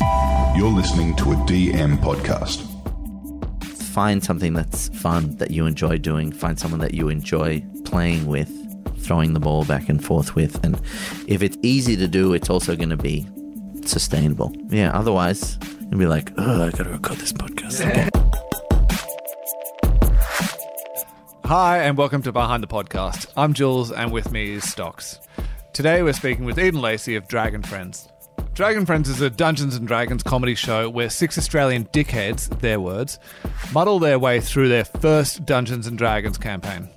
You're 0.00 0.70
listening 0.70 1.16
to 1.16 1.32
a 1.32 1.34
DM 1.36 1.98
podcast. 1.98 2.62
Find 3.64 4.22
something 4.22 4.52
that's 4.52 4.88
fun 4.90 5.36
that 5.38 5.50
you 5.50 5.66
enjoy 5.66 5.98
doing. 5.98 6.30
Find 6.30 6.58
someone 6.58 6.80
that 6.80 6.94
you 6.94 7.08
enjoy 7.08 7.64
playing 7.84 8.26
with, 8.26 8.48
throwing 9.04 9.32
the 9.32 9.40
ball 9.40 9.64
back 9.64 9.88
and 9.88 10.04
forth 10.04 10.36
with. 10.36 10.62
And 10.64 10.80
if 11.26 11.42
it's 11.42 11.56
easy 11.62 11.96
to 11.96 12.06
do, 12.06 12.32
it's 12.32 12.48
also 12.48 12.76
going 12.76 12.90
to 12.90 12.96
be 12.96 13.26
sustainable. 13.84 14.54
Yeah, 14.68 14.96
otherwise, 14.96 15.58
you'll 15.90 15.98
be 15.98 16.06
like, 16.06 16.30
oh, 16.38 16.66
I 16.66 16.70
got 16.70 16.84
to 16.84 16.90
record 16.90 17.18
this 17.18 17.32
podcast. 17.32 17.80
again." 17.88 18.08
Hi, 21.44 21.78
and 21.78 21.96
welcome 21.96 22.22
to 22.22 22.30
Behind 22.30 22.62
the 22.62 22.66
Podcast. 22.68 23.26
I'm 23.36 23.54
Jules, 23.54 23.90
and 23.90 24.12
with 24.12 24.30
me 24.30 24.52
is 24.52 24.70
Stocks. 24.70 25.18
Today 25.72 26.02
we're 26.02 26.12
speaking 26.12 26.44
with 26.44 26.58
Eden 26.58 26.80
Lacey 26.80 27.16
of 27.16 27.26
Dragon 27.26 27.62
Friends. 27.62 28.06
Dragon 28.58 28.84
Friends 28.86 29.08
is 29.08 29.20
a 29.20 29.30
Dungeons 29.30 29.76
and 29.76 29.86
Dragons 29.86 30.24
comedy 30.24 30.56
show 30.56 30.90
where 30.90 31.08
six 31.08 31.38
Australian 31.38 31.84
dickheads, 31.92 32.48
their 32.58 32.80
words, 32.80 33.20
muddle 33.72 34.00
their 34.00 34.18
way 34.18 34.40
through 34.40 34.68
their 34.68 34.84
first 34.84 35.46
Dungeons 35.46 35.86
and 35.86 35.96
Dragons 35.96 36.36
campaign. 36.36 36.88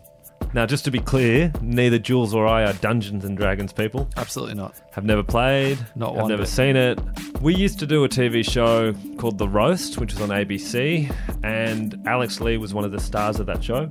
Now, 0.55 0.66
just 0.66 0.86
to 0.86 0.91
be 0.91 0.98
clear, 0.98 1.53
neither 1.62 2.00
Jules 2.00 2.34
or 2.34 2.48
I 2.48 2.63
are 2.63 2.73
Dungeons 2.73 3.26
and 3.26 3.38
Dragons 3.38 3.73
people. 3.73 4.09
Absolutely 4.17 4.55
not. 4.55 4.73
Have 4.94 5.05
never 5.05 5.22
played, 5.22 5.77
Not 5.95 6.13
have 6.13 6.22
one 6.22 6.30
never 6.30 6.41
bit. 6.41 6.50
seen 6.50 6.76
it. 6.76 7.00
We 7.41 7.53
used 7.53 7.78
to 7.78 7.86
do 7.86 8.03
a 8.05 8.09
TV 8.09 8.44
show 8.44 8.95
called 9.20 9.38
The 9.38 9.48
Roast, 9.48 10.00
which 10.00 10.14
was 10.14 10.22
on 10.23 10.30
ABC, 10.30 11.16
and 11.44 12.02
Alex 12.08 12.41
Lee 12.41 12.58
was 12.58 12.73
one 12.73 12.86
of 12.86 12.91
the 12.91 13.00
stars 13.00 13.39
of 13.39 13.45
that 13.45 13.64
show. 13.64 13.88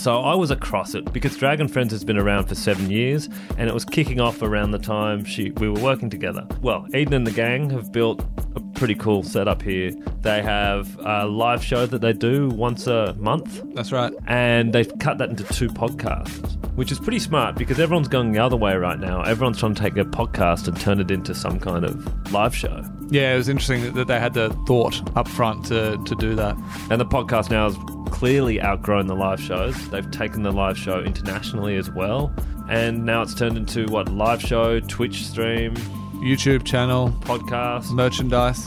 So 0.00 0.20
I 0.22 0.34
was 0.34 0.50
across 0.50 0.94
it 0.94 1.12
because 1.12 1.36
Dragon 1.36 1.68
Friends 1.68 1.92
has 1.92 2.04
been 2.04 2.16
around 2.16 2.46
for 2.46 2.54
seven 2.54 2.90
years, 2.90 3.28
and 3.58 3.68
it 3.68 3.74
was 3.74 3.84
kicking 3.84 4.18
off 4.18 4.40
around 4.40 4.70
the 4.70 4.78
time 4.78 5.26
she 5.26 5.50
we 5.50 5.68
were 5.68 5.78
working 5.78 6.08
together. 6.08 6.46
Well, 6.62 6.86
Eden 6.94 7.12
and 7.12 7.26
the 7.26 7.30
gang 7.32 7.68
have 7.68 7.92
built 7.92 8.24
a 8.56 8.60
pretty 8.78 8.94
cool 8.94 9.22
setup 9.22 9.60
here. 9.60 9.90
They 10.22 10.40
have 10.42 10.98
a 11.04 11.26
live 11.26 11.62
show 11.62 11.84
that 11.84 12.00
they 12.00 12.14
do 12.14 12.48
once 12.48 12.86
a 12.86 13.14
month, 13.18 13.62
That's 13.74 13.92
right. 13.92 14.10
and 14.26 14.72
they've 14.72 14.90
cut 15.00 15.18
that 15.18 15.28
into 15.28 15.44
two 15.44 15.68
podcasts, 15.68 16.56
which 16.76 16.90
is 16.90 16.98
pretty 16.98 17.18
smart 17.18 17.56
because 17.56 17.78
everyone's 17.78 18.08
going 18.08 18.32
the 18.32 18.38
other 18.38 18.56
way 18.56 18.74
right 18.76 18.98
now. 18.98 19.20
Everyone's 19.20 19.58
trying 19.58 19.74
to 19.74 19.82
take 19.82 19.92
their 19.92 20.04
podcast 20.06 20.66
and 20.66 20.80
turn 20.80 21.00
it 21.00 21.10
into 21.10 21.34
some 21.34 21.60
kind 21.60 21.84
of 21.84 22.32
live 22.32 22.56
show. 22.56 22.82
Yeah, 23.10 23.34
it 23.34 23.36
was 23.36 23.50
interesting 23.50 23.92
that- 23.92 24.06
they 24.06 24.18
had 24.18 24.32
the 24.32 24.48
thought 24.66 25.02
up 25.14 25.28
front 25.28 25.66
to, 25.66 25.98
to 26.06 26.14
do 26.14 26.34
that. 26.36 26.56
And 26.90 26.98
the 26.98 27.04
podcast 27.06 27.50
now 27.50 27.68
has 27.68 27.76
clearly 28.10 28.60
outgrown 28.60 29.06
the 29.06 29.14
live 29.14 29.40
shows. 29.40 29.88
They've 29.90 30.10
taken 30.10 30.42
the 30.42 30.52
live 30.52 30.76
show 30.76 31.00
internationally 31.00 31.76
as 31.76 31.90
well. 31.90 32.34
And 32.68 33.04
now 33.04 33.22
it's 33.22 33.34
turned 33.34 33.56
into 33.56 33.86
what 33.86 34.08
live 34.08 34.40
show, 34.40 34.80
Twitch 34.80 35.26
stream, 35.26 35.74
YouTube 36.16 36.64
channel, 36.64 37.10
podcast. 37.22 37.90
merchandise, 37.90 38.64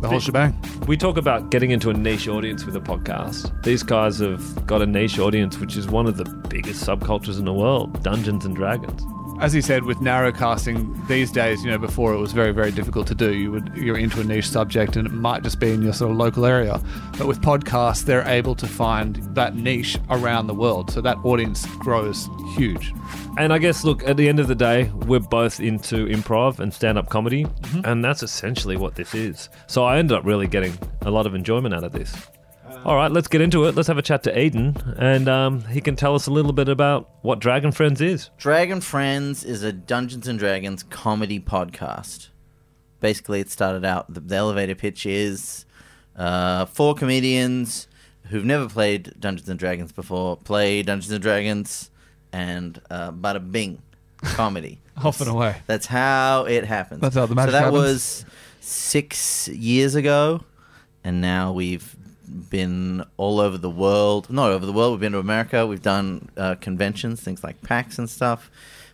the 0.00 0.08
whole 0.08 0.20
shebang. 0.20 0.54
We 0.86 0.96
talk 0.96 1.16
about 1.16 1.50
getting 1.50 1.70
into 1.70 1.90
a 1.90 1.94
niche 1.94 2.28
audience 2.28 2.64
with 2.64 2.76
a 2.76 2.80
podcast. 2.80 3.62
These 3.62 3.82
guys 3.82 4.18
have 4.18 4.66
got 4.66 4.82
a 4.82 4.86
niche 4.86 5.18
audience, 5.18 5.58
which 5.58 5.76
is 5.76 5.86
one 5.86 6.06
of 6.06 6.16
the 6.16 6.24
biggest 6.48 6.84
subcultures 6.84 7.38
in 7.38 7.44
the 7.44 7.52
world 7.52 8.02
Dungeons 8.02 8.44
and 8.44 8.54
Dragons. 8.56 9.02
As 9.40 9.52
he 9.52 9.60
said, 9.60 9.84
with 9.84 10.00
narrow 10.00 10.32
casting 10.32 11.00
these 11.06 11.30
days, 11.30 11.64
you 11.64 11.70
know, 11.70 11.78
before 11.78 12.12
it 12.12 12.18
was 12.18 12.32
very, 12.32 12.50
very 12.52 12.72
difficult 12.72 13.06
to 13.06 13.14
do. 13.14 13.34
You 13.34 13.52
would 13.52 13.72
you're 13.76 13.96
into 13.96 14.20
a 14.20 14.24
niche 14.24 14.48
subject, 14.48 14.96
and 14.96 15.06
it 15.06 15.12
might 15.12 15.44
just 15.44 15.60
be 15.60 15.70
in 15.70 15.80
your 15.80 15.92
sort 15.92 16.10
of 16.10 16.16
local 16.16 16.44
area. 16.44 16.80
But 17.16 17.28
with 17.28 17.40
podcasts, 17.40 18.04
they're 18.04 18.26
able 18.26 18.56
to 18.56 18.66
find 18.66 19.16
that 19.36 19.54
niche 19.54 19.96
around 20.10 20.48
the 20.48 20.54
world, 20.54 20.90
so 20.90 21.00
that 21.02 21.18
audience 21.24 21.66
grows 21.76 22.28
huge. 22.56 22.92
And 23.38 23.52
I 23.52 23.58
guess, 23.58 23.84
look, 23.84 24.02
at 24.08 24.16
the 24.16 24.28
end 24.28 24.40
of 24.40 24.48
the 24.48 24.56
day, 24.56 24.90
we're 25.06 25.20
both 25.20 25.60
into 25.60 26.06
improv 26.06 26.58
and 26.58 26.74
stand 26.74 26.98
up 26.98 27.08
comedy, 27.08 27.44
mm-hmm. 27.44 27.80
and 27.84 28.04
that's 28.04 28.24
essentially 28.24 28.76
what 28.76 28.96
this 28.96 29.14
is. 29.14 29.48
So 29.68 29.84
I 29.84 29.98
ended 29.98 30.18
up 30.18 30.24
really 30.24 30.48
getting 30.48 30.76
a 31.02 31.10
lot 31.12 31.26
of 31.26 31.36
enjoyment 31.36 31.74
out 31.74 31.84
of 31.84 31.92
this. 31.92 32.12
All 32.84 32.96
right, 32.96 33.10
let's 33.10 33.28
get 33.28 33.40
into 33.40 33.64
it. 33.64 33.74
Let's 33.74 33.88
have 33.88 33.98
a 33.98 34.02
chat 34.02 34.22
to 34.22 34.38
Eden, 34.38 34.76
and 34.98 35.28
um, 35.28 35.62
he 35.64 35.80
can 35.80 35.96
tell 35.96 36.14
us 36.14 36.26
a 36.26 36.30
little 36.30 36.52
bit 36.52 36.68
about 36.68 37.10
what 37.22 37.38
Dragon 37.38 37.72
Friends 37.72 38.00
is. 38.00 38.30
Dragon 38.38 38.80
Friends 38.80 39.44
is 39.44 39.62
a 39.62 39.72
Dungeons 39.72 40.26
and 40.26 40.38
Dragons 40.38 40.82
comedy 40.84 41.38
podcast. 41.40 42.28
Basically, 43.00 43.40
it 43.40 43.50
started 43.50 43.84
out, 43.84 44.12
the, 44.12 44.20
the 44.20 44.34
elevator 44.36 44.74
pitch 44.74 45.04
is 45.06 45.66
uh, 46.16 46.64
four 46.66 46.94
comedians 46.94 47.88
who've 48.28 48.44
never 48.44 48.68
played 48.68 49.12
Dungeons 49.18 49.48
and 49.48 49.58
Dragons 49.58 49.92
before 49.92 50.36
play 50.36 50.82
Dungeons 50.82 51.12
and 51.12 51.22
Dragons 51.22 51.90
and 52.32 52.80
uh, 52.90 53.12
bada 53.12 53.50
bing 53.50 53.82
comedy. 54.22 54.80
Off 55.04 55.20
and 55.20 55.30
away. 55.30 55.56
That's 55.66 55.86
how 55.86 56.44
it 56.44 56.64
happens. 56.64 57.00
That's 57.00 57.14
how 57.14 57.26
the 57.26 57.34
magic 57.34 57.50
So 57.50 57.52
that 57.52 57.64
happens. 57.64 57.82
was 57.82 58.24
six 58.60 59.48
years 59.48 59.94
ago, 59.94 60.42
and 61.04 61.20
now 61.20 61.52
we've 61.52 61.94
been 62.28 63.04
all 63.16 63.40
over 63.40 63.58
the 63.58 63.70
world. 63.70 64.30
Not 64.30 64.50
over 64.50 64.64
the 64.66 64.72
world. 64.72 64.92
We've 64.92 65.00
been 65.00 65.12
to 65.12 65.18
America. 65.18 65.66
We've 65.66 65.82
done 65.82 66.28
uh, 66.36 66.54
conventions, 66.56 67.20
things 67.20 67.42
like 67.42 67.60
PAX 67.62 67.98
and 67.98 68.08
stuff. 68.08 68.50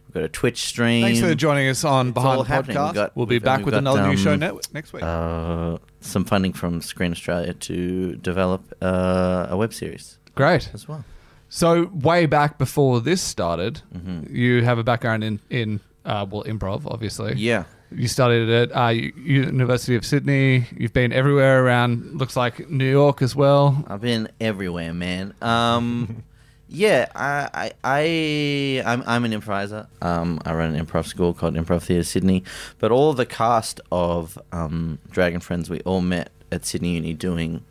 We've 0.06 0.14
got 0.14 0.22
a 0.22 0.28
Twitch 0.28 0.62
stream. 0.64 1.02
Thanks 1.02 1.20
for 1.20 1.34
joining 1.34 1.68
us 1.68 1.84
on 1.84 2.08
It's 2.08 2.14
Behind 2.14 2.40
the 2.40 2.44
happening. 2.44 2.76
Podcast. 2.76 2.84
We've 2.86 2.94
got- 2.94 3.16
we'll 3.16 3.26
be 3.26 3.38
back 3.38 3.58
we've 3.58 3.66
with 3.66 3.74
got, 3.74 3.78
another 3.78 4.06
new 4.08 4.16
show 4.16 4.34
um, 4.34 4.60
next 4.72 4.92
week. 4.92 5.02
Uh, 5.02 5.78
some 6.00 6.24
funding 6.24 6.52
from 6.52 6.80
Screen 6.80 7.10
Australia 7.12 7.52
to 7.54 8.14
develop 8.16 8.72
uh, 8.80 9.46
a 9.50 9.56
web 9.56 9.72
series 9.74 10.18
Great. 10.34 10.70
as 10.74 10.86
well. 10.86 11.04
So 11.48 11.86
way 11.92 12.26
back 12.26 12.58
before 12.58 13.00
this 13.00 13.22
started, 13.22 13.82
Mm-hmm. 13.94 14.34
you 14.34 14.64
have 14.64 14.78
a 14.78 14.84
background 14.84 15.22
in 15.24 15.40
in 15.50 15.80
uh, 16.04 16.26
well 16.28 16.44
improv, 16.44 16.82
obviously. 16.86 17.34
Yeah. 17.36 17.64
You 17.90 18.08
studied 18.08 18.48
at 18.48 18.76
uh, 18.76 18.88
University 18.88 19.94
of 19.94 20.04
Sydney. 20.04 20.66
You've 20.76 20.92
been 20.92 21.12
everywhere 21.12 21.64
around. 21.64 22.18
Looks 22.18 22.36
like 22.36 22.68
New 22.70 22.90
York 22.90 23.22
as 23.22 23.36
well. 23.36 23.84
I've 23.86 24.00
been 24.00 24.28
everywhere, 24.40 24.92
man. 24.92 25.34
Um, 25.40 26.24
yeah, 26.68 27.06
I, 27.14 27.48
I, 27.54 27.72
I, 27.84 28.82
I'm, 28.84 29.04
I'm 29.06 29.24
an 29.24 29.32
improviser. 29.32 29.86
Um, 30.02 30.40
I 30.44 30.54
run 30.54 30.74
an 30.74 30.84
improv 30.84 31.06
school 31.06 31.34
called 31.34 31.54
Improv 31.54 31.82
Theatre 31.82 32.04
Sydney. 32.04 32.42
But 32.78 32.90
all 32.90 33.12
the 33.12 33.26
cast 33.26 33.80
of 33.92 34.38
um, 34.50 34.98
Dragon 35.10 35.40
Friends, 35.40 35.70
we 35.70 35.80
all 35.80 36.00
met 36.00 36.30
at 36.50 36.64
Sydney 36.64 36.94
Uni 36.94 37.14
doing 37.14 37.64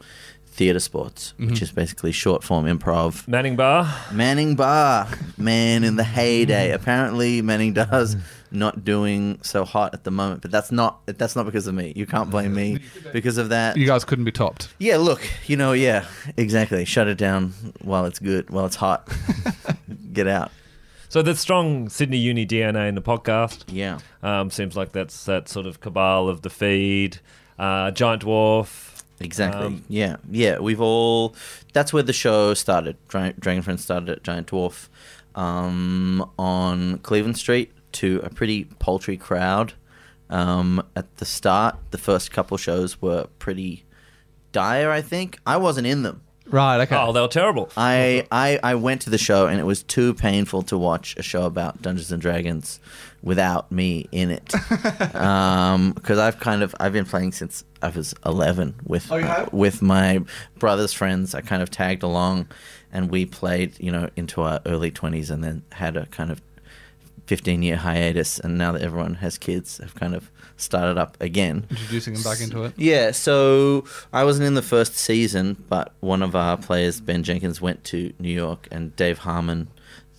theatre 0.53 0.79
sports, 0.79 1.33
which 1.37 1.61
is 1.61 1.71
basically 1.71 2.11
short 2.11 2.43
form 2.43 2.65
improv. 2.65 3.27
Manning 3.27 3.55
Bar. 3.55 3.91
Manning 4.11 4.55
Bar, 4.55 5.07
man, 5.37 5.83
in 5.83 5.95
the 5.95 6.03
heyday. 6.03 6.71
Apparently, 6.71 7.41
Manning 7.41 7.73
does 7.73 8.15
not 8.51 8.85
doing 8.85 9.39
so 9.41 9.65
hot 9.65 9.93
at 9.93 10.03
the 10.03 10.11
moment, 10.11 10.41
but 10.41 10.51
that's 10.51 10.71
not 10.71 11.05
that's 11.07 11.35
not 11.35 11.45
because 11.45 11.65
of 11.67 11.73
me. 11.73 11.91
You 11.95 12.05
can't 12.05 12.29
blame 12.29 12.53
me 12.53 12.79
because 13.11 13.37
of 13.37 13.49
that. 13.49 13.77
You 13.77 13.87
guys 13.87 14.05
couldn't 14.05 14.25
be 14.25 14.31
topped. 14.31 14.73
Yeah, 14.77 14.97
look, 14.97 15.21
you 15.47 15.57
know, 15.57 15.73
yeah, 15.73 16.05
exactly. 16.37 16.85
Shut 16.85 17.07
it 17.07 17.17
down 17.17 17.53
while 17.81 18.05
it's 18.05 18.19
good, 18.19 18.49
while 18.51 18.65
it's 18.65 18.75
hot. 18.75 19.11
Get 20.13 20.27
out. 20.27 20.51
So 21.09 21.21
there's 21.21 21.39
strong 21.39 21.89
Sydney 21.89 22.17
Uni 22.17 22.45
DNA 22.45 22.89
in 22.89 22.95
the 22.95 23.01
podcast. 23.01 23.65
Yeah. 23.67 23.99
Um, 24.21 24.49
seems 24.49 24.75
like 24.75 24.93
that's 24.93 25.25
that 25.25 25.49
sort 25.49 25.65
of 25.65 25.79
cabal 25.79 26.27
of 26.29 26.41
the 26.41 26.49
feed, 26.49 27.19
uh, 27.59 27.91
Giant 27.91 28.23
Dwarf. 28.23 28.92
Exactly. 29.19 29.67
Um, 29.67 29.85
yeah, 29.87 30.17
yeah. 30.29 30.59
We've 30.59 30.81
all. 30.81 31.35
That's 31.73 31.93
where 31.93 32.03
the 32.03 32.13
show 32.13 32.53
started. 32.53 32.97
Dra- 33.07 33.33
Dragon 33.39 33.61
Friends 33.63 33.83
started 33.83 34.09
at 34.09 34.23
Giant 34.23 34.47
Dwarf, 34.47 34.89
um, 35.35 36.29
on 36.37 36.97
Cleveland 36.99 37.37
Street 37.37 37.71
to 37.93 38.19
a 38.23 38.29
pretty 38.29 38.65
paltry 38.79 39.17
crowd. 39.17 39.73
Um, 40.29 40.83
at 40.95 41.17
the 41.17 41.25
start, 41.25 41.77
the 41.91 41.97
first 41.97 42.31
couple 42.31 42.57
shows 42.57 43.01
were 43.01 43.27
pretty 43.39 43.85
dire. 44.51 44.89
I 44.89 45.01
think 45.01 45.39
I 45.45 45.57
wasn't 45.57 45.87
in 45.87 46.03
them. 46.03 46.21
Right. 46.45 46.81
Okay. 46.81 46.95
Oh, 46.95 47.11
they 47.13 47.21
were 47.21 47.27
terrible. 47.27 47.69
I, 47.77 48.27
I 48.31 48.59
I 48.61 48.75
went 48.75 49.01
to 49.03 49.09
the 49.09 49.17
show 49.17 49.47
and 49.47 49.59
it 49.59 49.63
was 49.63 49.81
too 49.83 50.13
painful 50.13 50.61
to 50.63 50.77
watch 50.77 51.15
a 51.17 51.23
show 51.23 51.45
about 51.45 51.81
Dungeons 51.81 52.11
and 52.11 52.21
Dragons 52.21 52.79
without 53.21 53.71
me 53.71 54.07
in 54.11 54.29
it. 54.31 54.53
Um, 55.15 55.91
because 55.93 56.17
I've 56.19 56.39
kind 56.39 56.61
of 56.63 56.75
I've 56.79 56.93
been 56.93 57.05
playing 57.05 57.31
since 57.31 57.63
I 57.81 57.89
was 57.89 58.13
eleven 58.25 58.75
with 58.83 59.11
Oh, 59.11 59.15
you 59.17 59.25
have? 59.25 59.51
with 59.53 59.81
my 59.81 60.21
brother's 60.59 60.93
friends. 60.93 61.33
I 61.35 61.41
kind 61.41 61.61
of 61.63 61.69
tagged 61.69 62.03
along, 62.03 62.47
and 62.91 63.09
we 63.09 63.25
played 63.25 63.79
you 63.79 63.91
know 63.91 64.09
into 64.15 64.41
our 64.41 64.59
early 64.65 64.91
twenties, 64.91 65.29
and 65.29 65.43
then 65.43 65.63
had 65.71 65.95
a 65.97 66.05
kind 66.07 66.31
of 66.31 66.41
15 67.33 67.63
year 67.63 67.77
hiatus 67.77 68.37
and 68.37 68.59
now 68.59 68.71
that 68.71 68.83
everyone 68.83 69.15
has 69.15 69.39
kids 69.39 69.79
have 69.79 69.95
kind 69.95 70.13
of 70.13 70.29
started 70.55 70.99
up 70.99 71.17
again 71.19 71.65
Introducing 71.71 72.13
them 72.13 72.21
back 72.21 72.41
into 72.41 72.63
it. 72.65 72.73
yeah, 72.77 73.09
so 73.09 73.85
I 74.13 74.23
wasn't 74.23 74.45
in 74.45 74.53
the 74.53 74.61
first 74.61 74.93
season, 74.95 75.57
but 75.67 75.93
one 75.99 76.21
of 76.21 76.35
our 76.35 76.57
players, 76.57 77.01
Ben 77.01 77.23
Jenkins, 77.23 77.59
went 77.59 77.83
to 77.85 78.13
New 78.19 78.31
York, 78.45 78.67
and 78.71 78.95
Dave 78.95 79.17
Harmon, 79.19 79.67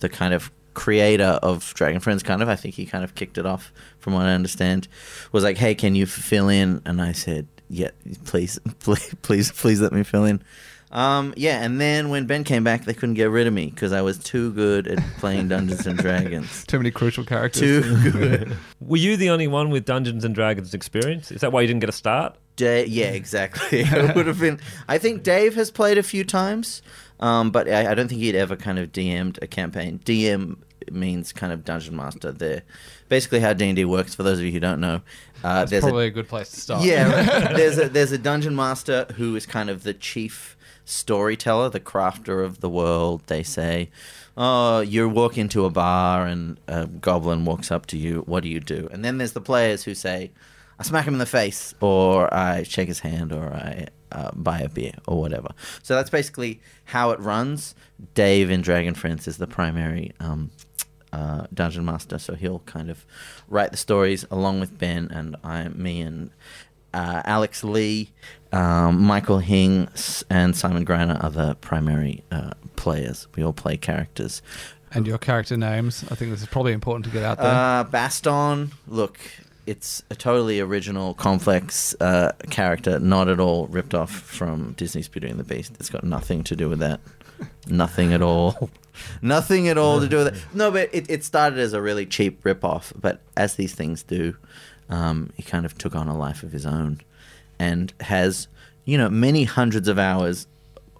the 0.01 0.09
kind 0.09 0.33
of 0.33 0.51
creator 0.73 1.39
of 1.41 1.73
Dragon 1.73 2.01
Friends, 2.01 2.21
kind 2.21 2.41
of, 2.41 2.49
I 2.49 2.57
think 2.57 2.75
he 2.75 2.85
kind 2.85 3.05
of 3.05 3.15
kicked 3.15 3.37
it 3.37 3.45
off, 3.45 3.71
from 3.97 4.11
what 4.13 4.25
I 4.25 4.33
understand, 4.33 4.89
was 5.31 5.41
like, 5.45 5.57
"Hey, 5.57 5.73
can 5.73 5.95
you 5.95 6.05
fill 6.05 6.49
in?" 6.49 6.81
And 6.85 7.01
I 7.01 7.13
said, 7.13 7.47
"Yeah, 7.69 7.91
please, 8.25 8.59
please, 8.79 9.15
please, 9.21 9.51
please 9.53 9.79
let 9.79 9.93
me 9.93 10.03
fill 10.03 10.25
in." 10.25 10.41
Um, 10.95 11.33
yeah, 11.35 11.61
and 11.61 11.79
then 11.79 12.07
when 12.07 12.25
Ben 12.25 12.45
came 12.45 12.63
back, 12.63 12.85
they 12.85 12.93
couldn't 12.93 13.15
get 13.15 13.29
rid 13.29 13.47
of 13.47 13.53
me 13.53 13.65
because 13.65 13.91
I 13.91 14.01
was 14.01 14.17
too 14.17 14.53
good 14.53 14.87
at 14.87 14.97
playing 15.17 15.49
Dungeons 15.49 15.85
and 15.85 15.99
Dragons. 15.99 16.63
Too 16.67 16.77
many 16.77 16.89
crucial 16.89 17.25
characters. 17.25 17.83
Too 17.83 18.11
good. 18.11 18.57
Were 18.79 18.95
you 18.95 19.17
the 19.17 19.29
only 19.29 19.47
one 19.47 19.71
with 19.71 19.83
Dungeons 19.83 20.23
and 20.23 20.33
Dragons 20.33 20.73
experience? 20.73 21.33
Is 21.33 21.41
that 21.41 21.51
why 21.51 21.61
you 21.61 21.67
didn't 21.67 21.81
get 21.81 21.89
a 21.89 21.91
start? 21.91 22.37
Da- 22.55 22.85
yeah, 22.85 23.07
exactly. 23.07 23.79
it 23.83 24.15
would 24.15 24.25
have 24.25 24.39
been. 24.39 24.57
I 24.87 24.97
think 24.97 25.23
Dave 25.23 25.55
has 25.55 25.69
played 25.69 25.97
a 25.97 26.03
few 26.03 26.23
times, 26.23 26.81
um, 27.19 27.51
but 27.51 27.67
I, 27.67 27.91
I 27.91 27.93
don't 27.93 28.07
think 28.07 28.21
he'd 28.21 28.35
ever 28.35 28.55
kind 28.55 28.79
of 28.79 28.93
DM'd 28.93 29.37
a 29.41 29.47
campaign. 29.47 29.99
DM 30.05 30.55
means 30.89 31.33
kind 31.33 31.51
of 31.51 31.65
dungeon 31.65 31.97
master. 31.97 32.31
There, 32.31 32.63
basically 33.09 33.41
how 33.41 33.51
D 33.51 33.65
and 33.65 33.75
D 33.75 33.83
works. 33.83 34.15
For 34.15 34.23
those 34.23 34.39
of 34.39 34.45
you 34.45 34.51
who 34.53 34.61
don't 34.61 34.79
know, 34.79 35.01
uh, 35.45 35.59
That's 35.59 35.71
there's 35.71 35.83
a 35.83 35.87
probably 35.87 36.07
a, 36.07 36.11
good 36.11 36.27
place 36.27 36.49
to 36.49 36.59
start. 36.59 36.83
Yeah, 36.83 37.53
there's 37.55 37.77
a 37.77 37.87
there's 37.87 38.11
a 38.11 38.17
dungeon 38.17 38.55
master 38.55 39.05
who 39.15 39.35
is 39.35 39.45
kind 39.45 39.69
of 39.69 39.83
the 39.83 39.93
chief 39.93 40.57
storyteller, 40.85 41.69
the 41.69 41.79
crafter 41.79 42.43
of 42.43 42.61
the 42.61 42.69
world. 42.69 43.21
They 43.27 43.43
say, 43.43 43.91
"Oh, 44.35 44.79
you 44.79 45.07
walk 45.07 45.37
into 45.37 45.65
a 45.65 45.69
bar 45.69 46.25
and 46.25 46.59
a 46.67 46.87
goblin 46.87 47.45
walks 47.45 47.69
up 47.69 47.85
to 47.87 47.97
you. 47.97 48.23
What 48.25 48.41
do 48.41 48.49
you 48.49 48.59
do?" 48.59 48.89
And 48.91 49.05
then 49.05 49.19
there's 49.19 49.33
the 49.33 49.41
players 49.41 49.83
who 49.83 49.93
say, 49.93 50.31
"I 50.79 50.83
smack 50.83 51.05
him 51.05 51.13
in 51.13 51.19
the 51.19 51.27
face, 51.27 51.75
or 51.79 52.33
I 52.33 52.63
shake 52.63 52.87
his 52.87 53.01
hand, 53.01 53.31
or 53.31 53.53
I 53.53 53.85
uh, 54.11 54.31
buy 54.33 54.61
a 54.61 54.69
beer, 54.69 54.95
or 55.07 55.21
whatever." 55.21 55.49
So 55.83 55.93
that's 55.93 56.09
basically 56.09 56.59
how 56.85 57.11
it 57.11 57.19
runs. 57.19 57.75
Dave 58.15 58.49
in 58.49 58.61
Dragon 58.61 58.95
Friends 58.95 59.27
is 59.27 59.37
the 59.37 59.45
primary. 59.45 60.11
Um, 60.19 60.49
uh, 61.15 61.47
dungeon 61.53 61.85
master, 61.85 62.17
so 62.19 62.35
he'll 62.35 62.59
kind 62.59 62.89
of 62.89 63.05
write 63.47 63.71
the 63.71 63.77
stories 63.77 64.25
along 64.29 64.59
with 64.59 64.77
Ben 64.77 65.09
and 65.11 65.35
I, 65.43 65.67
me 65.69 66.01
and 66.01 66.31
uh, 66.93 67.21
Alex 67.25 67.63
Lee, 67.63 68.09
um, 68.51 69.01
Michael 69.01 69.39
Hing, 69.39 69.87
and 70.29 70.55
Simon 70.55 70.85
Greiner 70.85 71.21
are 71.23 71.29
the 71.29 71.55
primary 71.55 72.23
uh, 72.31 72.51
players. 72.75 73.27
We 73.35 73.43
all 73.43 73.53
play 73.53 73.77
characters. 73.77 74.41
And 74.91 75.07
your 75.07 75.17
character 75.17 75.57
names. 75.57 76.03
I 76.09 76.15
think 76.15 76.31
this 76.31 76.41
is 76.41 76.47
probably 76.47 76.73
important 76.73 77.05
to 77.05 77.11
get 77.11 77.23
out 77.23 77.37
there. 77.37 77.47
Uh, 77.47 77.83
Baston, 77.83 78.71
look, 78.87 79.19
it's 79.65 80.03
a 80.09 80.15
totally 80.15 80.59
original, 80.59 81.13
complex 81.13 81.95
uh, 81.99 82.31
character, 82.49 82.99
not 82.99 83.27
at 83.27 83.39
all 83.39 83.67
ripped 83.67 83.93
off 83.93 84.11
from 84.11 84.73
Disney's 84.73 85.07
Beauty 85.07 85.27
and 85.27 85.39
the 85.39 85.43
Beast. 85.43 85.73
It's 85.79 85.89
got 85.89 86.03
nothing 86.03 86.43
to 86.45 86.55
do 86.55 86.69
with 86.69 86.79
that. 86.79 86.99
nothing 87.67 88.13
at 88.13 88.21
all. 88.21 88.69
nothing 89.21 89.67
at 89.67 89.77
all 89.77 89.99
to 89.99 90.07
do 90.07 90.17
with 90.17 90.27
it. 90.35 90.45
No, 90.53 90.71
but 90.71 90.89
it, 90.93 91.09
it 91.09 91.23
started 91.23 91.59
as 91.59 91.73
a 91.73 91.81
really 91.81 92.05
cheap 92.05 92.43
rip-off, 92.43 92.93
but 92.99 93.21
as 93.35 93.55
these 93.55 93.73
things 93.75 94.03
do, 94.03 94.35
um, 94.89 95.31
he 95.35 95.43
kind 95.43 95.65
of 95.65 95.77
took 95.77 95.95
on 95.95 96.07
a 96.07 96.17
life 96.17 96.43
of 96.43 96.51
his 96.51 96.65
own 96.65 97.01
and 97.59 97.93
has, 98.01 98.47
you 98.85 98.97
know, 98.97 99.09
many 99.09 99.43
hundreds 99.45 99.87
of 99.87 99.97
hours 99.97 100.47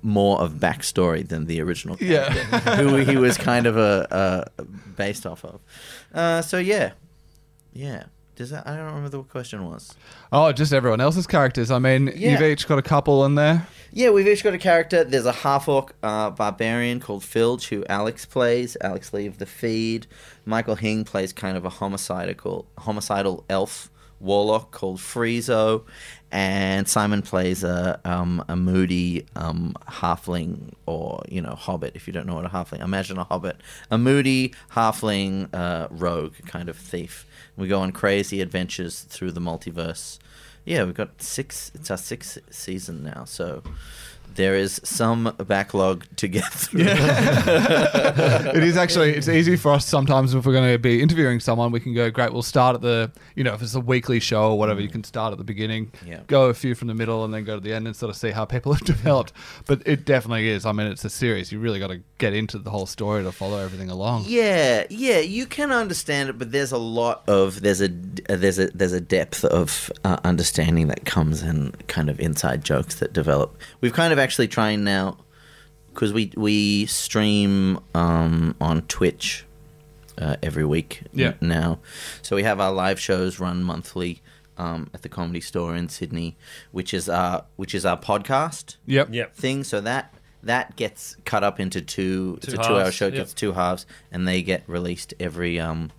more 0.01 0.39
of 0.39 0.53
backstory 0.53 1.27
than 1.27 1.45
the 1.45 1.59
original 1.62 1.97
Yeah. 2.00 2.30
who 2.77 2.95
he 2.97 3.18
was 3.18 3.38
kind 3.38 3.65
of 3.65 3.75
a, 3.75 4.45
a 4.59 4.63
based 4.95 5.25
off 5.25 5.44
of. 5.44 5.59
Uh, 6.13 6.42
so 6.44 6.57
yeah, 6.59 6.92
yeah. 7.74 8.03
Does 8.36 8.50
that? 8.50 8.68
I 8.68 8.72
don't 8.76 8.86
remember 8.86 9.04
what 9.04 9.12
the 9.12 9.24
question 9.24 9.66
was. 9.66 9.96
oh, 10.32 10.52
just 10.52 10.74
everyone 10.74 11.00
else's 11.00 11.26
characters. 11.26 11.72
I 11.72 11.80
mean, 11.80 12.08
Yeah. 12.16 12.32
you've 12.32 12.42
each 12.42 12.68
got 12.68 12.78
a 12.78 12.82
couple 12.82 13.24
in 13.26 13.36
there. 13.36 13.66
Yeah, 13.94 14.10
we've 14.10 14.28
each 14.28 14.44
got 14.44 14.54
a 14.54 14.58
character. 14.58 15.06
There's 15.06 15.26
a 15.26 15.32
half 15.32 15.70
orc 15.70 15.96
uh, 16.04 16.32
barbarian 16.32 17.00
called 17.00 17.24
Filge, 17.24 17.70
who 17.70 17.86
Alex 17.88 18.26
plays. 18.26 18.76
Alex 18.82 19.14
Lee 19.14 19.26
of 19.26 19.38
the 19.38 19.46
Feed. 19.46 20.06
Michael 20.46 20.76
Hing 20.76 21.06
plays 21.06 21.32
kind 21.32 21.56
of 21.56 21.64
a 21.64 21.70
homicidal, 21.70 22.66
homicidal 22.78 23.46
elf 23.50 23.90
warlock 24.20 24.72
called 24.72 25.00
Friezo, 25.00 25.84
and 26.32 26.88
Simon 26.88 27.22
plays 27.22 27.64
a 27.64 28.00
um, 28.04 28.44
a 28.48 28.56
moody 28.56 29.26
um, 29.36 29.76
halfling 29.88 30.74
or 30.86 31.24
you 31.30 31.42
know 31.42 31.56
hobbit. 31.56 31.94
If 31.96 32.08
you 32.08 32.14
don't 32.14 32.28
know 32.28 32.36
what 32.36 32.46
a 32.46 32.50
halfling, 32.50 32.82
imagine 32.82 33.18
a 33.18 33.24
hobbit, 33.24 33.58
a 33.90 33.98
moody 33.98 34.54
halfling 34.72 35.54
uh, 35.54 35.88
rogue 35.90 36.34
kind 36.46 36.70
of 36.70 36.78
thief. 36.78 37.26
We 37.56 37.68
go 37.68 37.80
on 37.80 37.92
crazy 37.92 38.42
adventures 38.42 39.02
through 39.02 39.32
the 39.32 39.42
multiverse. 39.42 40.20
Yeah, 40.66 40.84
we've 40.84 40.96
got 40.96 41.22
six. 41.22 41.72
It's 41.76 41.92
our 41.92 41.98
sixth 41.98 42.40
season 42.50 43.04
now, 43.04 43.26
so 43.26 43.62
there 44.36 44.56
is 44.56 44.81
some 44.83 45.33
backlog 45.48 46.06
to 46.18 46.27
get 46.27 46.44
through. 46.51 46.81
it 46.88 48.63
is 48.63 48.77
actually 48.77 49.12
it's 49.16 49.27
easy 49.30 49.56
for 49.56 49.72
us 49.72 49.86
sometimes 49.86 50.33
if 50.33 50.45
we're 50.45 50.54
going 50.54 50.72
to 50.72 50.77
be 50.80 51.01
interviewing 51.01 51.39
someone 51.39 51.72
we 51.72 51.80
can 51.80 51.94
go 51.94 52.10
great 52.10 52.33
we'll 52.33 52.42
start 52.42 52.75
at 52.75 52.81
the 52.81 53.12
you 53.36 53.44
know 53.44 53.54
if 53.54 53.62
it's 53.62 53.75
a 53.75 53.80
weekly 53.80 54.19
show 54.19 54.51
or 54.51 54.57
whatever 54.60 54.81
you 54.81 54.89
can 54.89 55.04
start 55.04 55.31
at 55.31 55.38
the 55.38 55.44
beginning 55.44 55.92
Yeah. 56.06 56.22
go 56.27 56.45
a 56.50 56.54
few 56.54 56.75
from 56.75 56.88
the 56.88 56.94
middle 56.94 57.24
and 57.24 57.33
then 57.33 57.44
go 57.44 57.56
to 57.56 57.62
the 57.62 57.74
end 57.74 57.88
and 57.88 57.95
sort 57.95 58.10
of 58.10 58.16
see 58.16 58.31
how 58.31 58.45
people 58.45 58.74
have 58.74 58.83
developed 58.83 59.33
but 59.66 59.81
it 59.86 60.06
definitely 60.06 60.50
is 60.50 60.66
i 60.66 60.71
mean 60.71 60.88
it's 60.88 61.06
a 61.06 61.10
series 61.10 61.51
you 61.51 61.60
really 61.60 61.80
got 61.80 61.88
to 61.88 62.01
get 62.18 62.33
into 62.33 62.57
the 62.57 62.69
whole 62.69 62.86
story 62.86 63.24
to 63.24 63.31
follow 63.31 63.57
everything 63.60 63.89
along 63.89 64.24
Yeah, 64.28 64.86
yeah, 64.89 65.19
you 65.19 65.45
can 65.45 65.71
understand 65.71 66.30
it, 66.30 66.38
but 66.38 66.51
there's 66.51 66.71
a 66.71 66.78
lot 66.78 67.24
of 67.28 67.62
there's 67.62 67.81
a 67.81 67.88
there's 67.89 68.57
a 68.60 68.68
there's 68.68 68.94
a 68.94 69.01
depth 69.01 69.44
of 69.45 69.92
uh, 70.04 70.18
understanding 70.24 70.88
that 70.88 71.06
comes 71.06 71.42
in 71.44 71.71
kind 71.88 72.10
of 72.10 72.19
inside 72.19 72.63
jokes 72.63 72.95
that 72.95 73.12
develop. 73.13 73.57
We've 73.81 73.94
kind 73.94 74.13
of 74.13 74.15
actually 74.20 74.48
trying 74.48 74.84
now 74.84 75.18
because 75.94 76.12
we 76.14 76.32
we 76.36 76.86
stream 76.88 77.80
um, 77.94 78.56
on 78.60 78.82
Twitch 78.84 79.46
uh, 80.18 80.36
every 80.44 80.66
week 80.66 81.02
Yeah. 81.14 81.34
n- 81.42 81.48
now, 81.50 81.80
so 82.22 82.36
we 82.36 82.44
have 82.44 82.60
our 82.60 82.72
live 82.72 83.00
shows 83.00 83.40
run 83.40 83.64
monthly. 83.64 84.22
Um, 84.58 84.90
at 84.94 85.02
the 85.02 85.10
comedy 85.10 85.42
store 85.42 85.76
in 85.76 85.90
Sydney, 85.90 86.38
which 86.72 86.94
is 86.94 87.10
our 87.10 87.44
which 87.58 87.76
is 87.76 87.86
our 87.86 88.00
podcast 88.00 88.78
yep 88.86 89.10
Yep. 89.12 89.36
thing. 89.36 89.66
So 89.66 89.82
that 89.82 90.14
that 90.44 90.78
gets 90.78 91.18
cut 91.26 91.44
up 91.44 91.60
into 91.60 91.82
two. 91.82 92.36
it's 92.38 92.46
Two 92.54 92.54
a 92.62 92.64
two-hour 92.64 92.90
show. 92.94 93.08
It 93.08 93.16
yep. 93.16 93.24
gets 93.24 93.34
two 93.34 93.52
halves, 93.52 93.86
and 94.14 94.26
they 94.26 94.42
get 94.42 94.64
released 94.66 95.14
every 95.20 95.60
um, 95.60 95.92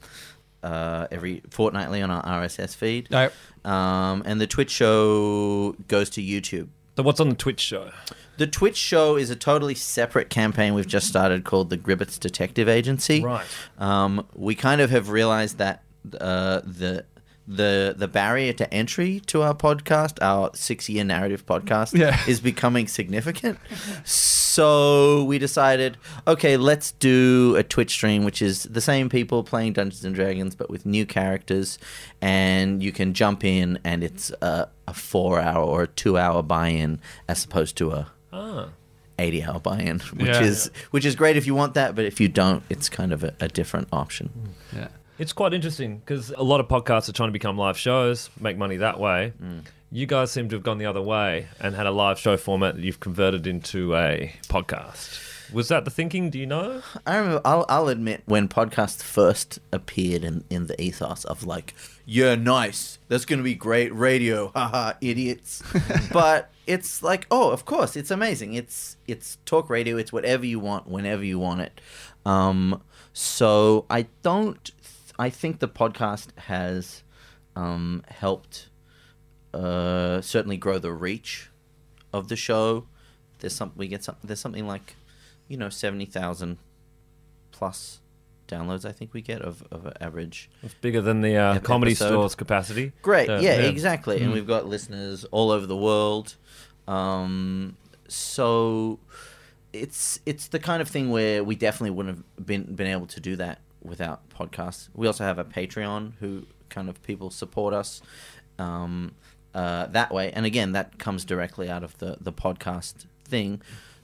uh, 0.63 1.07
every 1.11 1.43
fortnightly 1.51 2.01
on 2.01 2.11
our 2.11 2.23
RSS 2.25 2.75
feed. 2.75 3.09
Yep. 3.11 3.35
Um, 3.67 4.23
and 4.25 4.41
the 4.41 4.47
Twitch 4.47 4.71
show 4.71 5.73
goes 5.89 6.09
to 6.11 6.23
YouTube. 6.23 6.69
So 6.97 7.03
what's 7.03 7.21
on 7.21 7.29
the 7.29 7.35
Twitch 7.35 7.61
show? 7.61 7.91
The 8.39 8.47
Twitch 8.47 8.77
show 8.77 9.17
is 9.17 9.29
a 9.29 9.37
totally 9.37 9.75
separate 9.75 10.31
campaign 10.31 10.73
we've 10.73 10.87
just 10.87 11.07
started 11.07 11.45
called 11.45 11.69
the 11.69 11.77
Gribbets 11.77 12.19
Detective 12.19 12.69
Agency. 12.69 13.23
Right. 13.23 13.47
Um, 13.79 14.27
we 14.35 14.55
kind 14.55 14.81
of 14.81 14.91
have 14.91 15.11
realized 15.11 15.59
that 15.59 15.83
uh, 16.19 16.61
the 16.65 17.05
the 17.49 17.95
the 17.97 18.09
barrier 18.09 18.53
to 18.55 18.73
entry 18.75 19.21
to 19.27 19.43
our 19.43 19.55
podcast, 19.55 20.19
our 20.23 20.51
six 20.55 20.89
year 20.89 21.05
narrative 21.05 21.47
podcast, 21.47 21.97
Yeah. 21.97 22.19
is 22.29 22.41
becoming 22.41 22.89
significant. 22.89 23.59
So 24.05 25.25
we 25.25 25.39
decided, 25.39 25.99
okay, 26.27 26.57
let's 26.57 26.93
do 26.93 27.55
a 27.57 27.63
Twitch 27.63 27.91
stream, 27.91 28.25
which 28.25 28.41
is 28.41 28.63
the 28.65 28.81
same 28.81 29.09
people 29.09 29.45
playing 29.45 29.75
Dungeons 29.75 30.05
and 30.05 30.15
Dragons, 30.15 30.55
but 30.55 30.71
with 30.71 30.87
new 30.87 31.05
characters, 31.05 31.79
and 32.23 32.83
you 32.83 32.91
can 32.91 33.13
jump 33.13 33.45
in, 33.45 33.79
and 33.85 34.03
it's 34.03 34.31
a, 34.41 34.69
a 34.89 34.95
four 34.95 35.41
hour 35.41 35.63
or 35.63 35.83
a 35.83 35.87
two 35.89 36.17
hour 36.17 36.43
buy 36.43 36.69
in 36.69 37.01
as 37.29 37.45
opposed 37.45 37.77
to 37.79 37.91
a 37.93 38.11
Ah. 38.33 38.69
80 39.19 39.45
hour 39.45 39.61
buy-in 39.61 39.99
which 40.17 40.27
Yeah. 40.27 40.43
is 40.43 40.71
which 40.91 41.07
is 41.07 41.15
great 41.15 41.39
if 41.39 41.47
you 41.47 41.55
want 41.55 41.73
that 41.73 41.95
but 41.95 42.05
if 42.05 42.21
you 42.21 42.29
don't 42.29 42.63
it's 42.69 42.91
kind 42.91 43.13
of 43.15 43.25
a, 43.25 43.35
a 43.41 43.49
different 43.49 43.89
option 43.91 44.29
yeah 44.75 44.89
It's 45.19 45.33
quite 45.33 45.55
interesting 45.55 45.99
because 45.99 46.31
a 46.31 46.43
lot 46.43 46.61
of 46.61 46.69
podcasts 46.69 47.09
are 47.09 47.13
trying 47.13 47.29
to 47.29 47.33
become 47.33 47.57
live 47.57 47.79
shows, 47.79 48.29
make 48.39 48.57
money 48.59 48.77
that 48.79 49.01
way. 49.01 49.33
You 49.91 50.07
guys 50.07 50.31
seem 50.31 50.49
to 50.51 50.57
have 50.57 50.63
gone 50.63 50.79
the 50.79 50.87
other 50.87 51.01
way 51.01 51.47
and 51.61 51.75
had 51.75 51.87
a 51.87 51.91
live 51.91 52.19
show 52.19 52.37
format 52.37 52.75
that 52.77 52.83
you've 52.85 53.01
converted 53.01 53.47
into 53.47 53.95
a 53.95 54.35
podcast. 54.49 55.23
Was 55.53 55.69
that 55.69 55.85
the 55.85 55.91
thinking? 55.93 56.29
Do 56.29 56.39
you 56.41 56.47
know? 56.47 56.83
i 57.07 57.17
remember 57.17 57.41
i'll, 57.45 57.65
I'll 57.69 57.87
admit 57.89 58.23
when 58.27 58.49
podcasts 58.49 59.01
first 59.03 59.61
appeared 59.73 60.25
in, 60.25 60.43
in 60.51 60.67
the 60.67 60.81
ethos 60.83 61.25
of 61.25 61.45
like 61.45 61.73
yeah 62.05 62.35
nice 62.35 62.99
that's 63.09 63.25
gonna 63.25 63.45
be 63.45 63.55
great 63.55 63.95
radio 63.95 64.49
haha 64.49 64.95
idiots 65.01 65.63
but 66.13 66.51
it's 66.67 67.01
like 67.03 67.27
oh 67.31 67.51
of 67.51 67.65
course 67.65 67.95
it's 67.95 68.11
amazing 68.11 68.55
it's 68.55 68.97
it's 69.07 69.39
talk 69.45 69.71
radio 69.71 69.97
it's 69.97 70.13
whatever 70.13 70.45
you 70.45 70.59
want 70.59 70.89
whenever 70.89 71.23
you 71.25 71.39
want 71.39 71.61
it 71.61 71.81
um 72.25 72.83
so 73.13 73.87
i 73.89 74.07
don't 74.23 74.73
i 75.19 75.31
think 75.31 75.59
the 75.61 75.69
podcast 75.69 76.37
has 76.39 77.03
um 77.55 78.03
helped 78.09 78.69
uh, 79.55 80.21
certainly 80.21 80.57
grow 80.57 80.79
the 80.79 80.93
reach 80.93 81.49
of 82.13 82.29
the 82.29 82.37
show. 82.37 82.87
There's 83.39 83.55
some 83.55 83.73
we 83.77 83.89
get 83.89 84.05
some 84.05 84.17
there's 84.23 84.41
something 84.41 84.67
like 84.67 84.97
you 85.49 85.57
know 85.57 85.69
seventy 85.69 86.05
thousand 86.05 86.59
plus 87.53 88.01
downloads. 88.49 88.85
I 88.85 88.93
think 88.93 89.15
we 89.15 89.23
get 89.23 89.43
of 89.43 89.63
of 89.71 89.91
average. 90.01 90.51
It's 90.63 90.75
bigger 90.75 91.01
than 91.01 91.21
the 91.21 91.37
uh, 91.37 91.59
comedy 91.61 91.95
store's 91.95 92.35
capacity. 92.35 92.93
Great, 93.03 93.29
Uh, 93.29 93.39
yeah, 93.41 93.61
exactly. 93.63 94.21
And 94.21 94.33
we've 94.33 94.47
got 94.47 94.67
listeners 94.67 95.25
all 95.31 95.51
over 95.51 95.67
the 95.67 95.77
world. 95.77 96.37
Um, 96.87 97.77
so 98.09 98.99
it's 99.73 100.21
it's 100.27 100.49
the 100.49 100.59
kind 100.59 100.81
of 100.81 100.89
thing 100.89 101.11
where 101.11 101.43
we 101.43 101.55
definitely 101.55 101.91
wouldn't 101.91 102.17
have 102.17 102.47
been 102.47 102.75
been 102.75 102.87
able 102.87 103.07
to 103.07 103.21
do 103.21 103.37
that 103.37 103.61
without 103.87 104.29
podcasts. 104.31 104.89
We 104.95 105.07
also 105.07 105.25
have 105.25 105.39
a 105.39 105.45
Patreon 105.45 106.15
who 106.21 106.47
kind 106.69 106.89
of 106.89 107.03
people 107.03 107.31
support 107.31 107.73
us 107.73 108.03
um, 108.59 109.15
uh, 109.55 109.87
that 109.87 110.13
way, 110.13 110.33
and 110.33 110.45
again, 110.45 110.73
that 110.73 110.99
comes 110.99 111.25
directly 111.25 111.71
out 111.71 111.83
of 111.83 111.97
the 111.99 112.19
the 112.21 112.33
podcast 112.33 113.07
thing. 113.25 113.63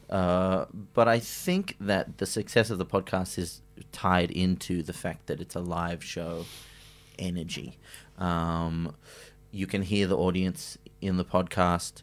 Uh, 0.08 0.66
but 0.92 1.08
I 1.08 1.18
think 1.18 1.76
that 1.80 2.18
the 2.18 2.26
success 2.26 2.70
of 2.70 2.78
the 2.78 2.86
podcast 2.86 3.38
is 3.38 3.62
tied 3.92 4.30
into 4.30 4.82
the 4.82 4.92
fact 4.92 5.26
that 5.26 5.40
it's 5.40 5.54
a 5.54 5.60
live 5.60 6.04
show 6.04 6.44
energy. 7.18 7.78
Um, 8.18 8.94
you 9.50 9.66
can 9.66 9.82
hear 9.82 10.06
the 10.06 10.16
audience 10.16 10.76
in 11.00 11.16
the 11.16 11.24
podcast, 11.24 12.02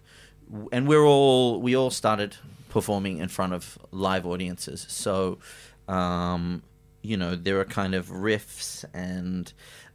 and 0.71 0.87
we're 0.87 1.05
all 1.05 1.61
we 1.61 1.75
all 1.75 1.91
started 1.91 2.37
performing 2.69 3.17
in 3.17 3.27
front 3.27 3.53
of 3.53 3.77
live 3.91 4.25
audiences. 4.25 4.85
So, 4.89 5.39
um, 5.87 6.63
you 7.01 7.17
know, 7.17 7.35
there 7.35 7.59
are 7.59 7.65
kind 7.65 7.95
of 7.95 8.07
riffs 8.07 8.85
and 8.93 9.51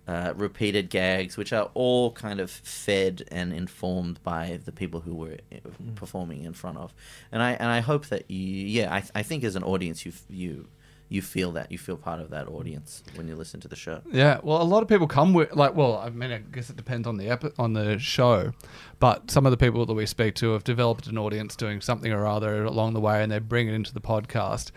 uh, 0.06 0.34
repeated 0.36 0.90
gags, 0.90 1.36
which 1.36 1.52
are 1.52 1.70
all 1.74 2.12
kind 2.12 2.40
of 2.40 2.50
fed 2.50 3.22
and 3.30 3.52
informed 3.52 4.22
by 4.22 4.60
the 4.64 4.72
people 4.72 5.00
who 5.00 5.14
we're 5.14 5.38
uh, 5.52 5.70
performing 5.94 6.44
in 6.44 6.52
front 6.52 6.78
of. 6.78 6.94
And 7.32 7.42
I 7.42 7.52
and 7.52 7.68
I 7.68 7.80
hope 7.80 8.06
that 8.06 8.30
you, 8.30 8.38
yeah, 8.38 8.92
I, 8.92 9.02
I 9.14 9.22
think 9.22 9.44
as 9.44 9.56
an 9.56 9.62
audience, 9.62 10.04
you 10.04 10.12
you 10.28 10.68
you 11.08 11.22
feel 11.22 11.52
that 11.52 11.70
you 11.70 11.78
feel 11.78 11.96
part 11.96 12.20
of 12.20 12.30
that 12.30 12.48
audience 12.48 13.02
when 13.14 13.28
you 13.28 13.36
listen 13.36 13.60
to 13.60 13.68
the 13.68 13.76
show. 13.76 14.00
Yeah, 14.10 14.40
well, 14.42 14.60
a 14.60 14.64
lot 14.64 14.82
of 14.82 14.88
people 14.88 15.06
come 15.06 15.32
with 15.32 15.54
like, 15.54 15.74
well, 15.74 15.96
I 15.98 16.10
mean, 16.10 16.32
I 16.32 16.38
guess 16.38 16.70
it 16.70 16.76
depends 16.76 17.06
on 17.06 17.16
the 17.16 17.28
epi- 17.28 17.52
on 17.58 17.72
the 17.72 17.98
show, 17.98 18.52
but 18.98 19.30
some 19.30 19.46
of 19.46 19.52
the 19.52 19.56
people 19.56 19.86
that 19.86 19.94
we 19.94 20.06
speak 20.06 20.34
to 20.36 20.52
have 20.52 20.64
developed 20.64 21.06
an 21.06 21.16
audience 21.16 21.56
doing 21.56 21.80
something 21.80 22.12
or 22.12 22.26
other 22.26 22.64
along 22.64 22.94
the 22.94 23.00
way, 23.00 23.22
and 23.22 23.30
they 23.32 23.38
bring 23.38 23.68
it 23.68 23.74
into 23.74 23.94
the 23.94 24.00
podcast. 24.00 24.70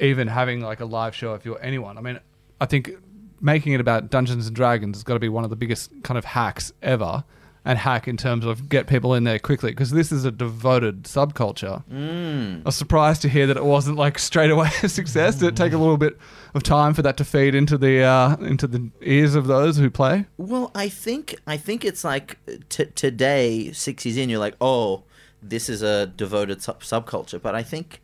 Even 0.00 0.28
having 0.28 0.60
like 0.60 0.80
a 0.80 0.84
live 0.84 1.14
show, 1.14 1.34
if 1.34 1.44
you're 1.44 1.60
anyone, 1.62 1.98
I 1.98 2.00
mean, 2.00 2.20
I 2.60 2.66
think 2.66 2.92
making 3.40 3.72
it 3.72 3.80
about 3.80 4.10
Dungeons 4.10 4.46
and 4.46 4.56
Dragons 4.56 4.96
has 4.96 5.04
got 5.04 5.14
to 5.14 5.20
be 5.20 5.28
one 5.28 5.44
of 5.44 5.50
the 5.50 5.56
biggest 5.56 5.90
kind 6.02 6.18
of 6.18 6.24
hacks 6.24 6.72
ever. 6.82 7.24
And 7.68 7.80
hack 7.80 8.06
in 8.06 8.16
terms 8.16 8.44
of 8.44 8.68
get 8.68 8.86
people 8.86 9.12
in 9.12 9.24
there 9.24 9.40
quickly 9.40 9.72
because 9.72 9.90
this 9.90 10.12
is 10.12 10.24
a 10.24 10.30
devoted 10.30 11.02
subculture. 11.02 11.82
Mm. 11.92 12.60
I 12.60 12.62
was 12.64 12.76
surprised 12.76 13.22
to 13.22 13.28
hear 13.28 13.48
that 13.48 13.56
it 13.56 13.64
wasn't 13.64 13.98
like 13.98 14.20
straight 14.20 14.52
away 14.52 14.70
a 14.84 14.88
success. 14.88 15.34
Did 15.34 15.48
it 15.48 15.56
take 15.56 15.72
a 15.72 15.76
little 15.76 15.96
bit 15.96 16.16
of 16.54 16.62
time 16.62 16.94
for 16.94 17.02
that 17.02 17.16
to 17.16 17.24
feed 17.24 17.56
into 17.56 17.76
the 17.76 18.02
uh, 18.02 18.36
into 18.36 18.68
the 18.68 18.88
ears 19.02 19.34
of 19.34 19.48
those 19.48 19.78
who 19.78 19.90
play? 19.90 20.26
Well, 20.36 20.70
I 20.76 20.88
think 20.88 21.40
I 21.44 21.56
think 21.56 21.84
it's 21.84 22.04
like 22.04 22.38
t- 22.68 22.84
today, 22.94 23.72
six 23.72 24.06
years 24.06 24.16
in, 24.16 24.30
you're 24.30 24.38
like, 24.38 24.54
oh, 24.60 25.02
this 25.42 25.68
is 25.68 25.82
a 25.82 26.06
devoted 26.06 26.62
sub- 26.62 26.82
subculture. 26.84 27.42
But 27.42 27.56
I 27.56 27.64
think 27.64 28.00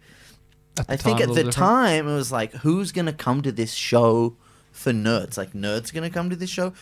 I 0.88 0.96
think 0.96 1.20
at 1.20 1.28
the 1.28 1.34
different. 1.34 1.52
time 1.52 2.08
it 2.08 2.14
was 2.14 2.32
like, 2.32 2.52
who's 2.54 2.92
gonna 2.92 3.12
come 3.12 3.42
to 3.42 3.52
this 3.52 3.72
show 3.72 4.36
for 4.70 4.92
nerds? 4.92 5.36
Like, 5.36 5.52
nerds 5.52 5.92
gonna 5.92 6.10
come 6.10 6.30
to 6.30 6.36
this 6.36 6.50
show? 6.50 6.72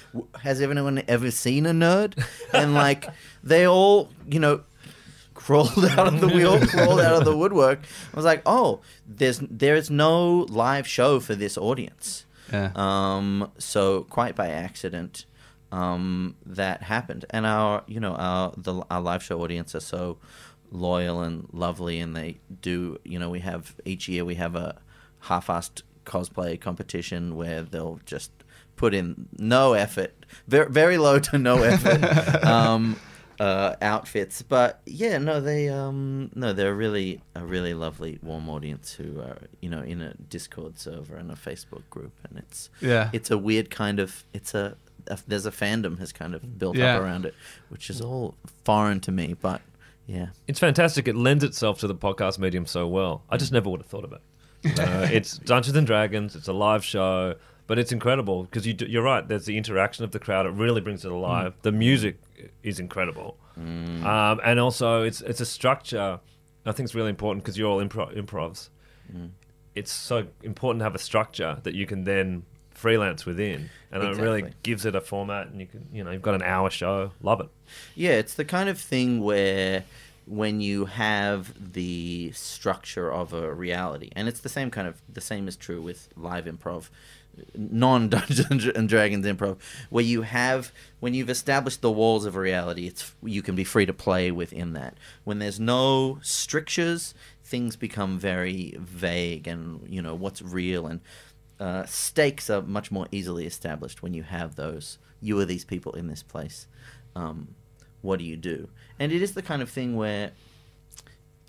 Has 0.43 0.61
anyone 0.61 1.03
ever 1.09 1.31
seen 1.31 1.67
a 1.67 1.73
nerd? 1.73 2.23
And 2.55 2.75
like, 2.75 3.07
they 3.43 3.67
all, 3.67 4.11
you 4.29 4.41
know, 4.41 4.63
crawled 5.35 5.85
out 5.85 6.07
of 6.07 6.21
the 6.21 6.29
wheel, 6.29 6.65
crawled 6.67 7.01
out 7.01 7.15
of 7.17 7.25
the 7.25 7.37
woodwork. 7.37 7.81
I 8.13 8.17
was 8.17 8.25
like, 8.25 8.43
oh, 8.47 8.81
there's 9.07 9.39
there 9.39 9.75
is 9.75 9.91
no 9.91 10.47
live 10.49 10.87
show 10.87 11.21
for 11.21 11.35
this 11.35 11.57
audience. 11.57 12.27
Yeah. 12.53 12.73
Um, 12.75 13.51
so 13.59 14.03
quite 14.05 14.35
by 14.35 14.49
accident, 14.49 15.25
um, 15.73 16.37
that 16.45 16.83
happened, 16.83 17.25
and 17.31 17.47
our 17.47 17.85
you 17.87 18.01
know 18.01 18.15
our 18.15 18.53
the 18.57 18.85
our 18.91 19.01
live 19.01 19.23
show 19.23 19.41
audience 19.43 19.75
are 19.75 19.81
so 19.81 20.19
loyal 20.71 21.21
and 21.23 21.49
lovely, 21.53 22.01
and 22.01 22.17
they 22.17 22.39
do 22.63 22.99
you 23.05 23.19
know 23.19 23.31
we 23.31 23.41
have 23.41 23.75
each 23.85 24.09
year 24.09 24.25
we 24.25 24.37
have 24.37 24.55
a 24.57 24.77
half-assed 25.21 25.83
cosplay 26.07 26.59
competition 26.61 27.37
where 27.37 27.63
they'll 27.63 28.01
just 28.07 28.31
put 28.77 28.95
in 28.95 29.29
no 29.39 29.75
effort, 29.75 30.15
very 30.49 30.71
very 30.71 30.99
low 30.99 31.19
to 31.19 31.39
no 31.39 31.63
effort. 31.63 32.45
um, 32.45 32.97
uh, 33.39 33.75
outfits, 33.81 34.43
but 34.43 34.83
yeah, 34.85 35.17
no, 35.17 35.41
they 35.41 35.67
um, 35.71 36.31
no, 36.35 36.53
they're 36.53 36.75
really 36.75 37.23
a 37.35 37.43
really 37.43 37.73
lovely, 37.73 38.19
warm 38.23 38.51
audience 38.51 38.93
who 38.93 39.19
are 39.19 39.39
you 39.63 39.71
know 39.71 39.81
in 39.81 40.03
a 40.03 40.13
Discord 40.29 40.79
server 40.79 41.17
and 41.17 41.31
a 41.31 41.35
Facebook 41.35 41.83
group, 41.89 42.13
and 42.29 42.39
it's 42.39 42.69
Yeah. 42.83 43.09
it's 43.15 43.31
a 43.31 43.39
weird 43.39 43.71
kind 43.71 43.99
of 43.99 44.25
it's 44.35 44.53
a, 44.55 44.77
a 45.07 45.19
there's 45.27 45.47
a 45.47 45.51
fandom 45.51 45.99
has 46.01 46.13
kind 46.13 46.35
of 46.35 46.59
built 46.59 46.77
Yeah. 46.77 46.97
up 46.97 47.03
around 47.03 47.25
it, 47.25 47.35
which 47.71 47.89
is 47.89 48.03
all 48.03 48.35
foreign 48.65 49.01
to 49.01 49.11
me, 49.11 49.35
but 49.41 49.63
yeah, 50.07 50.29
It's 50.49 50.59
fantastic. 50.59 51.07
It 51.09 51.17
lends 51.17 51.45
itself 51.45 51.79
to 51.81 51.87
the 51.87 51.95
podcast 51.95 52.39
medium 52.39 52.67
so 52.67 52.87
well. 52.89 53.23
I 53.31 53.37
just 53.37 53.53
never 53.53 53.71
would 53.71 53.81
have 53.81 53.87
thought 53.87 54.05
of 54.05 54.13
it. 54.13 54.21
Uh, 54.79 55.09
it's 55.13 55.39
Dungeons 55.39 55.77
and 55.77 55.87
Dragons. 55.87 56.35
It's 56.37 56.49
a 56.49 56.53
live 56.53 56.85
show, 56.85 57.37
but 57.67 57.79
it's 57.79 57.93
incredible 57.93 58.43
because 58.45 58.67
you, 58.67 58.75
you're 58.89 59.03
right. 59.03 59.27
There's 59.27 59.47
the 59.47 59.57
interaction 59.57 60.05
of 60.05 60.11
the 60.11 60.19
crowd. 60.19 60.47
It 60.47 60.51
really 60.51 60.81
brings 60.81 61.05
it 61.05 61.13
alive. 61.13 61.55
The 61.63 61.73
music 61.73 62.19
is 62.63 62.81
incredible, 62.81 63.37
um, 63.57 64.41
and 64.45 64.59
also 64.59 65.03
it's 65.03 65.21
it's 65.21 65.41
a 65.41 65.47
structure. 65.47 66.19
I 66.67 66.73
think 66.73 66.87
it's 66.87 66.95
really 66.95 67.11
important 67.11 67.45
because 67.45 67.57
you're 67.57 67.71
all 67.71 67.83
impro- 67.83 68.15
improvs. 68.17 68.69
It's 69.75 69.93
so 69.93 70.27
important 70.43 70.81
to 70.81 70.85
have 70.85 70.95
a 70.95 70.99
structure 70.99 71.59
that 71.63 71.75
you 71.75 71.87
can 71.87 72.05
then 72.05 72.43
freelance 72.81 73.27
within, 73.27 73.69
and 73.93 74.03
it 74.03 74.17
really 74.17 74.55
gives 74.63 74.87
it 74.87 74.95
a 74.95 75.01
format. 75.01 75.49
And 75.49 75.61
you 75.61 75.67
can, 75.67 75.87
you 75.93 76.03
know, 76.03 76.11
you've 76.11 76.23
got 76.23 76.35
an 76.35 76.43
hour 76.43 76.71
show. 76.71 77.13
Love 77.23 77.41
it. 77.41 77.49
Yeah, 77.95 78.13
it's 78.13 78.35
the 78.35 78.45
kind 78.45 78.69
of 78.69 78.79
thing 78.81 79.21
where 79.21 79.85
when 80.27 80.61
you 80.61 80.87
have 80.87 81.73
the 81.73 82.33
structure 82.33 83.13
of 83.13 83.33
a 83.35 83.53
reality, 83.53 84.11
and 84.17 84.29
it's 84.29 84.41
the 84.41 84.49
same 84.49 84.71
kind 84.71 84.89
of 84.89 85.03
the 85.13 85.21
same 85.21 85.47
is 85.47 85.57
true 85.57 85.83
with 85.83 86.09
live 86.17 86.47
improv, 86.47 86.89
non 87.55 88.09
Dungeons 88.09 88.67
and 88.67 88.89
Dragons 88.89 89.27
improv, 89.27 89.59
where 89.91 90.05
you 90.05 90.23
have 90.23 90.73
when 91.01 91.13
you've 91.13 91.31
established 91.31 91.83
the 91.83 91.91
walls 91.91 92.25
of 92.25 92.35
a 92.35 92.41
reality, 92.41 92.87
it's 92.87 93.13
you 93.23 93.43
can 93.43 93.55
be 93.55 93.65
free 93.65 93.85
to 93.85 93.93
play 93.93 94.31
within 94.31 94.73
that. 94.73 94.97
When 95.25 95.39
there's 95.39 95.61
no 95.61 96.19
strictures, 96.23 97.15
things 97.45 97.77
become 97.77 98.19
very 98.19 98.75
vague, 98.79 99.47
and 99.47 99.87
you 99.87 100.01
know 100.01 100.15
what's 100.15 100.41
real 100.41 100.87
and 100.87 101.01
uh, 101.61 101.85
stakes 101.85 102.49
are 102.49 102.63
much 102.63 102.91
more 102.91 103.07
easily 103.13 103.47
established 103.47 104.03
when 104.03 104.15
you 104.15 104.23
have 104.23 104.57
those. 104.57 104.99
You 105.21 105.39
are 105.39 105.45
these 105.45 105.65
people 105.65 105.93
in 105.93 106.09
this 106.09 106.23
place. 106.23 106.67
Um, 107.15 107.55
what 108.01 108.19
do 108.19 108.25
you 108.25 108.37
do? 108.37 108.69
And 108.99 109.13
it 109.13 109.23
is 109.23 109.35
the 109.35 109.43
kind 109.43 109.61
of 109.61 109.69
thing 109.69 109.95
where 109.95 110.33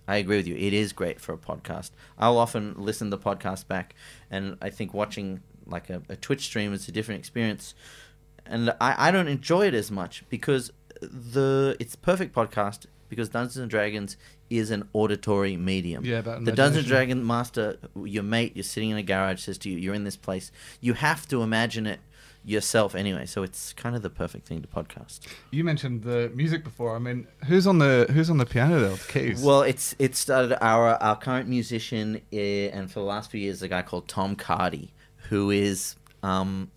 I 0.08 0.18
agree 0.18 0.36
with 0.36 0.48
you. 0.48 0.56
It 0.56 0.74
is 0.74 0.92
great 0.92 1.22
for 1.22 1.34
a 1.34 1.38
podcast. 1.38 1.92
I'll 2.20 2.38
often 2.38 2.76
listen 2.78 3.10
the 3.10 3.18
podcast 3.18 3.68
back, 3.68 3.96
and 4.30 4.58
I 4.62 4.70
think 4.70 4.94
watching 4.94 5.42
like 5.66 5.90
a, 5.90 6.02
a 6.10 6.18
Twitch 6.18 6.42
stream 6.42 6.74
is 6.74 6.88
a 6.90 6.92
different 6.92 7.20
experience. 7.20 7.74
And 8.46 8.72
I, 8.82 9.08
I 9.08 9.12
don't 9.12 9.30
enjoy 9.30 9.68
it 9.68 9.74
as 9.74 9.90
much 9.90 10.26
because 10.30 10.72
the 11.02 11.78
it's 11.80 11.96
perfect 11.96 12.36
podcast 12.36 12.86
because 13.12 13.28
Dungeons 13.28 13.58
and 13.58 13.70
Dragons 13.70 14.16
is 14.50 14.72
an 14.72 14.88
auditory 14.94 15.58
medium. 15.58 16.06
Yeah, 16.06 16.20
about 16.20 16.46
the 16.46 16.54
Dungeons 16.54 16.86
and. 16.86 16.88
Dragon 16.88 17.28
master, 17.28 17.78
your 18.04 18.24
mate, 18.24 18.54
you're 18.56 18.64
sitting 18.64 18.90
in 18.90 18.98
a 18.98 19.04
garage, 19.04 19.42
says 19.42 19.58
to 19.60 19.70
you, 19.70 19.78
"You're 19.78 19.94
in 19.94 20.06
this 20.06 20.16
place." 20.16 20.50
You 20.80 20.94
have 20.94 21.28
to 21.28 21.44
imagine 21.44 21.86
it 21.86 22.00
yourself 22.46 22.96
anyway. 22.96 23.26
So 23.26 23.44
it's 23.44 23.74
kind 23.74 23.96
of 23.98 24.02
the 24.02 24.10
perfect 24.10 24.48
thing 24.48 24.62
to 24.62 24.68
podcast. 24.68 25.20
You 25.52 25.66
mentioned 25.66 26.04
the 26.04 26.32
music 26.34 26.64
before. 26.64 26.96
I 26.96 27.00
mean, 27.00 27.28
who's 27.48 27.68
on 27.68 27.80
the 27.80 28.08
who's 28.12 28.30
on 28.30 28.38
the 28.38 28.46
piano 28.46 28.80
there? 28.80 28.90
The 28.92 29.12
keys. 29.12 29.44
Well, 29.44 29.64
it's 29.64 29.94
it 30.00 30.16
started 30.16 30.58
our 30.64 30.96
our 31.04 31.18
current 31.18 31.50
musician, 31.50 32.22
uh, 32.34 32.38
and 32.38 32.90
for 32.90 33.00
the 33.02 33.06
last 33.06 33.30
few 33.30 33.42
years, 33.42 33.62
a 33.62 33.68
guy 33.68 33.82
called 33.82 34.08
Tom 34.08 34.38
Cardy, 34.38 34.92
who 35.30 35.52
is, 35.52 35.98
um, 36.24 36.72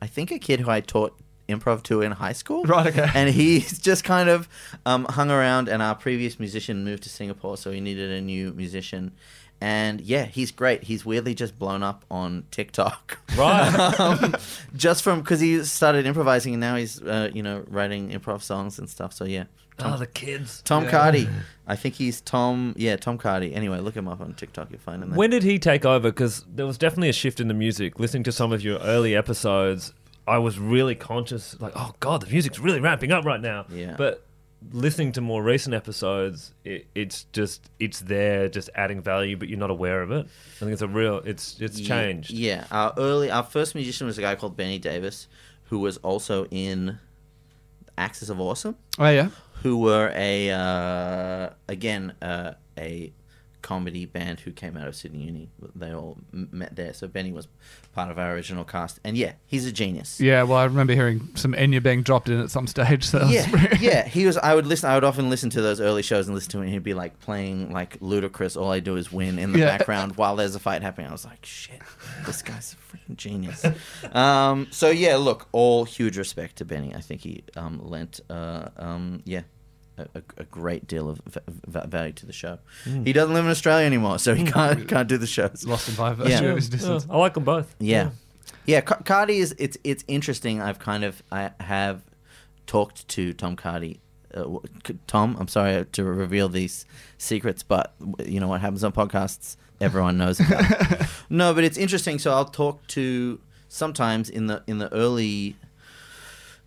I 0.00 0.06
think, 0.06 0.30
a 0.30 0.38
kid 0.38 0.60
who 0.60 0.70
I 0.70 0.80
taught 0.80 1.18
improv 1.48 1.82
to 1.84 2.02
in 2.02 2.12
high 2.12 2.32
school. 2.32 2.62
Right, 2.66 2.86
okay. 2.88 3.08
And 3.14 3.30
he's 3.30 3.78
just 3.90 4.04
kind 4.04 4.28
of 4.28 4.48
um, 4.84 5.04
hung 5.04 5.30
around, 5.30 5.68
and 5.68 5.82
our 5.82 5.94
previous 5.94 6.38
musician 6.40 6.84
moved 6.84 7.02
to 7.04 7.08
Singapore, 7.08 7.56
so 7.56 7.70
he 7.70 7.80
needed 7.80 8.10
a 8.10 8.20
new 8.20 8.52
musician. 8.52 9.12
And 9.60 10.02
yeah, 10.02 10.26
he's 10.26 10.50
great. 10.50 10.82
He's 10.84 11.06
weirdly 11.06 11.34
just 11.34 11.58
blown 11.58 11.82
up 11.82 12.04
on 12.10 12.44
TikTok. 12.50 13.18
Right. 13.36 14.00
um, 14.00 14.34
just 14.74 15.02
from 15.02 15.20
because 15.20 15.40
he 15.40 15.62
started 15.64 16.06
improvising, 16.06 16.54
and 16.54 16.60
now 16.60 16.76
he's 16.76 17.02
uh, 17.02 17.30
you 17.34 17.42
know 17.42 17.64
writing 17.68 18.10
improv 18.10 18.42
songs 18.42 18.78
and 18.78 18.88
stuff. 18.88 19.12
So 19.12 19.24
yeah, 19.26 19.44
Tom, 19.78 19.92
oh, 19.92 19.96
the 19.98 20.06
kids. 20.06 20.62
Tom 20.62 20.84
Yeah. 20.84 20.90
Cardy. 20.90 21.30
I 21.66 21.76
think 21.76 21.96
he's 21.96 22.20
Tom. 22.22 22.74
Yeah, 22.78 22.96
Tom 22.96 23.18
Cardy. 23.18 23.54
Anyway, 23.54 23.78
look 23.80 23.94
him 23.94 24.08
up 24.08 24.20
on 24.22 24.32
TikTok. 24.34 24.70
You'll 24.70 24.80
find 24.80 25.02
him 25.02 25.10
there. 25.10 25.18
When 25.18 25.28
did 25.30 25.42
he 25.42 25.58
take 25.58 25.84
over? 25.84 26.10
Because 26.10 26.44
there 26.48 26.64
was 26.66 26.78
definitely 26.78 27.10
a 27.10 27.12
shift 27.14 27.40
in 27.40 27.48
the 27.48 27.54
music. 27.54 27.98
Listening 27.98 28.22
to 28.24 28.32
some 28.32 28.52
of 28.52 28.62
your 28.62 28.78
early 28.78 29.14
episodes, 29.14 29.92
I 30.26 30.38
was 30.38 30.58
really 30.58 30.94
conscious, 30.94 31.58
like, 31.60 31.72
oh 31.76 31.92
god, 32.00 32.22
the 32.22 32.30
music's 32.30 32.58
really 32.58 32.80
ramping 32.80 33.12
up 33.12 33.24
right 33.24 33.40
now. 33.40 33.66
Yeah. 33.70 33.94
But 33.96 34.24
listening 34.72 35.12
to 35.12 35.20
more 35.20 35.42
recent 35.42 35.74
episodes, 35.74 36.52
it, 36.64 36.86
it's 36.94 37.24
just 37.32 37.70
it's 37.78 38.00
there, 38.00 38.48
just 38.48 38.70
adding 38.74 39.00
value, 39.00 39.36
but 39.36 39.48
you're 39.48 39.58
not 39.58 39.70
aware 39.70 40.02
of 40.02 40.10
it. 40.10 40.26
I 40.26 40.58
think 40.58 40.72
it's 40.72 40.82
a 40.82 40.88
real, 40.88 41.18
it's 41.24 41.60
it's 41.60 41.78
Ye- 41.78 41.86
changed. 41.86 42.30
Yeah, 42.30 42.64
our 42.70 42.92
early, 42.96 43.30
our 43.30 43.42
first 43.44 43.74
musician 43.74 44.06
was 44.06 44.18
a 44.18 44.22
guy 44.22 44.34
called 44.34 44.56
Benny 44.56 44.78
Davis, 44.78 45.28
who 45.64 45.78
was 45.78 45.98
also 45.98 46.46
in 46.50 46.98
Axis 47.98 48.28
of 48.28 48.40
Awesome, 48.40 48.76
oh 48.98 49.08
yeah. 49.08 49.28
who 49.62 49.78
were 49.78 50.12
a 50.14 50.50
uh, 50.50 51.50
again 51.68 52.14
uh, 52.20 52.52
a 52.78 53.12
comedy 53.66 54.04
band 54.06 54.38
who 54.38 54.52
came 54.52 54.76
out 54.76 54.86
of 54.86 54.94
Sydney 54.94 55.24
Uni. 55.24 55.48
They 55.74 55.92
all 55.92 56.16
met 56.32 56.76
there. 56.76 56.94
So 56.94 57.08
Benny 57.08 57.32
was 57.32 57.48
part 57.92 58.12
of 58.12 58.18
our 58.18 58.32
original 58.32 58.62
cast, 58.64 59.00
and 59.02 59.16
yeah, 59.16 59.32
he's 59.44 59.66
a 59.66 59.72
genius. 59.72 60.20
Yeah, 60.20 60.44
well, 60.44 60.58
I 60.58 60.64
remember 60.66 60.92
hearing 60.94 61.30
some 61.34 61.52
Enya 61.52 61.82
being 61.82 62.02
dropped 62.04 62.28
in 62.28 62.38
at 62.40 62.50
some 62.52 62.68
stage. 62.68 63.02
So 63.04 63.26
yeah, 63.26 63.50
pretty- 63.50 63.84
yeah. 63.84 64.06
He 64.16 64.24
was. 64.24 64.36
I 64.38 64.54
would 64.54 64.66
listen. 64.66 64.88
I 64.88 64.94
would 64.94 65.02
often 65.02 65.28
listen 65.30 65.50
to 65.50 65.60
those 65.62 65.80
early 65.80 66.02
shows 66.02 66.28
and 66.28 66.34
listen 66.36 66.50
to 66.52 66.58
him. 66.58 66.62
And 66.64 66.72
he'd 66.72 66.84
be 66.84 66.94
like 66.94 67.18
playing 67.18 67.72
like 67.72 67.98
Ludacris. 67.98 68.56
All 68.60 68.70
I 68.70 68.78
do 68.78 68.94
is 68.94 69.10
win 69.10 69.38
in 69.40 69.52
the 69.52 69.58
Yeah. 69.58 69.76
background 69.78 70.16
while 70.16 70.36
there's 70.36 70.54
a 70.54 70.60
fight 70.60 70.82
happening. 70.82 71.08
I 71.08 71.12
was 71.12 71.24
like, 71.24 71.44
shit, 71.44 71.82
this 72.24 72.42
guy's 72.42 72.74
a 72.74 72.96
freaking 72.96 73.16
genius. 73.16 73.64
um, 74.12 74.68
so 74.70 74.90
yeah, 74.90 75.16
look, 75.16 75.48
all 75.50 75.84
huge 75.84 76.16
respect 76.16 76.54
to 76.56 76.64
Benny. 76.64 76.94
I 76.94 77.00
think 77.00 77.22
he 77.22 77.42
um, 77.56 77.80
lent, 77.84 78.20
uh, 78.30 78.68
um, 78.76 79.22
yeah. 79.24 79.42
A, 79.98 80.02
a, 80.18 80.22
a 80.38 80.44
great 80.44 80.86
deal 80.86 81.08
of 81.08 81.20
v- 81.26 81.40
v- 81.66 81.80
value 81.86 82.12
to 82.12 82.26
the 82.26 82.32
show. 82.32 82.58
He 82.84 83.12
doesn't 83.14 83.32
live 83.34 83.44
in 83.46 83.50
Australia 83.50 83.86
anymore, 83.86 84.18
so 84.18 84.34
he 84.34 84.44
can't 84.44 84.86
can't 84.86 85.08
do 85.08 85.16
the 85.16 85.26
shows. 85.26 85.64
lost 85.66 85.88
him 85.88 85.94
by 85.94 86.12
virtue 86.12 86.30
Yeah. 86.30 86.52
of 86.52 86.82
Yeah. 86.82 87.00
I 87.10 87.16
like 87.16 87.34
them 87.34 87.44
both. 87.44 87.74
Yeah, 87.78 88.10
yeah. 88.66 88.82
Ca- 88.82 89.00
Cardy 89.04 89.36
is 89.38 89.54
it's 89.58 89.78
it's 89.84 90.04
interesting. 90.06 90.60
I've 90.60 90.78
kind 90.78 91.02
of 91.02 91.22
I 91.32 91.50
have 91.60 92.02
talked 92.66 93.08
to 93.08 93.32
Tom 93.32 93.56
Cardy. 93.56 93.98
Uh, 94.34 94.40
w- 94.42 94.60
c- 94.86 94.98
Tom, 95.06 95.36
I'm 95.40 95.48
sorry 95.48 95.86
to 95.92 96.04
reveal 96.04 96.48
these 96.50 96.84
secrets, 97.16 97.62
but 97.62 97.94
you 98.24 98.38
know 98.40 98.48
what 98.48 98.60
happens 98.60 98.84
on 98.84 98.92
podcasts. 98.92 99.56
Everyone 99.80 100.18
knows 100.18 100.40
about. 100.40 101.06
no, 101.30 101.54
but 101.54 101.64
it's 101.64 101.78
interesting. 101.78 102.18
So 102.18 102.32
I'll 102.32 102.44
talk 102.44 102.86
to 102.88 103.40
sometimes 103.68 104.28
in 104.28 104.46
the 104.46 104.62
in 104.66 104.76
the 104.78 104.92
early. 104.92 105.56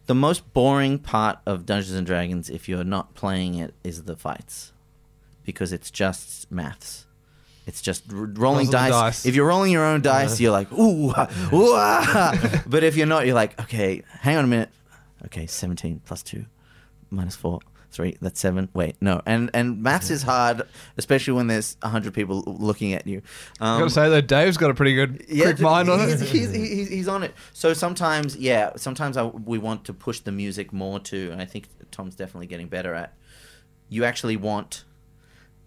The 0.10 0.16
most 0.16 0.56
boring 0.56 0.98
part 0.98 1.38
of 1.46 1.68
Dungeons 1.68 1.96
and 1.96 2.08
Dragons, 2.08 2.50
if 2.50 2.68
you're 2.68 2.84
not 2.84 3.13
playing 3.13 3.54
it, 3.54 3.75
is 3.84 4.06
the 4.06 4.16
fights, 4.16 4.74
because 5.44 5.72
it's 5.72 5.92
just 5.92 6.51
maths. 6.51 7.06
It's 7.68 7.80
just 7.80 8.12
r- 8.12 8.16
rolling 8.16 8.39
Rolls 8.39 8.62
of 8.70 8.72
the 8.72 8.78
dice. 8.78 8.92
dice. 8.92 9.25
If 9.28 9.36
you're 9.36 9.46
rolling 9.46 9.72
your 9.72 9.86
own 9.86 10.01
dice, 10.01 10.39
you're 10.39 10.51
like 10.51 10.74
ooh, 10.74 11.13
ah, 11.16 11.30
ooh. 11.54 11.74
ah. 11.75 12.63
but 12.66 12.84
if 12.84 12.98
you're 12.98 13.06
not, 13.06 13.28
you're 13.28 13.36
like 13.36 13.62
okay, 13.62 14.01
hang 14.22 14.38
on 14.38 14.46
a 14.46 14.48
minute. 14.48 14.70
Okay, 15.25 15.46
17 15.46 16.01
plus 16.04 16.24
two, 16.24 16.48
minus 17.12 17.36
four, 17.36 17.60
three. 17.91 18.17
That's 18.22 18.39
seven. 18.39 18.69
Wait, 18.74 18.96
no. 19.01 19.22
And 19.25 19.50
and 19.53 19.81
maths 19.81 20.10
is 20.10 20.24
hard, 20.24 20.63
especially 20.98 21.34
when 21.34 21.48
there's 21.48 21.77
hundred 21.84 22.13
people 22.13 22.43
looking 22.46 22.93
at 22.93 23.08
you. 23.08 23.22
I 23.60 23.74
Um, 23.74 23.79
gotta 23.79 23.91
say 23.91 24.10
though, 24.10 24.22
Dave's 24.22 24.58
got 24.58 24.69
a 24.69 24.74
pretty 24.74 24.96
good 24.96 25.25
quick 25.27 25.60
mind 25.60 25.89
on 25.89 26.00
he's, 26.00 26.22
it. 26.22 26.27
He's, 26.29 26.51
he's, 26.51 26.89
he's 26.89 27.08
on 27.08 27.24
it. 27.24 27.34
So 27.53 27.74
sometimes, 27.74 28.36
yeah, 28.36 28.72
sometimes 28.75 29.17
I, 29.17 29.24
we 29.24 29.58
want 29.58 29.86
to 29.86 29.93
push 29.93 30.19
the 30.19 30.31
music 30.31 30.72
more 30.74 31.00
to, 31.00 31.31
and 31.31 31.41
I 31.41 31.46
think 31.46 31.67
Tom's 31.91 32.15
definitely 32.15 32.48
getting 32.48 32.67
better 32.67 32.93
at. 32.93 33.13
You 33.89 34.03
actually 34.05 34.38
want 34.38 34.84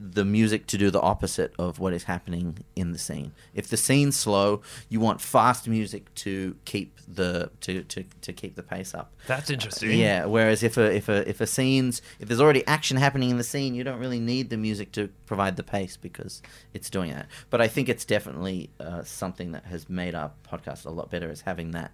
the 0.04 0.24
music 0.24 0.66
to 0.66 0.76
do 0.76 0.90
the 0.90 1.00
opposite 1.00 1.54
of 1.60 1.78
what 1.78 1.92
is 1.92 2.04
happening 2.04 2.58
in 2.74 2.90
the 2.90 2.98
scene. 2.98 3.30
If 3.54 3.68
the 3.68 3.76
scene's 3.76 4.16
slow, 4.16 4.60
you 4.88 4.98
want 4.98 5.20
fast 5.20 5.68
music 5.68 6.12
to 6.16 6.56
keep 6.64 6.98
the 7.06 7.50
to, 7.60 7.84
to, 7.84 8.04
to 8.22 8.32
keep 8.32 8.56
the 8.56 8.64
pace 8.64 8.94
up. 8.94 9.12
That's 9.28 9.48
interesting. 9.48 9.92
Yeah. 9.92 10.24
Whereas 10.24 10.64
if 10.64 10.76
a 10.76 10.92
if 10.92 11.08
a 11.08 11.28
if 11.28 11.40
a 11.40 11.46
scene's 11.46 12.02
if 12.18 12.26
there's 12.26 12.40
already 12.40 12.66
action 12.66 12.96
happening 12.96 13.30
in 13.30 13.36
the 13.36 13.44
scene, 13.44 13.74
you 13.76 13.84
don't 13.84 14.00
really 14.00 14.18
need 14.18 14.50
the 14.50 14.56
music 14.56 14.90
to 14.92 15.08
provide 15.26 15.56
the 15.56 15.62
pace 15.62 15.96
because 15.96 16.42
it's 16.74 16.90
doing 16.90 17.12
that. 17.12 17.26
But 17.50 17.60
I 17.60 17.68
think 17.68 17.88
it's 17.88 18.04
definitely 18.04 18.70
uh, 18.80 19.04
something 19.04 19.52
that 19.52 19.66
has 19.66 19.88
made 19.88 20.16
our 20.16 20.32
podcast 20.50 20.84
a 20.84 20.90
lot 20.90 21.10
better 21.10 21.30
is 21.30 21.42
having 21.42 21.70
that 21.72 21.92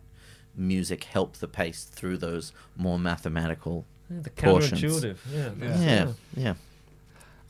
music 0.56 1.04
help 1.04 1.36
the 1.36 1.48
pace 1.48 1.84
through 1.84 2.16
those 2.18 2.52
more 2.76 2.98
mathematical 2.98 3.84
Yeah, 4.10 4.20
the 4.22 4.30
portions. 4.30 4.80
counterintuitive. 4.82 5.16
Yeah. 5.32 5.50
Yeah. 5.60 5.78
Yeah. 5.80 6.12
Yeah. 6.36 6.54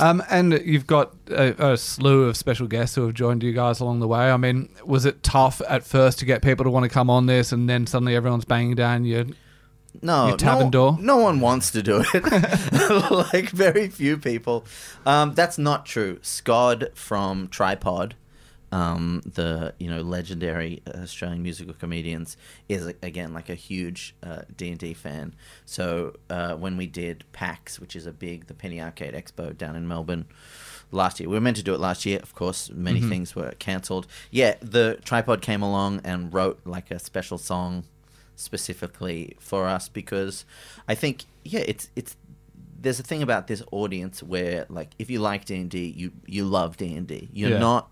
Um, 0.01 0.23
and 0.31 0.61
you've 0.65 0.87
got 0.87 1.13
a, 1.29 1.73
a 1.73 1.77
slew 1.77 2.25
of 2.25 2.37
special 2.37 2.69
guests 2.69 2.95
who 2.95 3.05
have 3.05 3.15
joined 3.15 3.43
you 3.43 3.53
guys 3.53 3.81
along 3.81 4.01
the 4.01 4.07
way. 4.09 4.31
I 4.31 4.37
mean, 4.37 4.69
was 4.85 5.05
it 5.05 5.23
tough 5.23 5.61
at 5.69 5.83
first 5.83 6.21
to 6.21 6.25
get 6.25 6.41
people 6.43 6.65
to 6.65 6.71
want 6.71 6.85
to 6.85 6.89
come 6.89 7.11
on 7.11 7.27
this, 7.27 7.51
and 7.51 7.69
then 7.69 7.87
suddenly 7.87 8.15
everyone's 8.15 8.45
banging 8.45 8.77
down 8.77 9.05
your 9.05 9.25
No, 10.01 10.29
Your 10.29 10.37
tavern 10.37 10.67
no, 10.67 10.71
door? 10.71 10.99
No 11.01 11.17
one 11.17 11.41
wants 11.41 11.73
to 11.73 11.83
do 11.83 12.05
it. 12.15 13.11
like 13.33 13.51
very 13.51 13.89
few 13.89 14.17
people. 14.19 14.65
Um, 15.05 15.35
that's 15.35 15.59
not 15.59 15.85
true. 15.85 16.21
Scott 16.23 16.97
from 16.97 17.49
Tripod, 17.49 18.15
um, 18.73 19.23
the 19.25 19.75
you 19.79 19.89
know 19.89 20.01
legendary 20.03 20.83
Australian 20.89 21.43
musical 21.43 21.75
comedians, 21.75 22.37
is 22.69 22.87
again 23.03 23.33
like 23.33 23.49
a 23.49 23.55
huge 23.55 24.15
D 24.57 24.71
and 24.71 24.79
D 24.79 24.95
fan. 24.95 25.35
So 25.65 26.15
uh, 26.31 26.55
when 26.55 26.77
we 26.77 26.87
did 26.87 27.25
PAX, 27.33 27.81
which 27.81 27.97
is 27.97 28.07
a 28.07 28.13
big 28.13 28.47
the 28.47 28.55
Penny 28.55 28.81
Arcade 28.81 29.15
Expo 29.15 29.57
down 29.57 29.77
in 29.77 29.87
Melbourne. 29.89 30.27
Last 30.91 31.21
year, 31.21 31.29
we 31.29 31.35
were 31.35 31.41
meant 31.43 31.59
to 31.59 31.63
do 31.63 31.75
it 31.75 31.81
last 31.81 32.07
year. 32.07 32.19
Of 32.23 32.35
course, 32.35 32.71
many 32.71 33.03
things 33.03 33.37
were 33.37 33.53
cancelled. 33.59 34.07
Yeah, 34.31 34.55
the 34.61 34.99
tripod 35.05 35.43
came 35.43 35.61
along 35.61 36.01
and 36.03 36.33
wrote 36.33 36.61
like 36.65 36.91
a 36.91 36.99
special 36.99 37.37
song 37.37 37.85
specifically 38.37 39.37
for 39.41 39.67
us 39.67 39.89
because 39.89 40.45
I 40.87 40.95
think 40.95 41.25
yeah, 41.45 41.61
it's 41.67 41.91
it's 41.97 42.17
there's 42.81 43.01
a 43.01 43.03
thing 43.03 43.23
about 43.23 43.49
this 43.49 43.63
audience 43.73 44.23
where 44.23 44.65
like 44.71 44.91
if 44.99 45.11
you 45.11 45.19
like 45.21 45.45
D 45.45 45.57
and 45.57 45.71
D, 45.71 45.93
you 45.95 46.13
you 46.27 46.45
love 46.45 46.77
D 46.79 46.95
and 46.95 47.07
D. 47.07 47.29
You're 47.33 47.51
Yeah. 47.51 47.59
not 47.59 47.91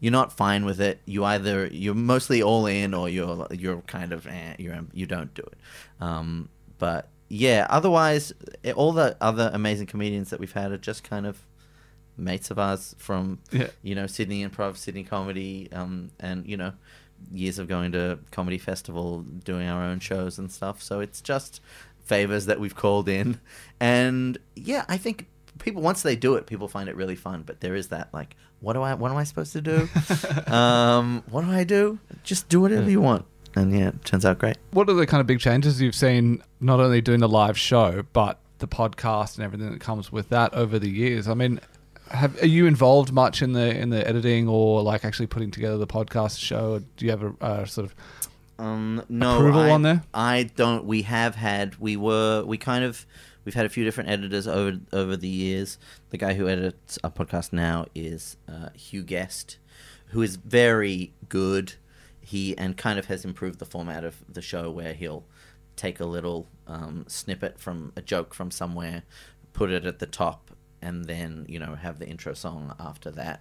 you're 0.00 0.12
not 0.12 0.32
fine 0.32 0.64
with 0.64 0.80
it. 0.80 1.00
You 1.06 1.24
either 1.24 1.66
you're 1.68 1.94
mostly 1.94 2.42
all 2.42 2.66
in 2.66 2.92
or 2.94 3.08
you're 3.08 3.46
you're 3.50 3.80
kind 3.82 4.12
of 4.12 4.26
eh, 4.26 4.54
you're 4.58 4.78
you 4.92 5.06
don't 5.06 5.32
do 5.34 5.42
it. 5.42 5.58
Um, 6.00 6.48
but 6.78 7.08
yeah, 7.28 7.66
otherwise 7.70 8.32
eh, 8.64 8.72
all 8.72 8.92
the 8.92 9.16
other 9.20 9.50
amazing 9.52 9.86
comedians 9.86 10.30
that 10.30 10.40
we've 10.40 10.52
had 10.52 10.72
are 10.72 10.78
just 10.78 11.04
kind 11.04 11.26
of 11.26 11.38
mates 12.16 12.50
of 12.50 12.58
ours 12.58 12.94
from 12.98 13.38
Yeah. 13.50 13.68
you 13.82 13.94
know 13.94 14.06
Sydney 14.06 14.46
Improv, 14.46 14.76
Sydney 14.76 15.04
Comedy, 15.04 15.68
um, 15.72 16.10
and 16.20 16.46
you 16.46 16.56
know 16.56 16.72
years 17.32 17.58
of 17.58 17.66
going 17.68 17.92
to 17.92 18.18
comedy 18.30 18.58
festival, 18.58 19.22
doing 19.22 19.66
our 19.68 19.82
own 19.82 19.98
shows 20.00 20.38
and 20.38 20.52
stuff. 20.52 20.82
So 20.82 21.00
it's 21.00 21.20
just 21.22 21.60
favors 22.04 22.44
that 22.46 22.60
we've 22.60 22.74
called 22.76 23.08
in, 23.08 23.40
and 23.80 24.36
yeah, 24.54 24.84
I 24.88 24.98
think 24.98 25.26
people 25.58 25.82
once 25.82 26.02
they 26.02 26.16
do 26.16 26.34
it, 26.34 26.46
people 26.46 26.68
find 26.68 26.88
it 26.88 26.96
really 26.96 27.16
fun. 27.16 27.42
But 27.44 27.60
there 27.60 27.74
is 27.74 27.88
that 27.88 28.08
like, 28.12 28.36
what 28.60 28.74
do 28.74 28.82
I, 28.82 28.94
what 28.94 29.10
am 29.10 29.16
I 29.16 29.24
supposed 29.24 29.52
to 29.52 29.60
do? 29.60 29.88
um, 30.52 31.22
what 31.30 31.44
do 31.44 31.50
I 31.50 31.64
do? 31.64 31.98
Just 32.22 32.48
do 32.48 32.60
whatever 32.60 32.90
you 32.90 33.00
want, 33.00 33.24
and 33.54 33.72
yeah, 33.72 33.88
it 33.88 34.04
turns 34.04 34.24
out 34.24 34.38
great. 34.38 34.56
What 34.72 34.88
are 34.88 34.94
the 34.94 35.06
kind 35.06 35.20
of 35.20 35.26
big 35.26 35.40
changes 35.40 35.80
you've 35.80 35.94
seen, 35.94 36.42
not 36.60 36.80
only 36.80 37.00
doing 37.00 37.20
the 37.20 37.28
live 37.28 37.58
show, 37.58 38.04
but 38.12 38.38
the 38.58 38.68
podcast 38.68 39.36
and 39.36 39.44
everything 39.44 39.70
that 39.70 39.80
comes 39.80 40.10
with 40.10 40.28
that 40.30 40.54
over 40.54 40.78
the 40.78 40.90
years? 40.90 41.28
I 41.28 41.34
mean, 41.34 41.60
have 42.10 42.40
are 42.42 42.46
you 42.46 42.66
involved 42.66 43.12
much 43.12 43.42
in 43.42 43.52
the 43.52 43.76
in 43.76 43.90
the 43.90 44.06
editing 44.06 44.48
or 44.48 44.82
like 44.82 45.04
actually 45.04 45.26
putting 45.26 45.50
together 45.50 45.78
the 45.78 45.86
podcast 45.86 46.38
show? 46.38 46.80
Do 46.96 47.04
you 47.04 47.10
have 47.10 47.22
a 47.22 47.34
uh, 47.40 47.64
sort 47.66 47.86
of 47.86 47.94
Um, 48.58 49.04
no 49.08 49.36
Approval 49.36 49.62
I, 49.62 49.70
on 49.70 49.82
there? 49.82 50.02
I 50.12 50.50
don't. 50.56 50.84
We 50.84 51.02
have 51.02 51.34
had. 51.34 51.76
We 51.78 51.96
were. 51.96 52.44
We 52.44 52.58
kind 52.58 52.84
of. 52.84 53.06
We've 53.44 53.54
had 53.54 53.66
a 53.66 53.70
few 53.70 53.84
different 53.84 54.10
editors 54.10 54.46
over 54.46 54.78
over 54.92 55.16
the 55.16 55.28
years. 55.28 55.78
The 56.10 56.18
guy 56.18 56.34
who 56.34 56.48
edits 56.48 56.98
our 57.04 57.10
podcast 57.10 57.52
now 57.52 57.86
is 57.94 58.36
uh, 58.48 58.70
Hugh 58.74 59.02
Guest, 59.02 59.58
who 60.06 60.22
is 60.22 60.36
very 60.36 61.12
good. 61.28 61.74
He 62.20 62.56
and 62.56 62.76
kind 62.76 62.98
of 62.98 63.06
has 63.06 63.24
improved 63.24 63.58
the 63.58 63.66
format 63.66 64.02
of 64.04 64.24
the 64.28 64.40
show 64.40 64.70
where 64.70 64.94
he'll 64.94 65.24
take 65.76 66.00
a 66.00 66.06
little 66.06 66.48
um, 66.66 67.04
snippet 67.06 67.58
from 67.58 67.92
a 67.96 68.02
joke 68.02 68.32
from 68.32 68.50
somewhere, 68.50 69.02
put 69.52 69.70
it 69.70 69.84
at 69.84 69.98
the 69.98 70.06
top, 70.06 70.43
and 70.84 71.06
then 71.06 71.46
you 71.48 71.58
know 71.58 71.74
have 71.74 71.98
the 71.98 72.06
intro 72.06 72.34
song 72.34 72.74
after 72.78 73.10
that. 73.12 73.40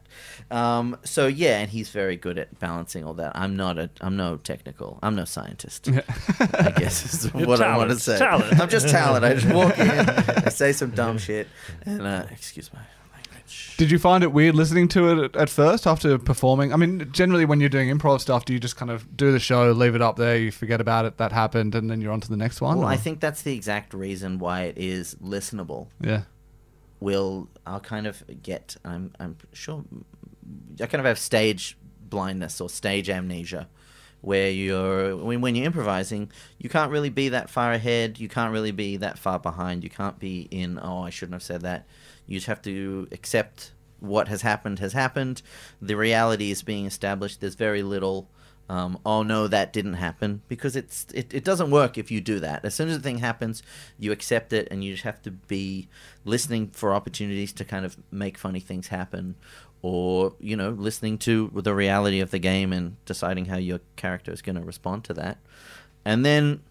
Um, 0.49 0.97
so 1.03 1.27
yeah, 1.27 1.59
and 1.59 1.69
he's 1.69 1.89
very 1.89 2.15
good 2.15 2.37
at 2.37 2.57
balancing 2.59 3.03
all 3.03 3.13
that. 3.15 3.33
I'm 3.35 3.55
not 3.55 3.77
a 3.77 3.89
I'm 4.01 4.15
no 4.17 4.37
technical. 4.37 4.99
I'm 5.03 5.15
no 5.15 5.25
scientist. 5.25 5.89
I 6.39 6.73
guess 6.77 7.13
is 7.25 7.31
You're 7.35 7.47
what 7.47 7.61
I 7.61 7.77
want 7.77 7.89
to 7.91 7.99
say. 7.99 8.17
talent. 8.17 8.59
I'm 8.59 8.69
just 8.69 8.89
talent. 8.89 9.25
I 9.25 9.33
just 9.35 9.53
walk 9.53 9.77
in, 9.77 9.89
I 9.89 10.49
say 10.49 10.71
some 10.71 10.91
dumb 10.91 11.17
shit, 11.17 11.47
and 11.85 12.01
uh, 12.01 12.25
excuse 12.31 12.71
my 12.73 12.79
language. 13.13 13.75
Did 13.77 13.91
you 13.91 13.99
find 13.99 14.23
it 14.23 14.31
weird 14.31 14.55
listening 14.55 14.87
to 14.89 15.09
it 15.11 15.23
at, 15.25 15.35
at 15.35 15.49
first 15.49 15.85
after 15.85 16.17
performing? 16.17 16.71
I 16.73 16.75
mean, 16.77 17.09
generally 17.11 17.45
when 17.45 17.59
you're 17.59 17.69
doing 17.69 17.89
improv 17.95 18.21
stuff, 18.21 18.45
do 18.45 18.53
you 18.53 18.59
just 18.59 18.77
kind 18.77 18.89
of 18.91 19.15
do 19.17 19.31
the 19.31 19.39
show, 19.39 19.71
leave 19.71 19.95
it 19.95 20.01
up 20.01 20.15
there, 20.15 20.37
you 20.37 20.51
forget 20.51 20.79
about 20.81 21.05
it, 21.05 21.17
that 21.17 21.31
happened, 21.31 21.75
and 21.75 21.89
then 21.89 21.99
you're 22.01 22.11
on 22.13 22.21
to 22.21 22.29
the 22.29 22.37
next 22.37 22.61
one? 22.61 22.77
Well, 22.79 22.87
or- 22.87 22.91
I 22.91 22.97
think 22.97 23.19
that's 23.19 23.41
the 23.41 23.53
exact 23.55 23.93
reason 23.93 24.39
why 24.39 24.61
it 24.63 24.77
is 24.77 25.15
listenable. 25.15 25.87
yeah. 26.01 26.21
Will 27.03 27.49
I'll 27.67 27.81
kind 27.81 28.07
of 28.07 28.23
get 28.41 28.77
I'm 28.85 29.11
I'm 29.19 29.35
sure 29.51 29.83
I 30.81 30.85
kind 30.85 31.01
of 31.01 31.05
have 31.05 31.19
stage 31.19 31.77
blindness 31.99 32.61
or 32.61 32.69
stage 32.69 33.09
amnesia 33.09 33.67
where 34.21 34.49
you're 34.49 35.17
when, 35.17 35.41
when 35.41 35.53
you're 35.53 35.65
improvising 35.65 36.31
you 36.57 36.69
can't 36.69 36.91
really 36.91 37.09
be 37.09 37.27
that 37.29 37.49
far 37.49 37.73
ahead 37.73 38.19
you 38.19 38.29
can't 38.29 38.53
really 38.53 38.71
be 38.71 38.95
that 38.95 39.19
far 39.19 39.37
behind 39.37 39.83
you 39.83 39.89
can't 39.89 40.17
be 40.17 40.47
in 40.49 40.79
oh 40.81 41.01
I 41.03 41.09
shouldn't 41.09 41.33
have 41.33 41.43
said 41.43 41.61
that. 41.61 41.85
You 42.25 42.37
just 42.37 42.47
have 42.47 42.61
to 42.61 43.09
accept 43.11 43.73
what 43.99 44.29
has 44.29 44.41
happened 44.41 44.79
has 44.79 44.93
happened. 44.93 45.41
The 45.81 45.97
reality 45.97 46.51
is 46.51 46.63
being 46.63 46.85
established 46.85 47.41
there's 47.41 47.55
very 47.55 47.83
little 47.83 48.29
um, 48.69 48.97
oh 49.05 49.23
no, 49.23 49.47
that 49.47 49.73
didn't 49.73 49.95
happen 49.95 50.41
because 50.47 50.75
it's 50.75 51.05
it, 51.13 51.33
it 51.33 51.43
doesn't 51.43 51.69
work 51.69 51.97
if 51.97 52.09
you 52.09 52.21
do 52.21 52.39
that. 52.39 52.63
As 52.63 52.73
soon 52.73 52.89
as 52.89 52.97
the 52.97 53.03
thing 53.03 53.17
happens, 53.17 53.61
you 53.99 54.11
accept 54.11 54.53
it, 54.53 54.67
and 54.71 54.83
you 54.83 54.93
just 54.93 55.03
have 55.03 55.21
to 55.23 55.31
be 55.31 55.89
listening 56.23 56.69
for 56.69 56.93
opportunities 56.93 57.51
to 57.53 57.65
kind 57.65 57.85
of 57.85 57.97
make 58.11 58.37
funny 58.37 58.61
things 58.61 58.87
happen, 58.87 59.35
or 59.81 60.33
you 60.39 60.55
know, 60.55 60.69
listening 60.69 61.17
to 61.19 61.51
the 61.53 61.75
reality 61.75 62.21
of 62.21 62.31
the 62.31 62.39
game 62.39 62.71
and 62.71 62.95
deciding 63.05 63.45
how 63.45 63.57
your 63.57 63.81
character 63.97 64.31
is 64.31 64.41
going 64.41 64.55
to 64.55 64.63
respond 64.63 65.03
to 65.03 65.13
that, 65.13 65.37
and 66.05 66.25
then 66.25 66.61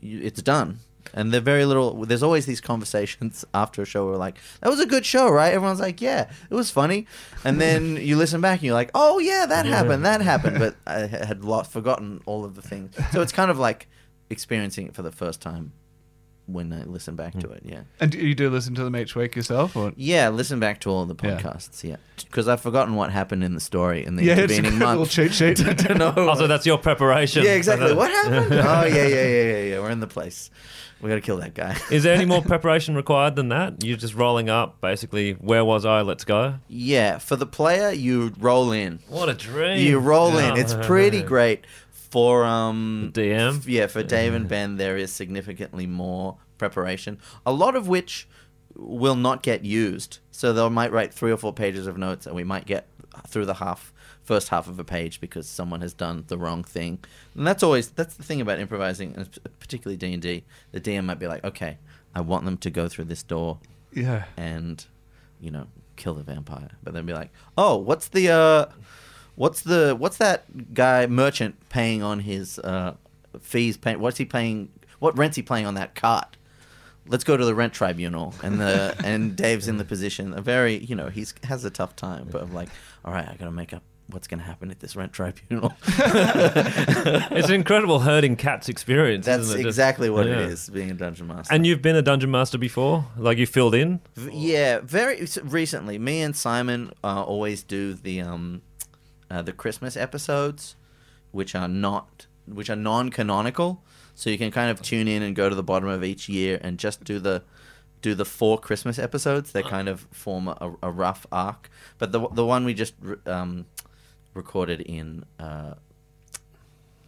you, 0.00 0.20
it's 0.22 0.42
done. 0.42 0.80
And 1.14 1.32
they're 1.32 1.40
very 1.40 1.64
little. 1.64 2.04
There's 2.04 2.22
always 2.22 2.46
these 2.46 2.60
conversations 2.60 3.44
after 3.54 3.82
a 3.82 3.84
show 3.84 4.06
where 4.06 4.16
like, 4.16 4.36
"That 4.60 4.70
was 4.70 4.80
a 4.80 4.86
good 4.86 5.04
show, 5.06 5.30
right?" 5.30 5.52
Everyone's 5.52 5.80
like, 5.80 6.00
"Yeah, 6.00 6.30
it 6.50 6.54
was 6.54 6.70
funny." 6.70 7.06
And 7.44 7.60
then 7.60 7.96
you 8.00 8.16
listen 8.16 8.40
back 8.40 8.60
and 8.60 8.64
you're 8.66 8.74
like, 8.74 8.90
"Oh 8.94 9.18
yeah, 9.18 9.46
that 9.46 9.66
happened, 9.66 10.04
that 10.04 10.20
happened," 10.20 10.58
but 10.58 10.76
I 10.86 11.06
had 11.06 11.44
lost, 11.44 11.70
forgotten 11.70 12.20
all 12.26 12.44
of 12.44 12.54
the 12.54 12.62
things. 12.62 12.94
So 13.12 13.20
it's 13.22 13.32
kind 13.32 13.50
of 13.50 13.58
like 13.58 13.88
experiencing 14.30 14.86
it 14.86 14.94
for 14.94 15.02
the 15.02 15.12
first 15.12 15.40
time 15.40 15.72
when 16.48 16.72
I 16.72 16.84
listen 16.84 17.14
back 17.14 17.34
hmm. 17.34 17.40
to 17.40 17.50
it. 17.50 17.62
Yeah, 17.64 17.82
And 18.00 18.14
you 18.14 18.34
do 18.34 18.50
listen 18.50 18.74
to 18.76 18.84
them 18.84 18.96
each 18.96 19.14
week 19.14 19.36
yourself, 19.36 19.76
or 19.76 19.92
yeah. 19.96 20.28
Listen 20.28 20.58
back 20.58 20.80
to 20.80 20.90
all 20.90 21.04
the 21.04 21.14
podcasts. 21.14 21.84
Yeah, 21.84 21.96
because 22.16 22.48
I've 22.48 22.60
forgotten 22.60 22.94
what 22.94 23.10
happened 23.12 23.44
in 23.44 23.54
the 23.54 23.60
story 23.60 24.04
in 24.04 24.16
the 24.16 24.24
yeah, 24.24 24.32
it's 24.32 24.52
a 24.52 24.56
intervening 24.56 24.78
little 24.78 24.96
month. 24.96 25.10
cheat 25.10 25.34
sheet. 25.34 25.56
to 25.78 25.94
know. 25.94 26.14
Also, 26.28 26.46
that's 26.46 26.66
your 26.66 26.78
preparation. 26.78 27.42
yeah, 27.42 27.52
exactly. 27.52 27.94
What 27.94 28.10
happened? 28.10 28.52
oh 28.52 28.84
yeah, 28.84 29.06
yeah, 29.06 29.06
yeah, 29.06 29.26
yeah, 29.26 29.62
yeah. 29.62 29.80
We're 29.80 29.90
in 29.90 30.00
the 30.00 30.06
place. 30.06 30.50
We 31.00 31.08
got 31.08 31.14
to 31.14 31.20
kill 31.20 31.36
that 31.36 31.54
guy. 31.54 31.76
Is 31.92 32.02
there 32.02 32.14
any 32.14 32.24
more 32.24 32.42
preparation 32.42 32.96
required 32.96 33.36
than 33.36 33.50
that? 33.50 33.84
You're 33.84 33.96
just 33.96 34.14
rolling 34.14 34.50
up, 34.50 34.80
basically. 34.80 35.34
Where 35.34 35.64
was 35.64 35.84
I? 35.84 36.00
Let's 36.00 36.24
go. 36.24 36.56
Yeah, 36.66 37.18
for 37.18 37.36
the 37.36 37.46
player, 37.46 37.92
you 37.92 38.32
roll 38.38 38.72
in. 38.72 38.98
What 39.08 39.28
a 39.28 39.34
dream! 39.34 39.78
You 39.78 40.00
roll 40.00 40.34
Yeah. 40.34 40.52
in. 40.52 40.58
It's 40.58 40.74
pretty 40.74 41.22
great. 41.22 41.64
For 42.10 42.44
um 42.44 43.10
The 43.14 43.22
DM? 43.22 43.58
f- 43.58 43.68
yeah, 43.68 43.86
for 43.86 44.02
Dave 44.02 44.34
and 44.34 44.48
Ben, 44.48 44.76
there 44.76 44.96
is 44.96 45.12
significantly 45.12 45.86
more 45.86 46.38
preparation. 46.56 47.18
A 47.44 47.52
lot 47.52 47.76
of 47.76 47.88
which 47.88 48.28
will 48.74 49.16
not 49.16 49.42
get 49.42 49.64
used. 49.64 50.18
So 50.30 50.52
they 50.52 50.68
might 50.68 50.92
write 50.92 51.12
three 51.12 51.32
or 51.32 51.36
four 51.36 51.52
pages 51.52 51.86
of 51.86 51.98
notes, 51.98 52.26
and 52.26 52.34
we 52.34 52.44
might 52.44 52.64
get 52.66 52.88
through 53.26 53.46
the 53.46 53.54
half 53.54 53.92
first 54.22 54.48
half 54.50 54.68
of 54.68 54.78
a 54.78 54.84
page 54.84 55.20
because 55.20 55.48
someone 55.48 55.80
has 55.80 55.94
done 55.94 56.24
the 56.28 56.36
wrong 56.38 56.62
thing. 56.62 56.98
And 57.34 57.46
that's 57.46 57.62
always 57.62 57.90
that's 57.90 58.14
the 58.16 58.22
thing 58.22 58.40
about 58.40 58.58
improvising, 58.58 59.14
and 59.16 59.28
particularly 59.58 59.96
D 59.96 60.12
and 60.12 60.22
D. 60.22 60.44
The 60.72 60.80
DM 60.80 61.04
might 61.04 61.18
be 61.18 61.26
like, 61.26 61.44
okay, 61.44 61.78
I 62.14 62.20
want 62.20 62.44
them 62.44 62.56
to 62.58 62.70
go 62.70 62.88
through 62.88 63.04
this 63.06 63.22
door 63.22 63.58
yeah. 63.92 64.24
and 64.36 64.84
you 65.40 65.50
know 65.50 65.66
kill 65.96 66.14
the 66.14 66.22
vampire 66.22 66.70
but 66.82 66.94
then 66.94 67.06
be 67.06 67.12
like 67.12 67.30
oh 67.56 67.76
what's 67.76 68.08
the 68.08 68.28
uh 68.28 68.66
what's 69.38 69.60
the 69.62 69.94
what's 69.98 70.16
that 70.18 70.74
guy 70.74 71.06
merchant 71.06 71.54
paying 71.68 72.02
on 72.02 72.20
his 72.20 72.58
uh 72.58 72.94
fees 73.40 73.76
pay, 73.76 73.94
what's 73.96 74.18
he 74.18 74.24
paying 74.24 74.68
what 74.98 75.16
rent's 75.16 75.36
he 75.36 75.42
paying 75.42 75.64
on 75.66 75.74
that 75.74 75.94
cart 75.94 76.36
let's 77.06 77.22
go 77.24 77.36
to 77.36 77.44
the 77.44 77.54
rent 77.54 77.72
tribunal 77.72 78.34
and 78.42 78.60
the 78.60 78.94
and 79.04 79.36
dave's 79.36 79.68
in 79.68 79.76
the 79.78 79.84
position 79.84 80.34
a 80.34 80.40
very 80.42 80.76
you 80.78 80.94
know 80.96 81.08
he's 81.08 81.32
has 81.44 81.64
a 81.64 81.70
tough 81.70 81.94
time 81.94 82.26
but 82.30 82.42
i'm 82.42 82.52
like 82.52 82.68
all 83.04 83.12
right 83.12 83.28
i 83.28 83.34
gotta 83.36 83.50
make 83.52 83.72
up 83.72 83.82
what's 84.10 84.26
gonna 84.26 84.42
happen 84.42 84.70
at 84.70 84.80
this 84.80 84.96
rent 84.96 85.12
tribunal 85.12 85.72
It's 85.86 87.48
an 87.48 87.54
incredible 87.54 88.00
herding 88.00 88.36
cats 88.36 88.68
experience. 88.68 89.26
that's 89.26 89.42
isn't 89.44 89.60
it? 89.60 89.62
Just- 89.64 89.68
exactly 89.78 90.10
what 90.10 90.26
Yeah. 90.26 90.32
it 90.40 90.50
is 90.50 90.68
being 90.70 90.90
a 90.90 90.94
dungeon 90.94 91.26
master 91.28 91.52
And 91.54 91.66
you've 91.66 91.82
been 91.82 91.96
a 91.96 92.02
dungeon 92.02 92.30
master 92.30 92.58
before? 92.58 93.04
Like 93.16 93.38
you 93.38 93.46
filled 93.46 93.74
in? 93.74 94.00
V- 94.16 94.30
Yeah, 94.52 94.80
very 94.82 95.26
recently. 95.44 95.98
Me 95.98 96.22
and 96.22 96.34
Simon 96.34 96.90
uh, 97.04 97.22
always 97.22 97.62
do 97.62 97.94
the 97.94 98.22
um, 98.22 98.62
uh, 99.30 99.42
the 99.42 99.52
Christmas 99.52 99.96
episodes, 99.96 100.76
which 101.30 101.54
are 101.54 101.68
not 101.68 102.26
which 102.46 102.70
are 102.70 102.76
non-canonical. 102.76 103.82
So 104.14 104.30
you 104.30 104.38
can 104.38 104.50
kind 104.50 104.70
of 104.70 104.80
tune 104.80 105.06
in 105.06 105.22
and 105.22 105.36
go 105.36 105.48
to 105.48 105.54
the 105.54 105.62
bottom 105.62 105.88
of 105.88 106.02
each 106.02 106.28
year 106.28 106.58
and 106.62 106.78
just 106.78 107.04
do 107.04 107.18
the 107.18 107.42
do 108.00 108.14
the 108.14 108.24
four 108.24 108.58
Christmas 108.58 108.98
episodes. 108.98 109.52
They 109.52 109.62
kind 109.62 109.88
of 109.88 110.06
form 110.12 110.48
a, 110.48 110.76
a 110.82 110.90
rough 110.90 111.26
arc. 111.30 111.68
But 111.98 112.12
the 112.12 112.28
the 112.28 112.44
one 112.44 112.64
we 112.64 112.74
just 112.74 112.94
um, 113.26 113.66
recorded 114.34 114.80
in 114.80 115.24
uh, 115.38 115.74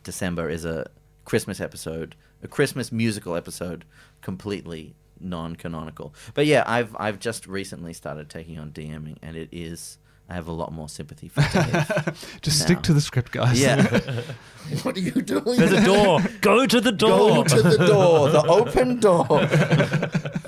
December 0.03 0.49
is 0.49 0.65
a 0.65 0.91
Christmas 1.25 1.61
episode, 1.61 2.17
a 2.43 2.49
Christmas 2.49 2.91
musical 2.93 3.37
episode, 3.37 3.85
completely 4.21 4.95
non-canonical. 5.21 6.15
But 6.35 6.47
yeah, 6.47 6.65
I've 6.67 6.97
I've 6.99 7.19
just 7.19 7.47
recently 7.47 7.93
started 7.93 8.29
taking 8.29 8.59
on 8.59 8.73
DMing, 8.73 9.17
and 9.23 9.37
it 9.37 9.49
is 9.53 9.99
I 10.31 10.35
have 10.35 10.47
a 10.47 10.53
lot 10.53 10.73
more 10.73 10.89
sympathy 10.89 11.29
for 11.29 11.41
Dave. 11.53 12.39
Just 12.41 12.61
No. 12.61 12.65
stick 12.67 12.83
to 12.83 12.93
the 12.95 13.01
script, 13.01 13.33
guys. 13.33 13.61
yeah. 13.61 13.83
what 14.85 14.97
are 14.97 15.01
you 15.01 15.11
doing? 15.11 15.59
There's 15.59 15.73
a 15.73 15.85
door. 15.85 16.21
Go 16.41 16.67
to 16.67 16.81
the 16.81 16.93
door. 16.93 17.43
Go 17.43 17.45
to 17.45 17.63
the 17.63 17.77
door, 17.79 18.31
the 18.31 18.45
open 18.47 19.01
door. 19.01 19.27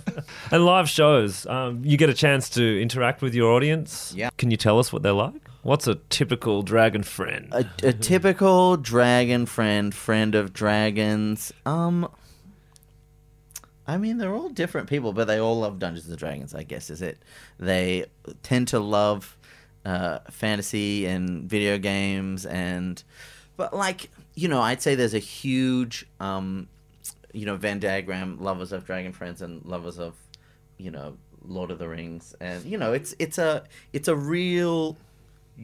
And 0.50 0.64
live 0.66 0.88
shows, 0.88 1.46
um, 1.46 1.82
you 1.82 1.96
get 1.96 2.08
a 2.10 2.14
chance 2.14 2.48
to 2.50 2.80
interact 2.80 3.22
with 3.22 3.34
your 3.34 3.50
audience. 3.52 4.12
Yeah. 4.16 4.28
Can 4.36 4.50
you 4.50 4.56
tell 4.58 4.78
us 4.78 4.92
what 4.92 5.02
they're 5.02 5.12
like? 5.12 5.34
What's 5.62 5.86
a 5.86 5.94
typical 6.10 6.62
dragon 6.62 7.02
friend? 7.02 7.48
a, 7.52 7.64
a 7.82 7.92
typical 7.92 8.76
dragon 8.76 9.46
friend, 9.46 9.94
friend 9.94 10.34
of 10.34 10.52
dragons. 10.52 11.52
Um, 11.64 12.06
I 13.86 13.96
mean, 13.96 14.18
they're 14.18 14.34
all 14.34 14.50
different 14.50 14.88
people, 14.88 15.12
but 15.14 15.26
they 15.26 15.38
all 15.38 15.58
love 15.58 15.78
Dungeons 15.78 16.06
and 16.08 16.18
Dragons. 16.18 16.54
I 16.54 16.62
guess 16.64 16.90
is 16.90 17.00
it. 17.02 17.18
They 17.58 18.04
tend 18.42 18.68
to 18.68 18.78
love 18.78 19.36
uh, 19.84 20.18
fantasy 20.30 21.06
and 21.06 21.48
video 21.48 21.78
games, 21.78 22.46
and 22.46 23.02
but 23.56 23.74
like 23.74 24.10
you 24.34 24.48
know, 24.48 24.60
I'd 24.60 24.82
say 24.82 24.94
there's 24.94 25.14
a 25.14 25.18
huge 25.18 26.06
um, 26.20 26.68
you 27.32 27.46
know 27.46 27.56
Venn 27.56 27.80
diagram 27.80 28.38
lovers 28.40 28.72
of 28.72 28.84
Dragon 28.84 29.12
Friends 29.12 29.42
and 29.42 29.64
lovers 29.64 29.98
of 29.98 30.14
you 30.78 30.90
know 30.90 31.16
Lord 31.46 31.70
of 31.70 31.78
the 31.78 31.88
Rings, 31.88 32.34
and 32.40 32.64
you 32.64 32.78
know 32.78 32.92
it's 32.92 33.14
it's 33.18 33.38
a 33.38 33.64
it's 33.92 34.08
a 34.08 34.16
real 34.16 34.96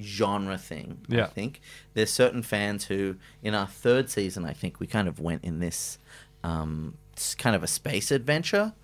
genre 0.00 0.58
thing. 0.58 0.98
I 1.24 1.28
think 1.28 1.60
there's 1.94 2.12
certain 2.12 2.42
fans 2.42 2.86
who, 2.86 3.16
in 3.42 3.54
our 3.54 3.66
third 3.66 4.10
season, 4.10 4.44
I 4.44 4.52
think 4.52 4.80
we 4.80 4.86
kind 4.86 5.08
of 5.08 5.20
went 5.20 5.44
in 5.44 5.60
this 5.60 5.98
um, 6.44 6.98
kind 7.38 7.56
of 7.56 7.62
a 7.62 7.66
space 7.66 8.10
adventure. 8.10 8.74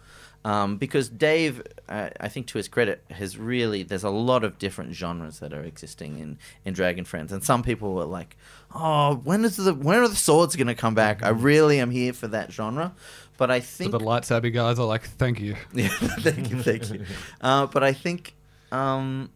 Um, 0.44 0.76
because 0.76 1.08
Dave, 1.08 1.62
uh, 1.88 2.10
I 2.20 2.28
think 2.28 2.46
to 2.48 2.58
his 2.58 2.68
credit, 2.68 3.02
has 3.10 3.38
really 3.38 3.82
there's 3.82 4.04
a 4.04 4.10
lot 4.10 4.44
of 4.44 4.58
different 4.58 4.92
genres 4.92 5.38
that 5.38 5.54
are 5.54 5.62
existing 5.62 6.18
in, 6.18 6.38
in 6.66 6.74
Dragon 6.74 7.04
Friends, 7.06 7.32
and 7.32 7.42
some 7.42 7.62
people 7.62 7.94
were 7.94 8.04
like, 8.04 8.36
"Oh, 8.74 9.14
when 9.24 9.44
is 9.46 9.56
the 9.56 9.72
when 9.72 10.00
are 10.00 10.08
the 10.08 10.16
swords 10.16 10.54
going 10.54 10.66
to 10.66 10.74
come 10.74 10.94
back?" 10.94 11.22
I 11.22 11.30
really 11.30 11.80
am 11.80 11.90
here 11.90 12.12
for 12.12 12.28
that 12.28 12.52
genre, 12.52 12.92
but 13.36 13.50
I 13.50 13.60
think 13.60 13.90
the 13.90 13.98
lightsaber 13.98 14.52
guys 14.52 14.78
are 14.78 14.86
like, 14.86 15.02
thank 15.02 15.40
you. 15.40 15.56
yeah, 15.74 15.88
thank 15.88 16.50
you, 16.50 16.62
thank 16.62 16.90
you. 16.90 17.04
Uh, 17.40 17.66
but 17.66 17.82
I 17.82 17.92
think, 17.92 18.34
um, 18.72 19.30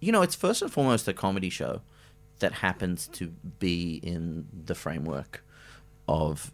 you 0.00 0.12
know, 0.12 0.22
it's 0.22 0.34
first 0.34 0.62
and 0.62 0.70
foremost 0.70 1.08
a 1.08 1.14
comedy 1.14 1.48
show 1.48 1.80
that 2.40 2.52
happens 2.52 3.06
to 3.08 3.28
be 3.58 4.00
in 4.02 4.46
the 4.52 4.74
framework 4.74 5.44
of 6.06 6.52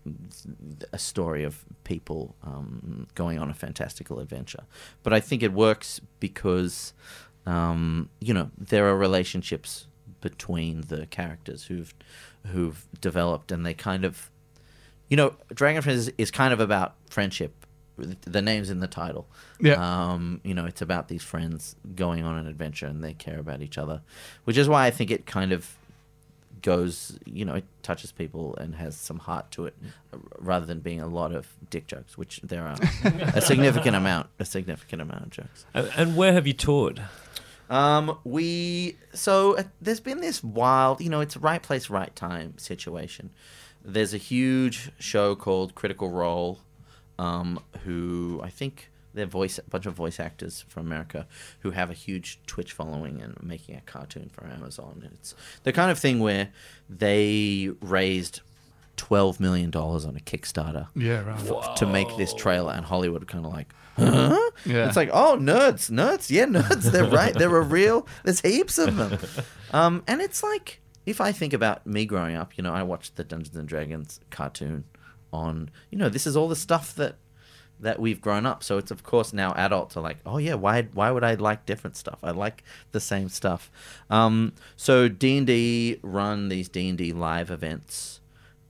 a 0.92 0.98
story 0.98 1.42
of 1.42 1.64
people 1.84 2.36
um, 2.42 3.06
going 3.14 3.38
on 3.38 3.50
a 3.50 3.54
fantastical 3.54 4.20
adventure. 4.20 4.64
But 5.02 5.12
I 5.12 5.20
think 5.20 5.42
it 5.42 5.52
works 5.52 6.00
because, 6.20 6.92
um, 7.46 8.10
you 8.20 8.32
know, 8.32 8.50
there 8.56 8.88
are 8.88 8.96
relationships 8.96 9.86
between 10.20 10.82
the 10.82 11.06
characters 11.06 11.64
who've 11.64 11.94
who've 12.46 12.86
developed, 13.00 13.52
and 13.52 13.66
they 13.66 13.74
kind 13.74 14.04
of 14.04 14.30
you 15.10 15.16
know, 15.16 15.34
Dragon 15.52 15.82
Friends 15.82 16.08
is, 16.08 16.14
is 16.16 16.30
kind 16.30 16.54
of 16.54 16.60
about 16.60 16.94
friendship. 17.10 17.66
The 17.98 18.40
name's 18.40 18.70
in 18.70 18.78
the 18.78 18.86
title. 18.86 19.28
Yeah. 19.60 19.74
Um, 19.74 20.40
you 20.42 20.54
know, 20.54 20.64
it's 20.64 20.80
about 20.80 21.08
these 21.08 21.22
friends 21.22 21.76
going 21.94 22.24
on 22.24 22.38
an 22.38 22.46
adventure 22.46 22.86
and 22.86 23.04
they 23.04 23.12
care 23.12 23.38
about 23.38 23.60
each 23.60 23.76
other, 23.76 24.00
which 24.44 24.56
is 24.56 24.70
why 24.70 24.86
I 24.86 24.90
think 24.90 25.10
it 25.10 25.26
kind 25.26 25.52
of 25.52 25.76
goes, 26.62 27.18
you 27.25 27.44
know, 27.44 27.61
touches 27.83 28.12
people 28.12 28.55
and 28.57 28.75
has 28.75 28.96
some 28.96 29.18
heart 29.18 29.51
to 29.53 29.66
it 29.66 29.75
uh, 30.12 30.18
rather 30.38 30.66
than 30.66 30.81
being 30.81 31.01
a 31.01 31.07
lot 31.07 31.33
of 31.33 31.49
dick 31.70 31.87
jokes, 31.87 32.16
which 32.18 32.40
there 32.42 32.66
are 32.66 32.77
a 33.35 33.40
significant 33.40 33.96
amount, 33.96 34.29
a 34.38 34.44
significant 34.44 35.03
amount 35.03 35.23
of 35.23 35.31
jokes. 35.31 35.64
And- 35.75 35.90
and 35.96 36.16
where 36.16 36.33
have 36.33 36.46
you 36.46 36.53
toured? 36.53 37.03
Um, 37.68 38.18
we 38.25 38.96
so 39.14 39.57
uh, 39.57 39.62
there's 39.81 40.01
been 40.01 40.20
this 40.20 40.42
wild, 40.42 41.01
you 41.01 41.09
know, 41.09 41.20
it's 41.20 41.37
right 41.37 41.62
place, 41.62 41.88
right 41.88 42.14
time 42.16 42.59
situation. 42.59 43.31
There's 43.85 44.12
a 44.12 44.18
huge 44.18 44.90
show 44.99 45.37
called 45.37 45.75
Critical 45.77 46.11
Role, 46.11 46.59
um, 47.18 47.61
who 47.85 48.40
I 48.42 48.51
think 48.51 48.89
they're 49.14 49.27
voice 49.27 49.59
a 49.59 49.62
bunch 49.68 49.87
of 49.87 49.94
voice 49.94 50.20
actors 50.20 50.64
from 50.68 50.87
America 50.87 51.27
who 51.61 51.73
have 51.73 51.90
a 51.90 51.94
huge 51.94 52.40
Twitch 52.46 52.73
following 52.73 53.20
and 53.20 53.37
making 53.42 53.77
a 53.77 53.81
cartoon 53.81 54.31
for 54.33 54.46
Amazon. 54.46 55.09
It's 55.14 55.35
the 55.64 55.73
kind 55.73 55.90
of 55.90 55.99
thing 55.99 56.20
where 56.20 56.51
they 56.88 57.70
raised 57.81 58.40
twelve 58.96 59.40
million 59.40 59.70
dollars 59.70 60.05
on 60.05 60.16
a 60.16 60.20
Kickstarter 60.20 60.88
Yeah, 60.94 61.23
right. 61.25 61.40
f- 61.51 61.75
to 61.77 61.87
make 61.87 62.09
this 62.16 62.35
trailer, 62.35 62.73
and 62.73 62.85
Hollywood 62.85 63.27
kind 63.27 63.46
of 63.46 63.53
like, 63.53 63.73
huh? 63.96 64.51
Yeah. 64.66 64.87
It's 64.87 64.96
like, 64.96 65.11
oh, 65.12 65.37
nerds, 65.40 65.90
nerds, 65.90 66.31
yeah, 66.31 66.44
nerds. 66.44 66.90
They're 66.92 67.09
right. 67.11 67.33
They're 67.35 67.57
a 67.57 67.62
real. 67.62 68.07
There's 68.25 68.40
heaps 68.40 68.79
of 68.79 68.96
them, 68.96 69.18
um, 69.73 70.03
and 70.07 70.20
it's 70.20 70.42
like 70.42 70.81
if 71.07 71.20
I 71.20 71.33
think 71.33 71.53
about 71.55 71.87
me 71.87 72.05
growing 72.05 72.37
up, 72.37 72.57
you 72.59 72.62
know, 72.62 72.73
I 72.75 72.83
watched 72.83 73.16
the 73.16 73.25
Dungeons 73.25 73.57
and 73.57 73.66
Dragons 73.66 74.20
cartoon 74.31 74.85
on, 75.33 75.70
you 75.90 75.96
know, 75.96 76.09
this 76.11 76.27
is 76.27 76.37
all 76.37 76.46
the 76.49 76.55
stuff 76.57 76.94
that 76.96 77.16
that 77.80 77.98
we've 77.98 78.20
grown 78.20 78.46
up. 78.46 78.62
So 78.62 78.78
it's 78.78 78.90
of 78.90 79.02
course 79.02 79.32
now 79.32 79.52
adults 79.54 79.96
are 79.96 80.02
like, 80.02 80.18
oh 80.24 80.38
yeah, 80.38 80.54
why 80.54 80.82
why 80.82 81.10
would 81.10 81.24
I 81.24 81.34
like 81.34 81.66
different 81.66 81.96
stuff? 81.96 82.18
I 82.22 82.30
like 82.30 82.62
the 82.92 83.00
same 83.00 83.28
stuff. 83.28 83.70
Um, 84.08 84.52
so 84.76 85.08
D 85.08 85.38
and 85.38 85.46
D 85.46 85.98
run 86.02 86.48
these 86.48 86.68
D 86.68 86.88
and 86.88 86.98
D 86.98 87.12
live 87.12 87.50
events 87.50 88.20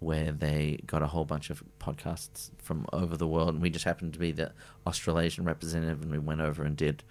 where 0.00 0.32
they 0.32 0.80
got 0.86 1.02
a 1.02 1.06
whole 1.06 1.26
bunch 1.26 1.50
of 1.50 1.62
podcasts 1.78 2.50
from 2.58 2.86
over 2.92 3.16
the 3.16 3.26
world, 3.26 3.50
and 3.50 3.62
we 3.62 3.68
just 3.68 3.84
happened 3.84 4.14
to 4.14 4.18
be 4.18 4.32
the 4.32 4.50
Australasian 4.86 5.44
representative, 5.44 6.02
and 6.02 6.10
we 6.10 6.18
went 6.18 6.40
over 6.40 6.64
and 6.64 6.74
did 6.74 7.02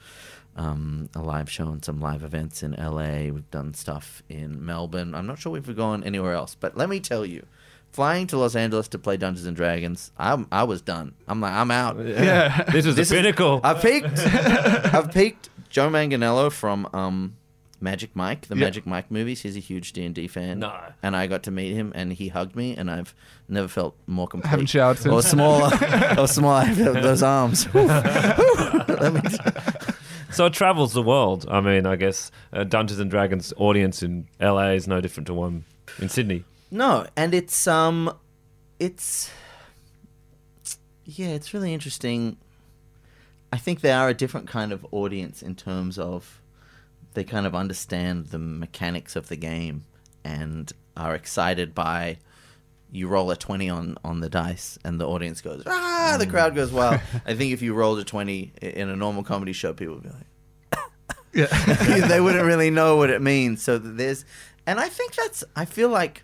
um, 0.55 1.07
a 1.15 1.21
live 1.21 1.49
show 1.49 1.67
and 1.69 1.85
some 1.85 2.01
live 2.01 2.23
events 2.23 2.63
in 2.63 2.71
LA. 2.71 3.31
We've 3.31 3.49
done 3.51 3.75
stuff 3.75 4.23
in 4.27 4.65
Melbourne. 4.65 5.13
I'm 5.13 5.27
not 5.27 5.37
sure 5.37 5.51
we've 5.51 5.75
gone 5.75 6.03
anywhere 6.03 6.33
else, 6.33 6.55
but 6.55 6.75
let 6.75 6.89
me 6.89 6.99
tell 6.99 7.25
you, 7.25 7.45
flying 7.91 8.27
to 8.27 8.37
Los 8.37 8.55
Angeles 8.55 8.87
to 8.89 8.99
play 8.99 9.17
Dungeons 9.17 9.45
and 9.47 9.55
Dragons, 9.55 10.11
I'm, 10.17 10.47
I 10.51 10.63
was 10.63 10.81
done. 10.81 11.13
I'm 11.27 11.41
like, 11.41 11.53
I'm 11.53 11.71
out. 11.71 11.97
Yeah. 12.05 12.63
This 12.71 12.85
is 12.85 12.95
This 12.95 13.09
the 13.09 13.15
is- 13.15 13.21
pinnacle. 13.21 13.61
I've 13.63 13.81
peaked. 13.81 14.17
I've 14.19 15.11
peaked. 15.13 15.49
Joe 15.69 15.89
Manganiello 15.89 16.51
from 16.51 16.87
um, 16.93 17.35
Magic 17.81 18.15
Mike, 18.15 18.47
the 18.47 18.55
Yeah. 18.55 18.65
Magic 18.65 18.85
Mike 18.87 19.11
movies. 19.11 19.41
He's 19.41 19.55
a 19.55 19.59
huge 19.59 19.93
D 19.93 20.03
and 20.03 20.15
D 20.15 20.27
fan. 20.27 20.59
No. 20.59 20.73
and 21.03 21.15
I 21.15 21.27
got 21.27 21.43
to 21.43 21.51
meet 21.51 21.73
him, 21.73 21.91
and 21.95 22.11
he 22.13 22.29
hugged 22.29 22.55
me, 22.55 22.75
and 22.75 22.89
I've 22.89 23.13
never 23.47 23.67
felt 23.67 23.95
more 24.07 24.27
complete. 24.27 24.49
Haven't 24.49 24.65
showered 24.67 24.97
since. 24.97 25.13
Or 25.13 25.21
smaller, 25.21 25.69
or 26.17 26.27
smaller. 26.27 26.73
Those 26.73 27.21
arms. 27.23 27.67
Let 27.73 29.13
me. 29.13 29.21
So 30.31 30.45
it 30.45 30.53
travels 30.53 30.93
the 30.93 31.01
world. 31.03 31.45
I 31.49 31.59
mean, 31.61 31.85
I 31.85 31.95
guess 31.95 32.31
uh, 32.53 32.63
Dungeons 32.63 32.99
and 32.99 33.09
Dragons 33.09 33.51
audience 33.57 34.03
in 34.03 34.27
LA 34.39 34.69
is 34.71 34.87
no 34.87 35.01
different 35.01 35.27
to 35.27 35.33
one 35.33 35.65
in 35.99 36.09
Sydney. 36.09 36.45
No, 36.71 37.07
and 37.15 37.33
it's 37.33 37.67
um, 37.67 38.15
it's 38.79 39.31
yeah, 41.05 41.29
it's 41.29 41.53
really 41.53 41.73
interesting. 41.73 42.37
I 43.51 43.57
think 43.57 43.81
they 43.81 43.91
are 43.91 44.09
a 44.09 44.13
different 44.13 44.47
kind 44.47 44.71
of 44.71 44.85
audience 44.91 45.41
in 45.41 45.55
terms 45.55 45.97
of 45.97 46.41
they 47.13 47.23
kind 47.23 47.47
of 47.47 47.55
understand 47.55 48.27
the 48.27 48.37
mechanics 48.37 49.15
of 49.15 49.27
the 49.27 49.35
game 49.35 49.83
and 50.23 50.71
are 50.95 51.15
excited 51.15 51.73
by 51.73 52.17
you 52.91 53.07
roll 53.07 53.31
a 53.31 53.35
20 53.35 53.69
on 53.69 53.97
on 54.03 54.19
the 54.19 54.29
dice 54.29 54.77
and 54.83 54.99
the 54.99 55.07
audience 55.07 55.41
goes 55.41 55.63
ah 55.67 56.15
the 56.19 56.25
crowd 56.25 56.55
goes 56.55 56.71
wild 56.71 56.99
i 57.25 57.33
think 57.35 57.53
if 57.53 57.61
you 57.61 57.73
rolled 57.73 57.99
a 57.99 58.03
20 58.03 58.51
in 58.61 58.89
a 58.89 58.95
normal 58.95 59.23
comedy 59.23 59.53
show 59.53 59.73
people 59.73 59.95
would 59.95 60.03
be 60.03 60.09
like 60.09 60.25
Yeah. 61.33 61.45
they 62.07 62.19
wouldn't 62.19 62.45
really 62.53 62.69
know 62.69 62.95
what 62.95 63.09
it 63.09 63.21
means. 63.21 63.61
So 63.61 63.77
there's, 63.77 64.25
and 64.65 64.79
I 64.79 64.89
think 64.89 65.15
that's. 65.15 65.43
I 65.55 65.65
feel 65.65 65.89
like. 65.89 66.23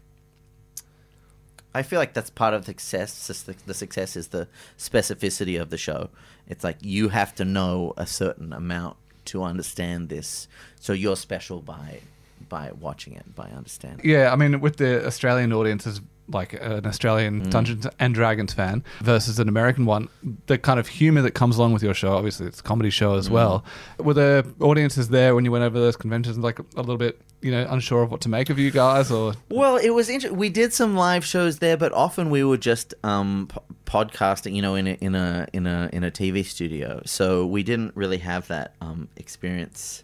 I 1.76 1.84
feel 1.84 2.00
like 2.00 2.14
that's 2.14 2.30
part 2.30 2.54
of 2.54 2.62
the 2.66 2.72
success. 2.72 3.28
The, 3.28 3.56
the 3.66 3.74
success 3.74 4.16
is 4.16 4.30
the 4.30 4.48
specificity 4.78 5.62
of 5.62 5.70
the 5.70 5.78
show. 5.78 6.10
It's 6.48 6.64
like 6.64 6.78
you 6.82 7.10
have 7.10 7.36
to 7.36 7.46
know 7.46 7.94
a 7.98 8.08
certain 8.08 8.54
amount 8.54 8.96
to 9.26 9.44
understand 9.44 10.08
this. 10.10 10.48
So 10.80 10.94
you're 10.94 11.18
special 11.18 11.62
by 11.62 12.00
by 12.48 12.72
watching 12.80 13.14
it, 13.14 13.36
by 13.36 13.50
understanding. 13.50 14.08
Yeah, 14.08 14.32
I 14.32 14.36
mean, 14.36 14.62
with 14.62 14.78
the 14.78 15.06
Australian 15.06 15.52
audiences, 15.52 16.00
like 16.28 16.54
an 16.54 16.86
Australian 16.88 17.42
Mm. 17.46 17.50
Dungeons 17.52 17.88
and 18.00 18.14
Dragons 18.16 18.52
fan 18.54 18.84
versus 19.02 19.38
an 19.40 19.48
American 19.48 19.86
one, 19.86 20.10
the 20.48 20.58
kind 20.58 20.80
of 20.80 20.88
humor 20.88 21.22
that 21.22 21.32
comes 21.32 21.58
along 21.58 21.74
with 21.74 21.84
your 21.84 21.94
show, 21.94 22.14
obviously 22.14 22.48
it's 22.48 22.60
a 22.60 22.64
comedy 22.64 22.90
show 22.90 23.14
Mm. 23.16 23.20
as 23.20 23.30
well. 23.30 23.64
Were 24.00 24.14
the 24.16 24.46
audiences 24.60 25.10
there 25.10 25.36
when 25.36 25.46
you 25.46 25.52
went 25.52 25.64
over 25.64 25.80
those 25.80 25.96
conventions, 25.96 26.38
like 26.40 26.58
a 26.60 26.64
little 26.78 26.98
bit, 26.98 27.22
you 27.42 27.52
know, 27.52 27.68
unsure 27.70 28.02
of 28.02 28.10
what 28.12 28.22
to 28.22 28.30
make 28.30 28.50
of 28.50 28.58
you 28.58 28.72
guys, 28.72 29.12
or 29.12 29.34
Well, 29.50 29.78
it 29.78 29.92
was 29.92 30.10
interesting. 30.10 30.40
We 30.40 30.50
did 30.50 30.74
some 30.74 30.96
live 30.96 31.24
shows 31.24 31.60
there, 31.60 31.78
but 31.78 31.92
often 31.94 32.32
we 32.32 32.44
were 32.44 32.58
just 32.58 32.96
um, 33.04 33.48
p- 33.52 33.60
podcasting, 33.86 34.56
you 34.56 34.64
know, 34.64 34.74
in 34.74 34.88
a 34.88 34.94
in 35.02 35.14
a 35.14 35.48
in 35.54 35.68
a 35.68 35.90
in 35.94 36.04
a 36.04 36.10
TV 36.10 36.44
studio. 36.44 37.02
So 37.06 37.46
we 37.46 37.62
didn't 37.62 37.96
really 37.96 38.18
have 38.18 38.48
that 38.48 38.74
um, 38.82 39.10
experience 39.16 40.04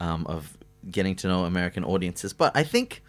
um, 0.00 0.26
of 0.26 0.56
getting 0.90 1.14
to 1.14 1.28
know 1.28 1.44
American 1.44 1.84
audiences. 1.84 2.32
But 2.32 2.56
I 2.56 2.64
think, 2.64 3.02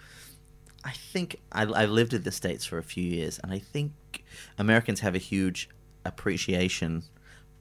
I 0.84 0.92
think 0.92 1.38
I, 1.52 1.64
I 1.64 1.86
lived 1.86 2.14
in 2.14 2.24
the 2.24 2.32
states 2.32 2.66
for 2.66 2.78
a 2.78 2.84
few 2.84 3.04
years, 3.04 3.40
and 3.44 3.52
I 3.52 3.60
think 3.60 4.24
Americans 4.58 5.02
have 5.02 5.16
a 5.16 5.20
huge 5.20 5.70
appreciation 6.06 7.04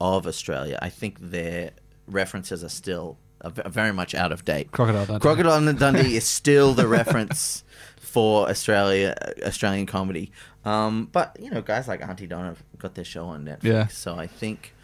of 0.01 0.27
Australia. 0.27 0.79
I 0.81 0.89
think 0.89 1.19
their 1.21 1.71
references 2.07 2.65
are 2.65 2.69
still 2.71 3.19
ve- 3.45 3.63
very 3.67 3.93
much 3.93 4.15
out 4.15 4.33
of 4.33 4.45
date. 4.45 4.73
Crocodile 4.73 5.07
Dundee. 5.07 5.21
Crocodile 5.21 5.69
and 5.69 5.79
Dundee 5.79 6.17
is 6.17 6.27
still 6.27 6.73
the 6.75 6.89
reference 6.99 7.65
for 8.01 8.49
Australia, 8.49 9.15
Australian 9.45 9.87
comedy. 9.87 10.33
Um, 10.65 11.09
but 11.13 11.37
you 11.41 11.51
know, 11.51 11.63
guys 11.63 11.87
like 11.89 12.03
Aunty 12.03 12.27
Donna 12.27 12.49
have 12.49 12.63
got 12.79 12.95
their 12.95 13.05
show 13.05 13.27
on 13.27 13.45
Netflix, 13.45 13.63
Yeah. 13.65 13.87
so 13.89 14.17
I 14.17 14.27
think, 14.27 14.75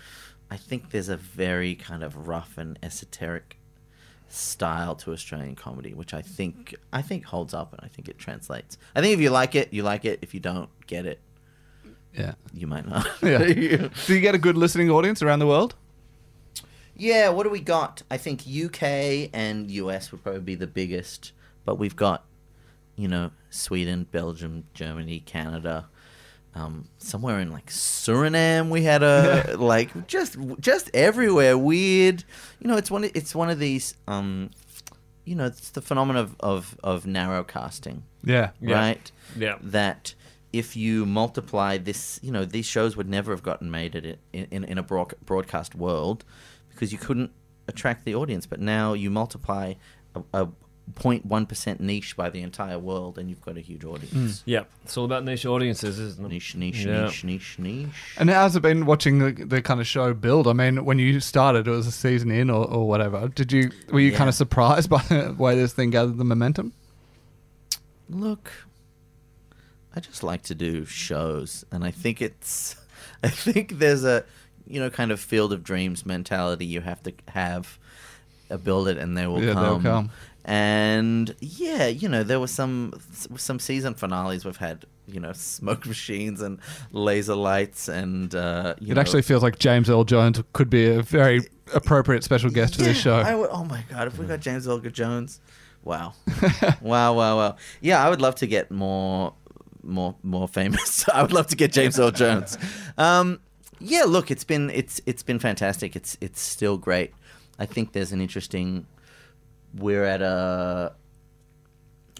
I 0.50 0.56
think 0.56 0.90
there's 0.90 1.08
a 1.08 1.16
very 1.16 1.74
kind 1.74 2.02
of 2.02 2.28
rough 2.28 2.56
and 2.58 2.78
esoteric 2.82 3.58
style 4.28 4.94
to 4.96 5.12
Australian 5.12 5.54
comedy, 5.54 5.94
which 5.94 6.14
I 6.14 6.22
think 6.22 6.74
I 6.92 7.02
think 7.02 7.24
holds 7.24 7.54
up, 7.54 7.72
and 7.72 7.80
I 7.82 7.88
think 7.88 8.08
it 8.08 8.18
translates. 8.18 8.78
I 8.94 9.00
think 9.00 9.14
if 9.14 9.20
you 9.20 9.30
like 9.30 9.54
it, 9.54 9.72
you 9.72 9.82
like 9.82 10.04
it. 10.04 10.18
If 10.22 10.34
you 10.34 10.40
don't 10.40 10.68
get 10.86 11.06
it, 11.06 11.20
yeah, 12.12 12.34
you 12.52 12.66
might 12.66 12.88
not. 12.88 13.06
yeah. 13.22 13.38
Do 13.38 14.14
you 14.14 14.20
get 14.20 14.34
a 14.34 14.38
good 14.38 14.56
listening 14.56 14.90
audience 14.90 15.22
around 15.22 15.38
the 15.38 15.46
world? 15.46 15.74
Yeah, 16.96 17.28
what 17.28 17.42
do 17.44 17.50
we 17.50 17.60
got? 17.60 18.02
I 18.10 18.16
think 18.16 18.42
UK 18.42 19.28
and 19.34 19.70
US 19.70 20.10
would 20.12 20.22
probably 20.22 20.40
be 20.40 20.54
the 20.54 20.66
biggest, 20.66 21.32
but 21.66 21.78
we've 21.78 21.96
got, 21.96 22.24
you 22.96 23.06
know, 23.06 23.32
Sweden, 23.50 24.06
Belgium, 24.10 24.64
Germany, 24.72 25.20
Canada. 25.20 25.88
Um, 26.56 26.88
somewhere 26.98 27.38
in 27.38 27.52
like 27.52 27.66
Suriname, 27.66 28.70
we 28.70 28.82
had 28.82 29.02
a 29.02 29.56
like 29.58 30.06
just 30.06 30.36
just 30.58 30.90
everywhere. 30.94 31.58
Weird, 31.58 32.24
you 32.60 32.66
know. 32.68 32.76
It's 32.76 32.90
one. 32.90 33.04
It's 33.04 33.34
one 33.34 33.50
of 33.50 33.58
these. 33.58 33.94
Um, 34.08 34.50
you 35.26 35.34
know, 35.34 35.46
it's 35.46 35.70
the 35.70 35.82
phenomenon 35.82 36.22
of 36.24 36.36
of, 36.40 36.76
of 36.82 37.04
narrow 37.06 37.44
casting 37.44 38.04
Yeah, 38.24 38.50
Yeah. 38.60 38.74
right? 38.76 39.12
Yeah. 39.36 39.58
That 39.60 40.14
if 40.52 40.76
you 40.76 41.04
multiply 41.04 41.76
this, 41.78 42.18
you 42.22 42.30
know, 42.30 42.44
these 42.46 42.64
shows 42.64 42.96
would 42.96 43.08
never 43.08 43.32
have 43.32 43.42
gotten 43.42 43.70
made 43.70 43.94
at 43.96 44.06
it 44.06 44.20
in, 44.32 44.46
in, 44.50 44.64
in 44.64 44.78
a 44.78 44.82
broad, 44.82 45.12
broadcast 45.26 45.74
world 45.74 46.24
because 46.70 46.92
you 46.92 46.98
couldn't 46.98 47.32
attract 47.68 48.04
the 48.04 48.14
audience. 48.14 48.46
But 48.46 48.60
now 48.60 48.92
you 48.94 49.10
multiply 49.10 49.74
a, 50.14 50.22
a 50.32 50.48
0.1% 50.94 51.80
niche 51.80 52.16
by 52.16 52.30
the 52.30 52.40
entire 52.42 52.78
world 52.78 53.18
and 53.18 53.28
you've 53.28 53.40
got 53.42 53.56
a 53.56 53.60
huge 53.60 53.84
audience. 53.84 54.42
Yeah, 54.46 54.64
it's 54.84 54.96
all 54.96 55.04
about 55.04 55.24
niche 55.24 55.44
audiences, 55.44 55.98
isn't 55.98 56.24
it? 56.24 56.28
Niche, 56.30 56.54
niche, 56.54 56.84
Yeah. 56.84 57.04
niche, 57.04 57.24
niche, 57.24 57.58
niche. 57.58 58.14
And 58.18 58.30
how's 58.30 58.54
it 58.56 58.60
been 58.60 58.86
watching 58.86 59.18
the, 59.18 59.32
the 59.32 59.60
kind 59.62 59.80
of 59.80 59.86
show 59.86 60.14
build? 60.14 60.46
I 60.46 60.52
mean, 60.52 60.84
when 60.84 60.98
you 60.98 61.18
started, 61.20 61.66
it 61.66 61.70
was 61.70 61.86
a 61.86 61.92
season 61.92 62.30
in 62.30 62.50
or, 62.50 62.64
or 62.66 62.86
whatever. 62.88 63.28
Did 63.28 63.52
you 63.52 63.70
were 63.90 64.00
you 64.00 64.12
kind 64.12 64.28
of 64.28 64.34
surprised 64.34 64.88
by 64.90 65.02
the 65.02 65.34
way 65.36 65.56
this 65.56 65.72
thing 65.72 65.90
gathered 65.90 66.18
the 66.18 66.24
momentum? 66.24 66.72
Look, 68.08 68.52
I 69.94 70.00
just 70.00 70.22
like 70.22 70.42
to 70.44 70.54
do 70.54 70.84
shows, 70.84 71.64
and 71.72 71.84
I 71.84 71.90
think 71.90 72.22
it's, 72.22 72.76
I 73.22 73.28
think 73.28 73.78
there's 73.78 74.04
a, 74.04 74.24
you 74.66 74.78
know, 74.80 74.90
kind 74.90 75.10
of 75.10 75.18
field 75.20 75.52
of 75.52 75.64
dreams 75.64 76.06
mentality 76.06 76.66
you 76.66 76.80
have 76.82 77.02
to 77.04 77.12
have, 77.28 77.78
uh, 78.50 78.56
build 78.56 78.86
it, 78.88 78.96
and 78.98 79.16
they 79.16 79.26
will 79.26 79.42
Yeah, 79.42 79.54
they'll 79.54 79.80
come. 79.80 80.10
And 80.48 81.34
yeah, 81.40 81.88
you 81.88 82.08
know, 82.08 82.22
there 82.22 82.38
were 82.38 82.46
some 82.46 82.92
some 83.36 83.58
season 83.58 83.94
finales 83.94 84.44
we've 84.44 84.56
had, 84.56 84.84
you 85.08 85.18
know, 85.18 85.32
smoke 85.32 85.84
machines 85.94 86.40
and 86.40 86.60
laser 86.92 87.34
lights, 87.34 87.88
and 87.88 88.32
uh, 88.32 88.76
you 88.78 88.92
It 88.92 88.94
know, 88.94 89.00
actually 89.00 89.22
feels 89.22 89.42
like 89.42 89.58
James 89.58 89.90
Earl 89.90 90.04
Jones 90.04 90.40
could 90.52 90.70
be 90.70 90.86
a 90.86 91.02
very 91.02 91.40
appropriate 91.74 92.22
special 92.22 92.50
guest 92.50 92.76
for 92.76 92.82
this 92.82 92.96
show. 92.96 93.16
Would, 93.38 93.50
oh 93.50 93.64
my 93.64 93.82
god, 93.90 94.06
if 94.06 94.18
we 94.18 94.26
got 94.26 94.38
James 94.38 94.68
Earl 94.68 94.78
Jones, 94.78 95.40
wow, 95.82 96.14
wow, 96.80 97.12
wow, 97.12 97.36
wow. 97.36 97.56
Yeah, 97.80 98.06
I 98.06 98.08
would 98.08 98.20
love 98.20 98.36
to 98.36 98.46
get 98.46 98.70
more, 98.70 99.34
more, 99.82 100.14
more 100.22 100.46
famous. 100.46 101.08
I 101.12 101.22
would 101.22 101.32
love 101.32 101.48
to 101.48 101.56
get 101.56 101.72
James 101.72 101.98
Earl 101.98 102.12
Jones. 102.12 102.56
Um, 102.96 103.40
yeah, 103.80 104.04
look, 104.04 104.30
it's 104.30 104.44
been 104.44 104.70
it's 104.70 105.00
it's 105.06 105.24
been 105.24 105.40
fantastic. 105.40 105.96
It's 105.96 106.16
it's 106.20 106.40
still 106.40 106.78
great. 106.78 107.12
I 107.58 107.66
think 107.66 107.94
there's 107.94 108.12
an 108.12 108.20
interesting. 108.20 108.86
We're 109.76 110.04
at 110.04 110.22
a. 110.22 110.94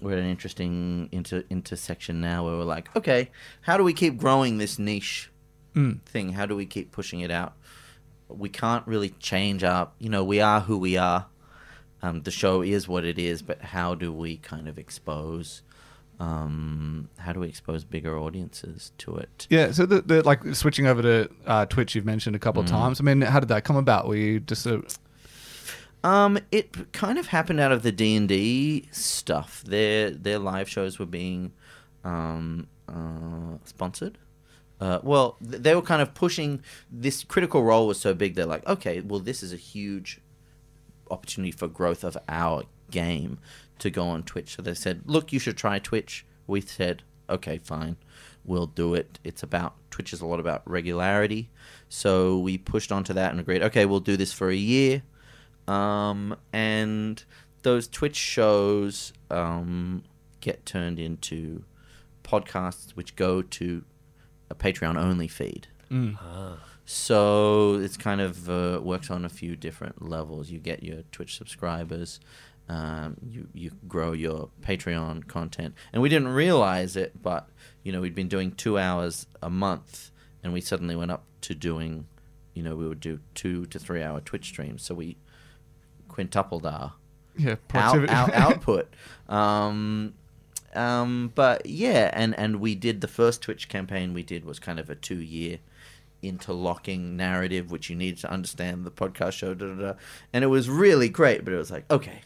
We're 0.03 0.13
at 0.13 0.19
an 0.19 0.27
interesting 0.29 1.09
inter- 1.11 1.45
intersection 1.49 2.21
now 2.21 2.45
where 2.45 2.57
we're 2.57 2.65
like, 2.65 2.95
okay, 2.95 3.31
how 3.63 3.79
do 3.79 3.83
we 3.85 3.95
keep 3.95 4.19
growing 4.19 4.59
this 4.59 4.79
niche 4.79 5.31
Mm. 5.75 6.01
thing? 6.03 6.33
How 6.33 6.47
do 6.47 6.55
we 6.57 6.65
keep 6.67 6.93
pushing 6.93 7.21
it 7.21 7.31
out? 7.31 7.55
we 8.29 8.49
can't 8.49 8.85
really 8.89 9.11
change 9.21 9.63
our 9.63 9.89
you 10.01 10.09
know 10.09 10.25
we 10.25 10.41
are 10.41 10.61
who 10.61 10.77
we 10.77 10.97
are 10.97 11.27
um, 12.03 12.23
the 12.23 12.31
show 12.33 12.61
is 12.61 12.89
what 12.89 13.05
it 13.05 13.21
is 13.21 13.41
but 13.41 13.63
how 13.63 13.95
do 13.95 14.13
we 14.13 14.37
kind 14.39 14.67
of 14.67 14.79
expose 14.81 15.63
um, 16.19 17.09
how 17.19 17.33
do 17.33 17.39
we 17.39 17.47
expose 17.47 17.85
bigger 17.85 18.19
audiences 18.19 18.91
to 18.99 19.15
it 19.17 19.47
Yeah, 19.49 19.71
so 19.71 19.87
the, 19.87 20.03
the 20.03 20.23
like 20.25 20.43
switching 20.57 20.89
over 20.89 21.03
to 21.03 21.31
uh, 21.47 21.67
Twitch, 21.67 21.95
you've 21.95 22.05
mentioned 22.05 22.35
a 22.35 22.39
couple 22.41 22.63
Mm. 22.63 22.67
of 22.67 22.71
times. 22.73 23.01
I 23.01 23.05
mean, 23.05 23.21
how 23.21 23.39
did 23.39 23.49
that 23.51 23.63
come 23.63 23.77
about? 23.77 24.09
Were 24.09 24.17
you 24.17 24.41
just 24.41 24.67
a, 24.67 24.83
Um, 26.07 26.39
it 26.53 26.93
kind 26.93 27.19
of 27.19 27.27
happened 27.27 27.59
out 27.59 27.73
of 27.73 27.83
the 27.83 27.91
D 27.91 28.15
and 28.15 28.29
D 28.29 28.89
stuff. 28.93 29.65
Their 29.67 30.13
their 30.13 30.39
live 30.39 30.69
shows 30.69 31.01
were 31.01 31.07
being 31.07 31.53
um, 32.05 32.69
uh, 32.89 33.59
sponsored. 33.65 34.17
Uh, 34.81 35.01
well, 35.03 35.37
th- 35.43 35.63
they 35.65 35.75
were 35.75 35.83
kind 35.83 36.01
of 36.01 36.15
pushing 36.15 36.63
this 36.89 37.25
critical 37.25 37.65
role 37.65 37.89
was 37.89 37.99
so 37.99 38.15
big. 38.15 38.37
They're 38.37 38.47
like, 38.47 38.65
okay, 38.69 39.01
well, 39.01 39.19
this 39.19 39.43
is 39.43 39.53
a 39.53 39.57
huge 39.57 40.21
opportunity 41.11 41.51
for 41.51 41.67
growth 41.67 42.05
of 42.05 42.17
our 42.29 42.63
game 42.93 43.39
to 43.81 43.91
go 43.91 44.07
on 44.07 44.23
Twitch. 44.23 44.55
So 44.55 44.63
they 44.63 44.75
said, 44.75 45.03
look, 45.07 45.33
you 45.33 45.41
should 45.41 45.57
try 45.57 45.81
Twitch. 45.81 46.25
We 46.47 46.61
said, 46.61 47.03
okay, 47.29 47.59
fine, 47.59 47.97
we'll 48.45 48.69
do 48.69 48.95
it. 48.95 49.19
It's 49.25 49.43
about 49.43 49.75
Twitch 49.91 50.13
is 50.13 50.21
a 50.21 50.27
lot 50.27 50.39
about 50.39 50.63
regularity. 50.71 51.51
So 51.89 52.39
we 52.39 52.59
pushed 52.59 52.93
onto 52.93 53.13
that 53.15 53.33
and 53.33 53.41
agreed, 53.41 53.65
okay, 53.65 53.87
we'll 53.87 53.99
do 53.99 54.17
this 54.17 54.33
for 54.33 54.51
a 54.51 54.55
year. 54.55 55.03
Um, 55.69 56.37
and 56.53 57.23
those 57.63 57.89
Twitch 57.89 58.17
shows 58.17 59.13
um, 59.31 60.05
get 60.41 60.65
turned 60.67 60.99
into 60.99 61.65
podcasts, 62.23 62.91
which 62.91 63.17
go 63.17 63.43
to 63.43 63.85
a 64.51 64.55
Patreon 64.55 64.97
only 64.97 65.29
feed. 65.29 65.69
Ah, 65.93 66.59
So 66.85 67.75
it's 67.75 67.97
kind 67.97 68.21
of 68.21 68.49
uh, 68.49 68.81
works 68.83 69.11
on 69.11 69.25
a 69.25 69.29
few 69.29 69.57
different 69.57 70.03
levels. 70.09 70.51
You 70.51 70.59
get 70.59 70.83
your 70.83 71.03
Twitch 71.13 71.37
subscribers, 71.37 72.21
um, 72.69 73.17
you 73.29 73.49
you 73.53 73.71
grow 73.89 74.13
your 74.13 74.51
Patreon 74.63 75.27
content, 75.29 75.75
and 75.93 76.03
we 76.03 76.09
didn't 76.09 76.29
realize 76.29 76.97
it, 76.97 77.23
but 77.23 77.49
you 77.85 77.93
know 77.93 78.01
we'd 78.01 78.15
been 78.15 78.29
doing 78.29 78.51
two 78.53 78.79
hours 78.79 79.27
a 79.43 79.51
month, 79.51 80.11
and 80.43 80.53
we 80.53 80.61
suddenly 80.61 80.97
went 80.97 81.13
up 81.13 81.25
to 81.43 81.55
doing, 81.55 82.07
you 82.55 82.63
know, 82.65 82.75
we 82.75 82.89
would 82.89 82.99
do 83.01 83.21
two 83.35 83.67
to 83.67 83.79
three 83.79 84.03
hour 84.03 84.21
Twitch 84.21 84.47
streams. 84.47 84.83
So 84.83 84.95
we 84.97 85.17
quintupled 86.17 86.65
our 86.65 86.95
Yeah, 87.37 87.53
out, 87.53 87.69
productivity. 87.69 88.13
out, 88.13 88.33
output. 88.35 88.95
Um, 89.29 90.15
um, 90.75 91.31
but 91.35 91.67
yeah, 91.67 92.11
and, 92.15 92.37
and 92.39 92.59
we 92.59 92.75
did 92.75 93.03
the 93.03 93.09
first 93.09 93.43
Twitch 93.43 93.69
campaign 93.69 94.15
we 94.15 94.23
did 94.23 94.45
was 94.47 94.59
kind 94.59 94.79
of 94.81 94.89
a 94.91 94.95
two 94.95 95.21
year 95.21 95.59
interlocking 96.23 97.17
narrative, 97.19 97.71
which 97.71 97.91
you 97.91 97.97
needed 97.97 98.19
to 98.21 98.31
understand 98.33 98.85
the 98.87 98.91
podcast 98.91 99.33
show, 99.33 99.53
da, 99.55 99.67
da, 99.67 99.75
da. 99.75 99.93
and 100.33 100.43
it 100.43 100.49
was 100.49 100.69
really 100.71 101.09
great. 101.11 101.45
But 101.45 101.53
it 101.55 101.59
was 101.59 101.71
like, 101.71 101.85
okay, 101.91 102.23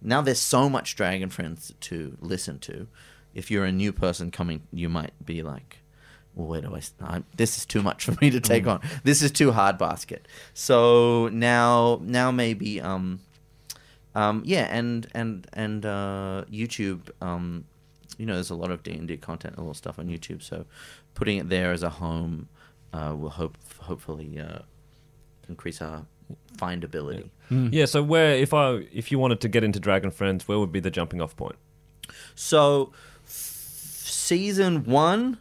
now 0.00 0.20
there's 0.20 0.38
so 0.38 0.68
much 0.70 0.94
Dragon 0.96 1.28
Friends 1.28 1.72
to 1.80 2.16
listen 2.20 2.58
to. 2.60 2.86
If 3.34 3.50
you're 3.50 3.64
a 3.64 3.72
new 3.72 3.92
person 3.92 4.30
coming, 4.30 4.62
you 4.72 4.88
might 4.88 5.12
be 5.24 5.42
like, 5.42 5.78
well, 6.34 6.46
where 6.48 6.60
do 6.60 6.74
I? 6.74 6.78
s- 6.78 6.94
I'm, 7.00 7.24
this 7.36 7.56
is 7.58 7.64
too 7.66 7.82
much 7.82 8.04
for 8.04 8.12
me 8.20 8.30
to 8.30 8.40
take 8.40 8.66
on. 8.66 8.80
This 9.04 9.22
is 9.22 9.30
too 9.30 9.52
hard 9.52 9.78
basket. 9.78 10.26
So 10.52 11.28
now, 11.32 12.00
now 12.02 12.30
maybe, 12.30 12.80
um, 12.80 13.20
um, 14.14 14.42
yeah, 14.44 14.66
and 14.70 15.06
and 15.14 15.46
and 15.52 15.84
uh, 15.86 16.44
YouTube. 16.50 17.10
Um, 17.20 17.64
you 18.18 18.26
know, 18.26 18.34
there's 18.34 18.50
a 18.50 18.54
lot 18.54 18.70
of 18.70 18.82
D 18.82 18.92
and 18.92 19.08
D 19.08 19.16
content, 19.16 19.56
a 19.58 19.62
lot 19.62 19.70
of 19.70 19.76
stuff 19.76 19.98
on 19.98 20.08
YouTube. 20.08 20.42
So 20.42 20.66
putting 21.14 21.38
it 21.38 21.48
there 21.48 21.72
as 21.72 21.82
a 21.82 21.90
home 21.90 22.48
uh, 22.92 23.14
will 23.18 23.30
hope 23.30 23.56
hopefully 23.80 24.38
uh, 24.38 24.60
increase 25.48 25.82
our 25.82 26.06
findability. 26.56 27.28
Yeah. 27.50 27.84
So 27.86 28.02
where 28.02 28.32
if 28.34 28.54
I 28.54 28.86
if 28.92 29.10
you 29.12 29.18
wanted 29.18 29.40
to 29.40 29.48
get 29.48 29.62
into 29.64 29.78
Dragon 29.80 30.10
Friends, 30.10 30.48
where 30.48 30.58
would 30.58 30.72
be 30.72 30.80
the 30.80 30.90
jumping 30.90 31.20
off 31.20 31.36
point? 31.36 31.56
So 32.34 32.92
f- 33.24 33.30
season 34.04 34.84
one, 34.84 35.38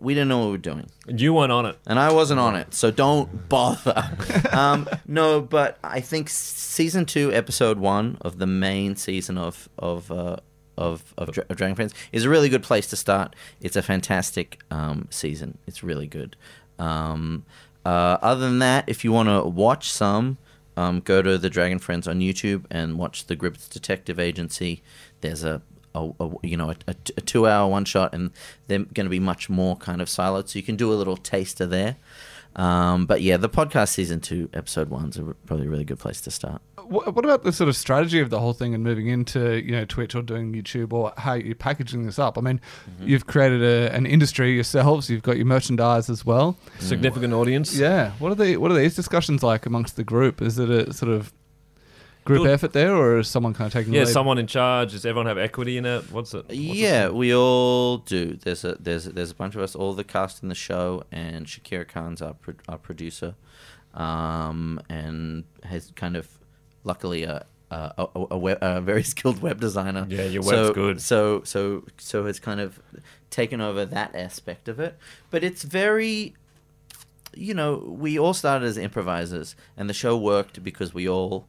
we 0.00 0.14
didn't 0.14 0.28
know 0.28 0.38
what 0.38 0.46
we 0.46 0.52
were 0.52 0.58
doing. 0.58 0.90
You 1.06 1.34
weren't 1.34 1.52
on 1.52 1.66
it. 1.66 1.78
and 1.86 1.98
I 1.98 2.12
wasn't 2.12 2.40
on 2.40 2.56
it, 2.56 2.74
so 2.74 2.90
don't 2.90 3.48
bother. 3.48 4.10
um, 4.52 4.88
no, 5.06 5.40
but 5.40 5.78
I 5.84 6.00
think 6.00 6.28
season 6.28 7.04
two, 7.04 7.32
episode 7.32 7.78
one 7.78 8.18
of 8.22 8.38
the 8.38 8.46
main 8.46 8.96
season 8.96 9.38
of 9.38 9.68
of 9.78 10.10
uh, 10.10 10.36
of, 10.78 11.14
of, 11.18 11.30
Dra- 11.32 11.44
of 11.48 11.56
Dragon 11.56 11.76
Friends 11.76 11.94
is 12.10 12.24
a 12.24 12.30
really 12.30 12.48
good 12.48 12.62
place 12.62 12.86
to 12.88 12.96
start. 12.96 13.36
It's 13.60 13.76
a 13.76 13.82
fantastic 13.82 14.60
um, 14.70 15.06
season. 15.10 15.58
It's 15.66 15.82
really 15.82 16.06
good. 16.06 16.36
Um, 16.78 17.44
uh, 17.84 18.16
other 18.22 18.40
than 18.40 18.58
that, 18.60 18.88
if 18.88 19.04
you 19.04 19.12
want 19.12 19.28
to 19.28 19.48
watch 19.48 19.92
some, 19.92 20.38
um, 20.76 21.00
go 21.00 21.20
to 21.20 21.36
the 21.36 21.50
Dragon 21.50 21.78
Friends 21.78 22.08
on 22.08 22.20
YouTube 22.20 22.64
and 22.70 22.98
watch 22.98 23.26
the 23.26 23.36
Grips 23.36 23.68
Detective 23.68 24.18
Agency. 24.18 24.82
There's 25.20 25.44
a 25.44 25.60
a, 25.94 26.10
a 26.20 26.30
you 26.42 26.56
know 26.56 26.70
a, 26.70 26.76
a, 26.88 26.94
a 27.16 27.20
two 27.20 27.46
hour 27.48 27.68
one 27.68 27.84
shot 27.84 28.14
and 28.14 28.30
they're 28.68 28.78
going 28.80 29.06
to 29.06 29.10
be 29.10 29.20
much 29.20 29.48
more 29.50 29.76
kind 29.76 30.00
of 30.00 30.08
siloed 30.08 30.48
so 30.48 30.58
you 30.58 30.62
can 30.62 30.76
do 30.76 30.92
a 30.92 30.94
little 30.94 31.16
taster 31.16 31.66
there 31.66 31.96
um, 32.56 33.06
but 33.06 33.22
yeah 33.22 33.36
the 33.36 33.48
podcast 33.48 33.88
season 33.90 34.20
two 34.20 34.48
episode 34.52 34.90
one's 34.90 35.16
a, 35.16 35.22
probably 35.46 35.66
a 35.66 35.70
really 35.70 35.84
good 35.84 35.98
place 36.00 36.20
to 36.20 36.30
start 36.30 36.60
What, 36.84 37.14
what 37.14 37.24
about 37.24 37.44
the 37.44 37.52
sort 37.52 37.68
of 37.68 37.76
strategy 37.76 38.18
of 38.18 38.30
the 38.30 38.40
whole 38.40 38.52
thing 38.52 38.74
and 38.74 38.82
moving 38.82 39.06
into 39.06 39.62
you 39.64 39.70
know 39.70 39.84
Twitch 39.84 40.14
or 40.16 40.22
doing 40.22 40.52
YouTube 40.52 40.92
or 40.92 41.12
how 41.16 41.34
you're 41.34 41.54
packaging 41.54 42.04
this 42.06 42.18
up? 42.18 42.36
I 42.36 42.40
mean, 42.40 42.60
Mm-hmm. 42.90 43.08
you've 43.08 43.26
created 43.28 43.62
a, 43.62 43.94
an 43.94 44.04
industry 44.06 44.52
yourselves. 44.54 45.08
You've 45.08 45.22
got 45.22 45.36
your 45.36 45.46
merchandise 45.46 46.10
as 46.10 46.26
well. 46.26 46.56
Significant 46.80 47.32
audience. 47.32 47.76
Yeah. 47.76 48.12
What 48.18 48.32
are 48.32 48.34
the 48.34 48.56
what 48.56 48.70
are 48.72 48.74
these 48.74 48.96
discussions 48.96 49.42
like 49.44 49.64
amongst 49.66 49.94
the 49.96 50.02
group? 50.04 50.42
Is 50.42 50.58
it 50.58 50.68
a 50.70 50.92
sort 50.92 51.12
of 51.12 51.32
group 52.24 52.42
Good. 52.42 52.50
effort 52.50 52.72
there, 52.72 52.94
or 52.94 53.18
is 53.18 53.28
someone 53.28 53.54
kind 53.54 53.66
of 53.66 53.72
taking? 53.72 53.92
Yeah, 53.92 54.00
the 54.00 54.06
lead? 54.06 54.12
someone 54.12 54.38
in 54.38 54.46
charge. 54.46 54.92
Does 54.92 55.06
everyone 55.06 55.26
have 55.26 55.38
equity 55.38 55.76
in 55.76 55.86
it? 55.86 56.10
What's 56.12 56.34
it? 56.34 56.46
what's 56.46 56.54
yeah 56.54 57.06
say? 57.06 57.10
we 57.10 57.34
all 57.34 57.98
do 57.98 58.36
there's 58.36 58.64
a 58.64 58.76
there's 58.80 59.04
there's 59.04 59.30
a 59.30 59.34
bunch 59.34 59.54
of 59.54 59.62
us 59.62 59.74
all 59.74 59.92
the 59.92 60.04
cast 60.04 60.42
in 60.42 60.48
the 60.48 60.54
show 60.54 61.04
and 61.10 61.46
Shakira 61.46 61.86
Khan's 61.86 62.20
our, 62.22 62.34
pro- 62.34 62.54
our 62.68 62.78
producer 62.78 63.34
um, 63.94 64.80
and 64.88 65.44
has 65.64 65.92
kind 65.96 66.16
of 66.16 66.28
luckily 66.84 67.24
a 67.24 67.46
a, 67.70 67.92
a, 67.98 68.26
a, 68.32 68.38
web, 68.38 68.58
a 68.60 68.80
very 68.80 69.02
skilled 69.14 69.40
web 69.40 69.60
designer. 69.60 70.06
Yeah, 70.08 70.24
your 70.24 70.42
so, 70.42 70.64
web's 70.64 70.74
good. 70.74 71.00
So 71.00 71.42
so 71.44 71.84
so 71.98 72.26
has 72.26 72.38
kind 72.38 72.60
of 72.60 72.80
taken 73.30 73.60
over 73.60 73.84
that 73.86 74.14
aspect 74.14 74.68
of 74.68 74.80
it, 74.80 74.96
but 75.30 75.44
it's 75.44 75.62
very 75.62 76.34
you 77.34 77.54
know, 77.54 77.76
we 77.76 78.18
all 78.18 78.34
started 78.34 78.66
as 78.66 78.76
improvisers, 78.76 79.54
and 79.76 79.88
the 79.88 79.94
show 79.94 80.16
worked 80.16 80.62
because 80.62 80.92
we 80.92 81.08
all 81.08 81.48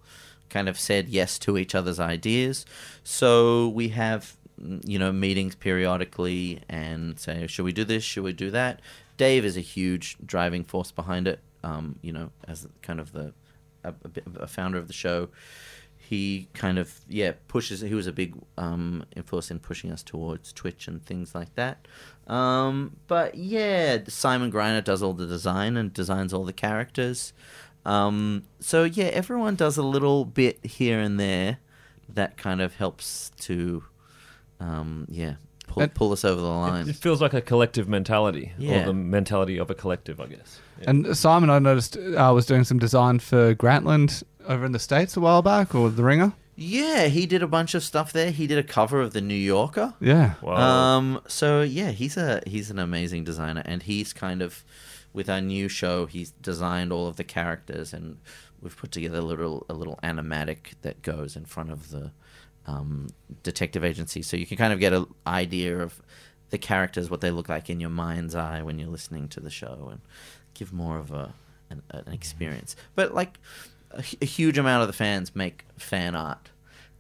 kind 0.52 0.70
of 0.70 0.78
said 0.78 1.10
yes 1.10 1.40
to 1.40 1.58
each 1.58 1.74
other's 1.74 2.00
ideas. 2.00 2.66
So 3.04 3.70
we 3.70 3.90
have, 3.90 4.38
you 4.86 5.00
know, 5.00 5.12
meetings 5.12 5.56
periodically 5.56 6.62
and 6.70 7.20
say, 7.20 7.48
should 7.48 7.66
we 7.66 7.74
do 7.74 7.84
this? 7.84 8.04
Should 8.04 8.24
we 8.24 8.34
do 8.34 8.52
that? 8.52 8.82
Dave 9.18 9.46
is 9.46 9.58
a 9.58 9.62
huge 9.62 10.18
driving 10.24 10.64
force 10.64 10.92
behind 10.92 11.28
it. 11.28 11.40
Um, 11.64 11.98
you 12.02 12.12
know, 12.12 12.32
as 12.48 12.68
kind 12.82 13.00
of 13.00 13.14
the 13.14 13.34
a, 13.84 13.94
a 14.40 14.48
founder 14.48 14.78
of 14.78 14.88
the 14.88 14.94
show, 14.94 15.30
he 15.98 16.48
kind 16.54 16.78
of 16.78 17.00
yeah 17.08 17.34
pushes. 17.48 17.82
He 17.82 17.94
was 17.94 18.08
a 18.08 18.12
big 18.12 18.36
um, 18.58 19.06
influence 19.16 19.52
in 19.52 19.60
pushing 19.60 19.92
us 19.92 20.04
towards 20.04 20.52
Twitch 20.52 20.88
and 20.88 21.06
things 21.06 21.34
like 21.34 21.54
that. 21.56 21.88
Um, 22.28 22.98
but 23.08 23.36
yeah, 23.36 24.00
Simon 24.08 24.52
Greiner 24.52 24.84
does 24.84 25.04
all 25.04 25.14
the 25.14 25.28
design 25.28 25.78
and 25.78 25.94
designs 25.94 26.34
all 26.34 26.44
the 26.44 26.54
characters. 26.54 27.34
Um, 27.86 28.44
so 28.60 28.84
yeah, 28.84 29.06
everyone 29.06 29.56
does 29.56 29.78
a 29.78 29.84
little 29.84 30.26
bit 30.26 30.64
here 30.66 31.00
and 31.00 31.20
there 31.20 31.58
that 32.14 32.38
kind 32.38 32.62
of 32.62 32.76
helps 32.76 33.32
to 33.40 33.84
um, 34.60 35.06
yeah 35.10 35.36
pull, 35.68 35.84
And- 35.84 35.94
pull 35.94 36.12
us 36.12 36.24
over 36.26 36.40
the 36.42 36.48
line. 36.48 36.88
It 36.90 36.96
feels 36.96 37.22
like 37.22 37.34
a 37.34 37.42
collective 37.42 37.88
mentality, 37.88 38.52
Yeah. 38.58 38.84
or 38.84 38.86
the 38.88 38.94
mentality 38.94 39.58
of 39.58 39.70
a 39.72 39.74
collective, 39.76 40.20
I 40.20 40.28
guess. 40.28 40.60
Yeah. 40.82 40.90
And 40.90 41.18
Simon, 41.18 41.50
I 41.50 41.60
noticed, 41.60 41.98
uh, 41.98 42.32
was 42.34 42.46
doing 42.46 42.64
some 42.64 42.78
design 42.80 43.20
for 43.20 43.56
Grantland 43.56 44.24
over 44.48 44.66
in 44.66 44.72
the 44.74 44.80
states 44.80 45.16
a 45.18 45.20
while 45.22 45.42
back, 45.42 45.74
or 45.74 45.90
The 45.90 46.04
Ringer. 46.04 46.34
Yeah, 46.56 47.06
he 47.08 47.26
did 47.26 47.42
a 47.42 47.48
bunch 47.48 47.74
of 47.74 47.82
stuff 47.84 48.12
there. 48.14 48.30
He 48.30 48.46
did 48.46 48.58
a 48.60 48.64
cover 48.64 49.02
of 49.02 49.14
the 49.14 49.22
New 49.22 49.34
Yorker. 49.34 49.94
Yeah. 50.00 50.34
Wow. 50.42 50.58
Um. 50.98 51.22
So 51.28 51.62
yeah, 51.62 51.90
he's 51.92 52.18
a 52.18 52.42
he's 52.46 52.70
an 52.70 52.78
amazing 52.78 53.24
designer, 53.24 53.64
and 53.66 53.82
he's 53.82 54.14
kind 54.14 54.42
of 54.44 54.64
with 55.14 55.30
our 55.30 55.42
new 55.42 55.68
show. 55.68 56.06
He's 56.06 56.32
designed 56.32 56.92
all 56.92 57.08
of 57.08 57.16
the 57.16 57.24
characters, 57.24 57.94
and 57.94 58.18
we've 58.62 58.76
put 58.76 58.92
together 58.92 59.18
a 59.18 59.22
little 59.22 59.66
a 59.70 59.74
little 59.74 60.00
animatic 60.04 60.74
that 60.82 61.02
goes 61.02 61.36
in 61.36 61.46
front 61.46 61.72
of 61.72 61.90
the 61.92 62.12
um, 62.68 63.10
detective 63.44 63.84
agency, 63.84 64.22
so 64.22 64.38
you 64.38 64.46
can 64.46 64.58
kind 64.58 64.74
of 64.74 64.80
get 64.80 64.94
an 64.94 65.06
idea 65.26 65.80
of 65.80 66.02
the 66.50 66.58
characters, 66.58 67.10
what 67.10 67.22
they 67.22 67.32
look 67.32 67.50
like 67.50 67.70
in 67.70 67.80
your 67.80 67.90
mind's 67.90 68.36
eye 68.36 68.62
when 68.62 68.78
you're 68.78 68.90
listening 68.90 69.28
to 69.30 69.40
the 69.40 69.50
show, 69.50 69.90
and 69.92 70.02
give 70.54 70.74
more 70.74 70.98
of 70.98 71.12
a 71.12 71.34
an, 71.70 71.82
an 71.90 72.14
experience. 72.14 72.76
But 72.96 73.14
like 73.14 73.40
a, 73.92 74.04
a 74.22 74.26
huge 74.26 74.58
amount 74.58 74.82
of 74.82 74.88
the 74.88 74.94
fans 74.94 75.36
make 75.36 75.66
fan 75.78 76.16
art. 76.16 76.50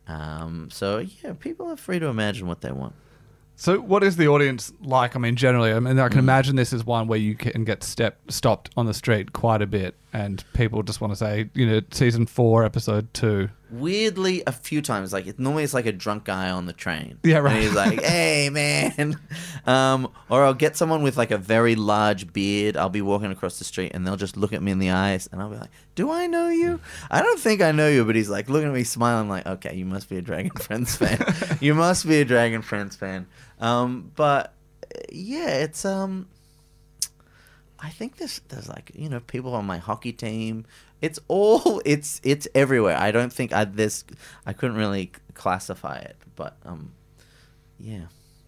Um, 0.07 0.69
so 0.71 0.99
yeah, 0.99 1.33
people 1.33 1.67
are 1.67 1.77
free 1.77 1.99
to 1.99 2.07
imagine 2.07 2.47
what 2.47 2.61
they 2.61 2.71
want. 2.71 2.95
So, 3.61 3.79
what 3.79 4.01
is 4.03 4.15
the 4.15 4.27
audience 4.27 4.73
like? 4.81 5.15
I 5.15 5.19
mean, 5.19 5.35
generally, 5.35 5.71
I 5.71 5.79
mean, 5.79 5.99
I 5.99 6.07
can 6.07 6.17
Mm. 6.17 6.23
imagine 6.23 6.55
this 6.55 6.73
is 6.73 6.83
one 6.83 7.05
where 7.07 7.19
you 7.19 7.35
can 7.35 7.63
get 7.63 7.83
step 7.83 8.17
stopped 8.27 8.71
on 8.75 8.87
the 8.87 8.93
street 8.95 9.33
quite 9.33 9.61
a 9.61 9.67
bit, 9.67 9.93
and 10.11 10.43
people 10.53 10.81
just 10.81 10.99
want 10.99 11.11
to 11.13 11.15
say, 11.15 11.51
you 11.53 11.67
know, 11.67 11.81
season 11.91 12.25
four, 12.25 12.65
episode 12.65 13.13
two. 13.13 13.49
Weirdly, 13.69 14.41
a 14.47 14.51
few 14.51 14.81
times, 14.81 15.13
like 15.13 15.27
it 15.27 15.37
normally 15.39 15.63
it's 15.63 15.75
like 15.75 15.85
a 15.85 15.91
drunk 15.91 16.23
guy 16.25 16.49
on 16.49 16.65
the 16.65 16.73
train. 16.73 17.19
Yeah, 17.23 17.37
right. 17.37 17.53
And 17.53 17.63
he's 17.63 17.73
like, 17.75 18.01
"Hey, 18.03 18.49
man," 18.49 19.17
um, 19.67 20.09
or 20.27 20.43
I'll 20.43 20.55
get 20.55 20.75
someone 20.75 21.03
with 21.03 21.15
like 21.15 21.29
a 21.29 21.37
very 21.37 21.75
large 21.75 22.33
beard. 22.33 22.75
I'll 22.75 22.89
be 22.89 23.03
walking 23.03 23.31
across 23.31 23.59
the 23.59 23.63
street, 23.63 23.91
and 23.93 24.05
they'll 24.07 24.17
just 24.17 24.35
look 24.37 24.53
at 24.53 24.63
me 24.63 24.71
in 24.71 24.79
the 24.79 24.89
eyes, 24.89 25.29
and 25.31 25.39
I'll 25.39 25.49
be 25.49 25.55
like, 25.57 25.69
"Do 25.93 26.11
I 26.11 26.25
know 26.27 26.49
you? 26.49 26.79
I 27.11 27.21
don't 27.21 27.39
think 27.39 27.61
I 27.61 27.71
know 27.71 27.87
you." 27.87 28.03
But 28.05 28.15
he's 28.15 28.27
like 28.29 28.49
looking 28.49 28.69
at 28.69 28.73
me, 28.73 28.83
smiling, 28.83 29.29
like, 29.29 29.45
"Okay, 29.45 29.75
you 29.75 29.85
must 29.85 30.09
be 30.09 30.17
a 30.17 30.21
Dragon 30.21 30.51
Friends 30.51 30.95
fan. 30.97 31.23
you 31.61 31.73
must 31.75 32.07
be 32.07 32.19
a 32.21 32.25
Dragon 32.25 32.63
Friends 32.63 32.95
fan." 32.95 33.27
Um, 33.61 34.11
but 34.15 34.53
yeah, 35.11 35.49
it's 35.49 35.85
um. 35.85 36.27
I 37.79 37.89
think 37.89 38.17
there's 38.17 38.41
there's 38.49 38.69
like 38.69 38.91
you 38.93 39.09
know 39.09 39.19
people 39.21 39.55
on 39.55 39.65
my 39.65 39.77
hockey 39.77 40.13
team. 40.13 40.65
It's 41.01 41.19
all 41.27 41.81
it's 41.85 42.19
it's 42.23 42.47
everywhere. 42.53 42.97
I 42.97 43.11
don't 43.11 43.31
think 43.31 43.53
I 43.53 43.65
this 43.65 44.03
I 44.45 44.53
couldn't 44.53 44.77
really 44.77 45.11
classify 45.33 45.97
it, 45.97 46.17
but 46.35 46.57
um, 46.65 46.93
yeah. 47.79 48.05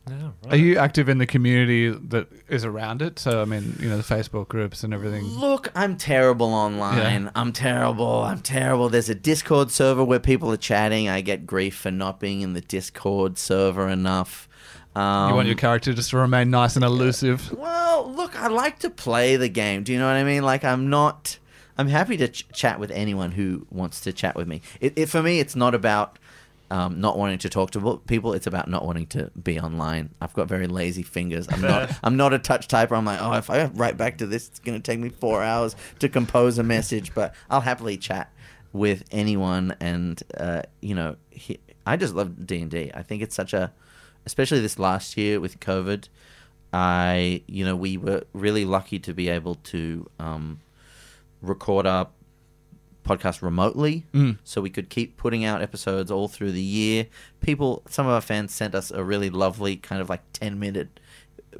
Yeah, 0.09 0.31
right. 0.43 0.53
Are 0.53 0.57
you 0.57 0.77
active 0.77 1.07
in 1.07 1.17
the 1.17 1.25
community 1.25 1.89
that 1.89 2.27
is 2.49 2.65
around 2.65 3.01
it? 3.01 3.19
So 3.19 3.41
I 3.41 3.45
mean, 3.45 3.77
you 3.79 3.87
know, 3.87 3.95
the 3.95 4.03
Facebook 4.03 4.49
groups 4.49 4.83
and 4.83 4.93
everything. 4.93 5.23
Look, 5.23 5.71
I'm 5.75 5.95
terrible 5.95 6.53
online. 6.53 7.23
Yeah. 7.23 7.31
I'm 7.35 7.53
terrible. 7.53 8.21
I'm 8.21 8.41
terrible. 8.41 8.89
There's 8.89 9.07
a 9.07 9.15
Discord 9.15 9.71
server 9.71 10.03
where 10.03 10.19
people 10.19 10.51
are 10.51 10.57
chatting. 10.57 11.07
I 11.07 11.21
get 11.21 11.47
grief 11.47 11.75
for 11.77 11.89
not 11.89 12.19
being 12.19 12.41
in 12.41 12.51
the 12.51 12.59
Discord 12.59 13.37
server 13.37 13.87
enough. 13.87 14.49
Um, 14.95 15.29
you 15.29 15.35
want 15.35 15.47
your 15.47 15.57
character 15.57 15.93
just 15.93 16.11
to 16.11 16.17
remain 16.17 16.49
nice 16.51 16.75
and 16.75 16.85
elusive. 16.85 17.51
Well, 17.51 18.11
look, 18.13 18.39
I 18.39 18.47
like 18.47 18.79
to 18.79 18.89
play 18.89 19.35
the 19.35 19.49
game. 19.49 19.83
Do 19.83 19.91
you 19.91 19.99
know 19.99 20.07
what 20.07 20.15
I 20.15 20.23
mean? 20.23 20.43
Like, 20.43 20.63
I'm 20.63 20.89
not. 20.89 21.39
I'm 21.77 21.87
happy 21.87 22.17
to 22.17 22.27
ch- 22.27 22.47
chat 22.53 22.79
with 22.79 22.91
anyone 22.91 23.31
who 23.31 23.65
wants 23.71 24.01
to 24.01 24.13
chat 24.13 24.35
with 24.35 24.47
me. 24.47 24.61
It, 24.79 24.93
it 24.95 25.05
for 25.07 25.23
me, 25.23 25.39
it's 25.39 25.55
not 25.55 25.73
about 25.73 26.19
um, 26.73 26.99
not 26.99 27.17
wanting 27.17 27.37
to 27.39 27.49
talk 27.49 27.69
to 27.71 28.01
people. 28.07 28.33
It's 28.33 28.47
about 28.47 28.67
not 28.67 28.83
wanting 28.85 29.05
to 29.07 29.29
be 29.31 29.59
online. 29.59 30.09
I've 30.19 30.33
got 30.33 30.47
very 30.47 30.67
lazy 30.67 31.03
fingers. 31.03 31.47
I'm 31.49 31.61
not. 31.61 31.91
I'm 32.03 32.17
not 32.17 32.33
a 32.33 32.39
touch 32.39 32.67
typer. 32.67 32.97
I'm 32.97 33.05
like, 33.05 33.21
oh, 33.21 33.33
if 33.33 33.49
I 33.49 33.65
write 33.65 33.97
back 33.97 34.17
to 34.19 34.25
this, 34.25 34.47
it's 34.47 34.59
going 34.59 34.79
to 34.79 34.91
take 34.91 34.99
me 34.99 35.09
four 35.09 35.43
hours 35.43 35.75
to 35.99 36.09
compose 36.09 36.57
a 36.57 36.63
message. 36.63 37.13
But 37.13 37.35
I'll 37.49 37.61
happily 37.61 37.97
chat 37.97 38.31
with 38.71 39.03
anyone, 39.11 39.75
and 39.79 40.21
uh, 40.37 40.63
you 40.81 40.95
know, 40.95 41.15
he, 41.29 41.59
I 41.85 41.95
just 41.95 42.15
love 42.15 42.45
D 42.45 42.61
and 42.61 42.71
D. 42.71 42.91
I 42.93 43.03
think 43.03 43.21
it's 43.21 43.35
such 43.35 43.53
a, 43.53 43.71
especially 44.25 44.59
this 44.59 44.77
last 44.79 45.17
year 45.17 45.39
with 45.39 45.59
COVID. 45.59 46.07
I, 46.71 47.43
you 47.47 47.63
know, 47.65 47.75
we 47.75 47.97
were 47.97 48.23
really 48.33 48.65
lucky 48.65 48.97
to 48.99 49.13
be 49.13 49.29
able 49.29 49.55
to 49.55 50.09
um, 50.19 50.59
record 51.41 51.85
our 51.85 52.07
podcast 53.05 53.41
remotely, 53.41 54.05
Mm. 54.13 54.37
so 54.43 54.61
we 54.61 54.69
could 54.69 54.89
keep 54.89 55.17
putting 55.17 55.43
out 55.43 55.61
episodes 55.61 56.09
all 56.09 56.27
through 56.29 56.53
the 56.53 56.61
year. 56.61 57.07
People, 57.41 57.83
some 57.89 58.07
of 58.07 58.13
our 58.13 58.21
fans 58.21 58.53
sent 58.53 58.73
us 58.73 58.91
a 58.91 59.03
really 59.03 59.29
lovely 59.29 59.75
kind 59.75 60.01
of 60.01 60.09
like 60.09 60.21
ten 60.31 60.57
minute 60.57 60.99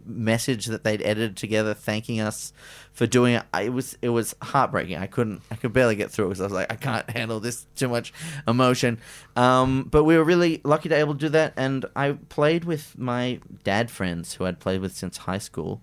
message 0.05 0.67
that 0.67 0.83
they'd 0.83 1.01
edited 1.01 1.37
together, 1.37 1.73
thanking 1.73 2.19
us 2.19 2.53
for 2.91 3.07
doing 3.07 3.35
it. 3.35 3.43
It 3.53 3.73
was 3.73 3.97
it 4.01 4.09
was 4.09 4.35
heartbreaking. 4.41 4.97
I 4.97 5.07
couldn't, 5.07 5.41
I 5.49 5.55
could 5.55 5.73
barely 5.73 5.95
get 5.95 6.11
through 6.11 6.25
it 6.25 6.29
because 6.29 6.41
I 6.41 6.45
was 6.45 6.53
like, 6.53 6.71
I 6.71 6.75
can't 6.75 7.09
handle 7.17 7.39
this 7.39 7.65
too 7.75 7.87
much 7.87 8.13
emotion. 8.47 8.99
Um, 9.35 9.87
but 9.89 10.03
we 10.03 10.17
were 10.17 10.23
really 10.23 10.61
lucky 10.63 10.89
to 10.89 10.95
be 10.95 10.99
able 10.99 11.13
to 11.13 11.19
do 11.19 11.29
that, 11.29 11.53
and 11.57 11.85
I 11.95 12.13
played 12.29 12.65
with 12.65 12.97
my 12.97 13.39
dad 13.63 13.89
friends 13.91 14.35
who 14.35 14.45
I'd 14.45 14.59
played 14.59 14.81
with 14.81 14.95
since 14.95 15.17
high 15.17 15.37
school, 15.39 15.81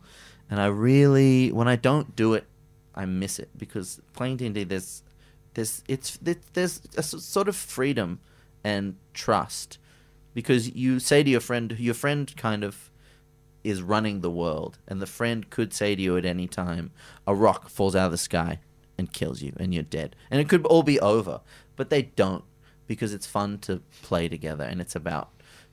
and 0.50 0.61
I 0.61 0.66
really, 0.66 1.52
when 1.52 1.68
I 1.68 1.76
don't 1.76 2.14
do 2.16 2.34
it, 2.34 2.46
I 2.94 3.06
miss 3.06 3.38
it 3.38 3.50
because 3.56 4.00
playing 4.12 4.38
D 4.38 4.46
and 4.46 4.54
D, 4.54 4.64
there's 4.64 5.02
there's 5.54 5.82
it's 5.88 6.18
it, 6.24 6.42
there's 6.54 6.82
a 6.96 7.02
sort 7.02 7.48
of 7.48 7.56
freedom 7.56 8.20
and 8.62 8.96
trust 9.14 9.78
because 10.34 10.74
you 10.74 10.98
say 10.98 11.22
to 11.22 11.30
your 11.30 11.40
friend, 11.40 11.76
your 11.78 11.94
friend 11.94 12.34
kind 12.36 12.64
of 12.64 12.89
is 13.62 13.82
running 13.82 14.20
the 14.20 14.30
world, 14.30 14.78
and 14.88 15.00
the 15.02 15.06
friend 15.06 15.48
could 15.50 15.72
say 15.72 15.94
to 15.94 16.00
you 16.02 16.16
at 16.16 16.24
any 16.24 16.46
time, 16.46 16.90
a 17.26 17.34
rock 17.34 17.68
falls 17.68 17.94
out 17.94 18.06
of 18.06 18.12
the 18.12 18.18
sky 18.18 18.58
and 18.96 19.12
kills 19.12 19.42
you, 19.42 19.52
and 19.58 19.72
you're 19.74 19.82
dead, 19.82 20.16
and 20.30 20.40
it 20.40 20.48
could 20.48 20.64
all 20.66 20.82
be 20.82 20.98
over, 21.00 21.40
but 21.76 21.90
they 21.90 22.02
don't 22.02 22.44
because 22.86 23.12
it's 23.14 23.26
fun 23.26 23.58
to 23.58 23.80
play 24.02 24.28
together, 24.28 24.64
and 24.64 24.80
it's 24.80 24.96
about 24.96 25.30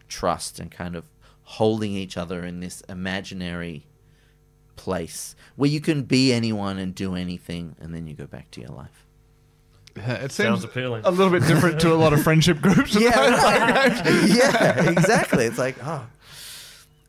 trust 0.07 0.59
and 0.59 0.69
kind 0.71 0.95
of 0.95 1.05
holding 1.43 1.93
each 1.93 2.17
other 2.17 2.43
in 2.45 2.59
this 2.59 2.81
imaginary 2.89 3.85
place 4.75 5.35
where 5.55 5.69
you 5.69 5.81
can 5.81 6.03
be 6.03 6.31
anyone 6.33 6.77
and 6.77 6.93
do 6.93 7.15
anything, 7.15 7.75
and 7.79 7.93
then 7.93 8.05
you 8.07 8.13
go 8.13 8.27
back 8.27 8.51
to 8.51 8.61
your 8.61 8.69
life. 8.69 9.05
Yeah, 9.95 10.13
it 10.13 10.31
Sounds 10.31 10.61
seems 10.61 10.63
appealing. 10.63 11.01
a 11.05 11.09
little 11.11 11.31
bit 11.31 11.47
different 11.47 11.79
to 11.81 11.91
a 11.91 11.95
lot 11.95 12.13
of 12.13 12.21
friendship 12.21 12.61
groups. 12.61 12.93
Yeah, 12.99 13.09
right. 13.17 14.05
yeah, 14.27 14.89
exactly. 14.91 15.45
It's 15.45 15.57
like, 15.57 15.75
oh. 15.83 16.05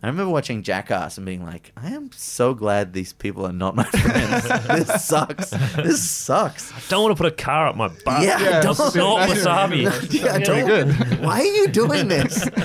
I 0.03 0.07
remember 0.07 0.31
watching 0.33 0.63
Jackass 0.63 1.17
and 1.17 1.27
being 1.27 1.45
like, 1.45 1.73
I 1.77 1.89
am 1.89 2.11
so 2.13 2.55
glad 2.55 2.93
these 2.93 3.13
people 3.13 3.45
are 3.47 3.53
not 3.53 3.75
my 3.75 3.83
friends. 3.85 4.49
this 4.69 5.05
sucks. 5.05 5.51
This 5.51 6.09
sucks. 6.09 6.73
I 6.73 6.77
don't 6.89 7.03
want 7.03 7.17
to 7.17 7.21
put 7.23 7.33
a 7.33 7.35
car 7.35 7.67
up 7.67 7.75
my 7.77 7.89
butt. 7.89 8.23
Yeah, 8.23 8.41
Yeah, 8.41 8.61
don't. 8.61 8.79
it's 8.79 8.95
Not 8.95 9.29
That's- 9.29 9.45
wasabi. 9.45 10.13
yeah, 10.23 10.39
don't. 10.39 10.67
good. 10.67 11.21
Why 11.21 11.41
are 11.41 11.45
you 11.45 11.69
doing 11.69 12.09
this? 12.09 12.49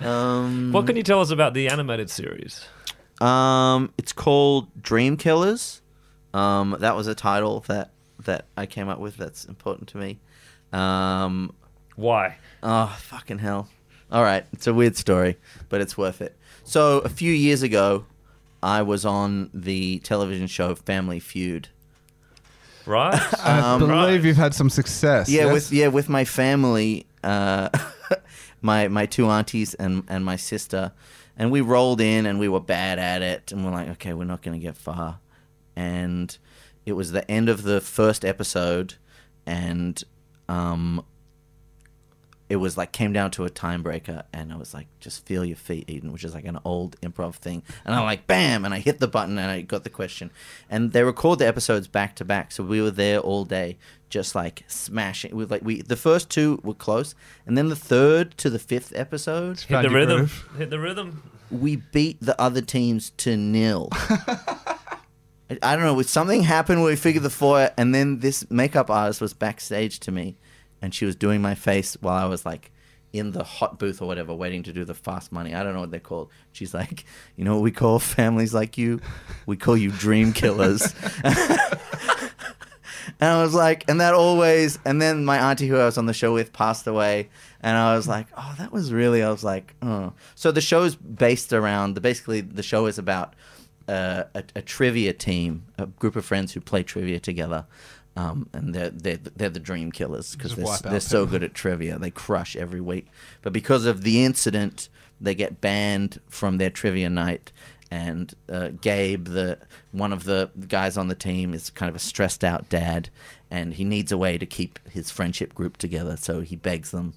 Um, 0.00 0.72
What 0.72 0.86
can 0.86 0.96
you 0.96 1.02
tell 1.02 1.20
us 1.20 1.30
about 1.30 1.52
the 1.52 1.68
animated 1.68 2.08
series? 2.10 2.66
Um, 3.20 3.92
it's 3.98 4.12
called 4.14 4.68
Dream 4.82 5.16
Killers. 5.18 5.82
Um, 6.32 6.76
that 6.80 6.96
was 6.96 7.06
a 7.06 7.14
title 7.14 7.60
that 7.68 7.90
that 8.24 8.46
I 8.56 8.64
came 8.66 8.88
up 8.88 8.98
with. 8.98 9.16
That's 9.18 9.44
important 9.44 9.88
to 9.90 9.98
me. 9.98 10.18
Um, 10.72 11.54
Why? 11.96 12.36
Oh, 12.62 12.96
fucking 13.00 13.38
hell. 13.38 13.68
All 14.12 14.22
right. 14.22 14.44
It's 14.52 14.66
a 14.66 14.74
weird 14.74 14.96
story, 14.96 15.36
but 15.68 15.80
it's 15.80 15.96
worth 15.96 16.20
it. 16.20 16.36
So, 16.64 16.98
a 16.98 17.08
few 17.08 17.32
years 17.32 17.62
ago, 17.62 18.04
I 18.62 18.82
was 18.82 19.04
on 19.04 19.50
the 19.54 19.98
television 20.00 20.46
show 20.46 20.74
Family 20.74 21.20
Feud. 21.20 21.68
Right? 22.86 23.20
I 23.44 23.60
Um, 23.60 23.80
believe 23.80 23.94
right. 23.94 24.22
you've 24.24 24.36
had 24.36 24.54
some 24.54 24.70
success. 24.70 25.28
Yeah, 25.28 25.44
yes? 25.46 25.52
with 25.52 25.72
yeah, 25.72 25.88
with 25.88 26.08
my 26.08 26.24
family, 26.24 27.06
uh, 27.22 27.68
my 28.62 28.88
my 28.88 29.06
two 29.06 29.28
aunties 29.28 29.74
and 29.74 30.02
and 30.08 30.24
my 30.24 30.36
sister, 30.36 30.92
and 31.36 31.50
we 31.50 31.60
rolled 31.60 32.00
in 32.00 32.26
and 32.26 32.38
we 32.38 32.48
were 32.48 32.60
bad 32.60 32.98
at 32.98 33.22
it, 33.22 33.52
and 33.52 33.64
we're 33.64 33.70
like, 33.72 33.88
okay, 33.90 34.12
we're 34.12 34.24
not 34.24 34.42
going 34.42 34.58
to 34.58 34.62
get 34.64 34.76
far, 34.76 35.18
and 35.76 36.36
it 36.86 36.92
was 36.94 37.12
the 37.12 37.28
end 37.30 37.48
of 37.48 37.62
the 37.62 37.80
first 37.80 38.24
episode, 38.24 38.94
and 39.46 40.02
um, 40.48 41.04
it 42.50 42.56
was 42.56 42.76
like 42.76 42.92
came 42.92 43.12
down 43.14 43.30
to 43.30 43.44
a 43.44 43.50
time 43.50 43.82
breaker, 43.82 44.24
and 44.32 44.52
I 44.52 44.56
was 44.56 44.74
like, 44.74 44.88
just 45.00 45.24
feel 45.24 45.44
your 45.44 45.56
feet, 45.56 45.88
Eden, 45.88 46.12
which 46.12 46.24
is 46.24 46.34
like 46.34 46.44
an 46.44 46.58
old 46.64 47.00
improv 47.00 47.36
thing, 47.36 47.62
and 47.86 47.94
I'm 47.94 48.04
like, 48.04 48.26
bam, 48.26 48.64
and 48.66 48.74
I 48.74 48.80
hit 48.80 48.98
the 48.98 49.08
button, 49.08 49.38
and 49.38 49.50
I 49.50 49.62
got 49.62 49.84
the 49.84 49.90
question, 49.90 50.30
and 50.68 50.92
they 50.92 51.02
record 51.04 51.38
the 51.38 51.46
episodes 51.46 51.88
back 51.88 52.14
to 52.16 52.24
back, 52.24 52.52
so 52.52 52.62
we 52.62 52.82
were 52.82 52.90
there 52.90 53.20
all 53.20 53.44
day, 53.46 53.78
just 54.10 54.34
like 54.34 54.64
smashing. 54.66 55.34
We 55.34 55.46
like 55.46 55.62
we 55.64 55.80
the 55.80 55.96
first 55.96 56.28
two 56.28 56.60
were 56.62 56.74
close, 56.74 57.14
and 57.46 57.56
then 57.56 57.68
the 57.70 57.76
third 57.76 58.36
to 58.38 58.50
the 58.50 58.58
fifth 58.58 58.92
episode, 58.94 59.60
Hit 59.60 59.82
the 59.82 59.88
rhythm. 59.90 60.16
groove. 60.18 60.48
Hit 60.58 60.70
the 60.70 60.78
rhythm. 60.80 61.22
we 61.50 61.76
beat 61.76 62.18
the 62.20 62.38
other 62.40 62.60
teams 62.60 63.10
to 63.18 63.36
nil. 63.36 63.88
I- 63.92 65.58
I 65.62 65.74
don't 65.74 65.84
know. 65.84 65.94
with 65.94 66.08
Something 66.08 66.44
happened 66.44 66.80
where 66.80 66.90
we 66.92 66.96
figured 66.96 67.24
the 67.24 67.30
four, 67.30 67.70
and 67.76 67.92
then 67.94 68.20
this 68.20 68.48
makeup 68.50 68.88
artist 68.88 69.20
was 69.20 69.34
backstage 69.34 69.98
to 70.00 70.12
me, 70.12 70.36
and 70.82 70.94
she 70.94 71.04
was 71.04 71.16
doing 71.16 71.42
my 71.42 71.54
face 71.54 71.96
while 72.00 72.16
I 72.16 72.26
was 72.26 72.44
like 72.46 72.70
in 73.12 73.32
the 73.32 73.42
hot 73.42 73.78
booth 73.78 74.00
or 74.00 74.06
whatever, 74.06 74.34
waiting 74.34 74.62
to 74.62 74.72
do 74.72 74.84
the 74.84 74.94
fast 74.94 75.32
money. 75.32 75.54
I 75.54 75.62
don't 75.62 75.74
know 75.74 75.80
what 75.80 75.90
they're 75.90 76.00
called. 76.00 76.30
She's 76.52 76.72
like, 76.74 77.04
you 77.36 77.44
know 77.44 77.54
what 77.54 77.62
we 77.62 77.72
call 77.72 77.98
families 77.98 78.54
like 78.54 78.78
you? 78.78 79.00
We 79.46 79.56
call 79.56 79.76
you 79.76 79.90
dream 79.90 80.32
killers. 80.32 80.94
And 83.18 83.30
I 83.30 83.42
was 83.42 83.54
like, 83.54 83.84
and 83.88 84.00
that 84.00 84.14
always, 84.14 84.78
and 84.84 85.00
then 85.00 85.24
my 85.24 85.50
auntie 85.50 85.66
who 85.66 85.76
I 85.76 85.84
was 85.84 85.98
on 85.98 86.06
the 86.06 86.14
show 86.14 86.32
with 86.32 86.52
passed 86.52 86.86
away, 86.86 87.28
and 87.60 87.76
I 87.76 87.94
was 87.94 88.08
like, 88.08 88.26
oh, 88.36 88.54
that 88.58 88.72
was 88.72 88.92
really, 88.92 89.22
I 89.22 89.30
was 89.30 89.44
like, 89.44 89.74
oh. 89.82 90.12
So 90.34 90.52
the 90.52 90.60
show's 90.60 90.96
based 90.96 91.52
around, 91.52 91.94
the 91.94 92.00
basically, 92.00 92.40
the 92.40 92.62
show 92.62 92.86
is 92.86 92.98
about 92.98 93.34
uh, 93.88 94.24
a, 94.34 94.44
a 94.56 94.62
trivia 94.62 95.12
team, 95.12 95.64
a 95.78 95.86
group 95.86 96.16
of 96.16 96.24
friends 96.24 96.52
who 96.52 96.60
play 96.60 96.82
trivia 96.82 97.20
together. 97.20 97.66
Um, 98.16 98.48
and 98.52 98.74
they're, 98.74 98.90
they're, 98.90 99.18
they're 99.36 99.48
the 99.50 99.60
dream 99.60 99.92
killers 99.92 100.34
because 100.34 100.54
they're, 100.56 100.64
they're 100.90 101.00
so 101.00 101.26
good 101.26 101.42
at 101.44 101.54
trivia. 101.54 101.98
They 101.98 102.10
crush 102.10 102.56
every 102.56 102.80
week. 102.80 103.06
But 103.42 103.52
because 103.52 103.86
of 103.86 104.02
the 104.02 104.24
incident, 104.24 104.88
they 105.20 105.34
get 105.34 105.60
banned 105.60 106.20
from 106.28 106.58
their 106.58 106.70
trivia 106.70 107.08
night. 107.08 107.52
And 107.90 108.32
uh, 108.48 108.68
Gabe, 108.80 109.26
the 109.26 109.58
one 109.92 110.12
of 110.12 110.24
the 110.24 110.50
guys 110.68 110.96
on 110.96 111.08
the 111.08 111.14
team, 111.14 111.54
is 111.54 111.70
kind 111.70 111.88
of 111.90 111.96
a 111.96 112.00
stressed 112.00 112.44
out 112.44 112.68
dad, 112.68 113.10
and 113.50 113.74
he 113.74 113.84
needs 113.84 114.12
a 114.12 114.18
way 114.18 114.38
to 114.38 114.46
keep 114.46 114.78
his 114.88 115.10
friendship 115.10 115.54
group 115.54 115.76
together. 115.76 116.16
So 116.16 116.40
he 116.40 116.54
begs 116.56 116.92
them 116.92 117.14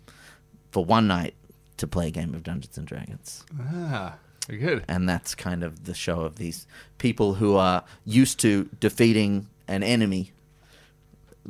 for 0.71 0.83
one 0.83 1.07
night 1.07 1.35
to 1.77 1.85
play 1.87 2.07
a 2.07 2.11
game 2.11 2.33
of 2.33 2.41
Dungeons 2.43 2.77
and 2.77 2.87
Dragons 2.87 3.43
Ah, 3.59 4.15
very 4.47 4.59
good. 4.59 4.83
and 4.87 5.07
that's 5.09 5.35
kind 5.35 5.63
of 5.63 5.85
the 5.85 5.93
show 5.93 6.21
of 6.21 6.37
these 6.37 6.65
people 6.97 7.35
who 7.35 7.55
are 7.55 7.83
used 8.05 8.39
to 8.39 8.69
defeating 8.79 9.47
an 9.67 9.83
enemy 9.83 10.31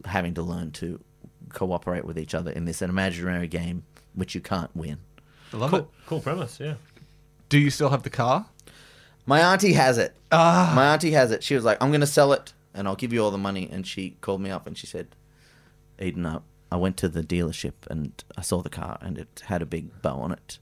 having 0.06 0.34
to 0.36 0.41
learn 0.41 0.72
to 0.72 1.00
cooperate 1.50 2.06
with 2.06 2.18
each 2.18 2.34
other 2.34 2.52
in 2.52 2.66
this 2.66 2.82
imaginary 2.82 3.48
game 3.48 3.84
which 4.14 4.36
you 4.36 4.41
can't 4.41 4.76
win. 4.76 4.98
I 5.54 5.58
love 5.58 5.74
it. 5.74 5.78
Cool, 5.78 5.91
cool 6.08 6.20
premise. 6.20 6.60
Yeah. 6.60 6.76
Do 7.50 7.60
you 7.60 7.70
still 7.70 7.89
have 7.89 8.04
the 8.04 8.10
car? 8.10 8.46
My 9.26 9.39
auntie 9.39 9.74
has 9.74 9.98
it. 9.98 10.16
Ah. 10.32 10.74
My 10.76 10.94
auntie 10.94 11.12
has 11.12 11.32
it. 11.32 11.44
She 11.44 11.56
was 11.56 11.64
like, 11.64 11.82
"I'm 11.82 11.91
gonna 11.91 12.08
sell 12.08 12.34
it, 12.34 12.54
and 12.74 12.88
I'll 12.88 12.96
give 12.96 13.14
you 13.14 13.24
all 13.24 13.32
the 13.32 13.38
money." 13.38 13.70
And 13.72 13.86
she 13.88 14.18
called 14.22 14.41
me 14.41 14.50
up 14.50 14.68
and 14.68 14.78
she 14.78 14.88
said, 14.88 15.16
"Eden, 16.00 16.26
I, 16.26 16.39
I 16.72 16.76
went 16.76 16.98
to 16.98 17.10
the 17.10 17.22
dealership 17.22 17.74
and 17.89 18.12
I 18.36 18.41
saw 18.41 18.62
the 18.62 18.70
car 18.70 18.98
and 19.02 19.18
it 19.18 19.44
had 19.46 19.62
a 19.62 19.66
big 19.66 20.02
bow 20.02 20.20
on 20.20 20.32
it, 20.32 20.58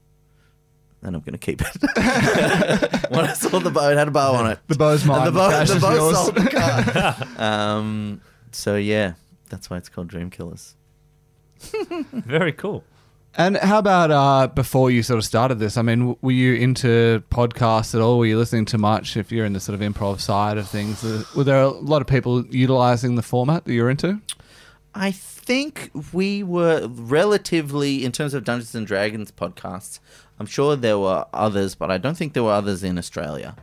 and 1.02 1.16
I'm 1.16 1.22
gonna 1.22 1.38
keep 1.38 1.60
it." 1.62 1.76
when 3.10 3.24
I 3.24 3.32
saw 3.32 3.58
the 3.58 3.70
bow, 3.70 3.90
it 3.90 3.96
had 3.96 4.08
a 4.08 4.12
bow 4.12 4.34
on 4.34 4.50
it. 4.50 4.58
The 4.68 4.76
bow's 4.76 5.04
mine. 5.04 5.26
And 5.26 5.26
the 5.28 5.32
bow, 5.32 5.50
cash 5.50 5.70
the 5.70 5.80
bow 5.80 6.12
sold 6.12 6.34
the 6.36 6.50
car. 6.50 7.16
um, 7.78 8.20
so 8.52 8.76
yeah, 8.76 9.14
that's 9.52 9.68
why 9.68 9.76
it's 9.76 9.90
called 9.90 10.08
Dream 10.08 10.30
Killers. 10.30 10.74
Very 12.12 12.52
cool. 12.52 12.82
And 13.34 13.58
how 13.58 13.78
about 13.78 14.10
uh, 14.10 14.48
before 14.48 14.90
you 14.90 15.02
sort 15.02 15.18
of 15.18 15.24
started 15.24 15.58
this? 15.58 15.76
I 15.76 15.82
mean, 15.82 15.98
w- 16.00 16.18
were 16.22 16.32
you 16.32 16.54
into 16.54 17.22
podcasts 17.30 17.94
at 17.94 18.00
all? 18.00 18.18
Were 18.18 18.26
you 18.26 18.38
listening 18.38 18.64
to 18.66 18.78
much? 18.78 19.16
If 19.16 19.30
you're 19.30 19.44
in 19.44 19.52
the 19.52 19.60
sort 19.60 19.80
of 19.80 19.80
improv 19.80 20.20
side 20.20 20.56
of 20.58 20.68
things, 20.68 21.04
uh, 21.04 21.22
were 21.36 21.44
there 21.44 21.60
a 21.62 21.68
lot 21.68 22.00
of 22.00 22.08
people 22.08 22.46
utilizing 22.46 23.14
the 23.14 23.22
format 23.22 23.64
that 23.64 23.72
you're 23.74 23.90
into? 23.90 24.20
I 24.94 25.10
think 25.12 25.90
we 26.12 26.42
were 26.42 26.86
relatively, 26.88 28.04
in 28.04 28.12
terms 28.12 28.34
of 28.34 28.44
Dungeons 28.44 28.74
and 28.74 28.86
Dragons 28.86 29.30
podcasts, 29.30 29.98
I'm 30.38 30.46
sure 30.46 30.76
there 30.76 30.98
were 30.98 31.26
others, 31.32 31.74
but 31.74 31.90
I 31.90 31.98
don't 31.98 32.16
think 32.16 32.32
there 32.32 32.42
were 32.44 32.52
others 32.52 32.82
in 32.82 32.98
Australia. 32.98 33.56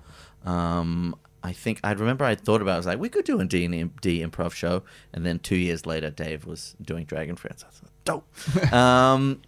Um, 0.45 1.15
I 1.43 1.53
think 1.53 1.79
I 1.83 1.91
remember 1.91 2.25
I 2.25 2.35
thought 2.35 2.61
about 2.61 2.71
it, 2.71 2.75
I 2.75 2.77
was 2.77 2.85
like, 2.85 2.99
we 2.99 3.09
could 3.09 3.25
do 3.25 3.39
a 3.39 3.45
D 3.45 3.65
and 3.65 4.01
D 4.01 4.21
improv 4.21 4.53
show, 4.53 4.83
and 5.13 5.25
then 5.25 5.39
two 5.39 5.55
years 5.55 5.85
later, 5.85 6.09
Dave 6.09 6.45
was 6.45 6.75
doing 6.81 7.05
Dragon 7.05 7.35
Friends. 7.35 7.63
I 7.65 7.71
thought, 7.71 8.23
dope. 8.63 8.73
um, 8.73 9.41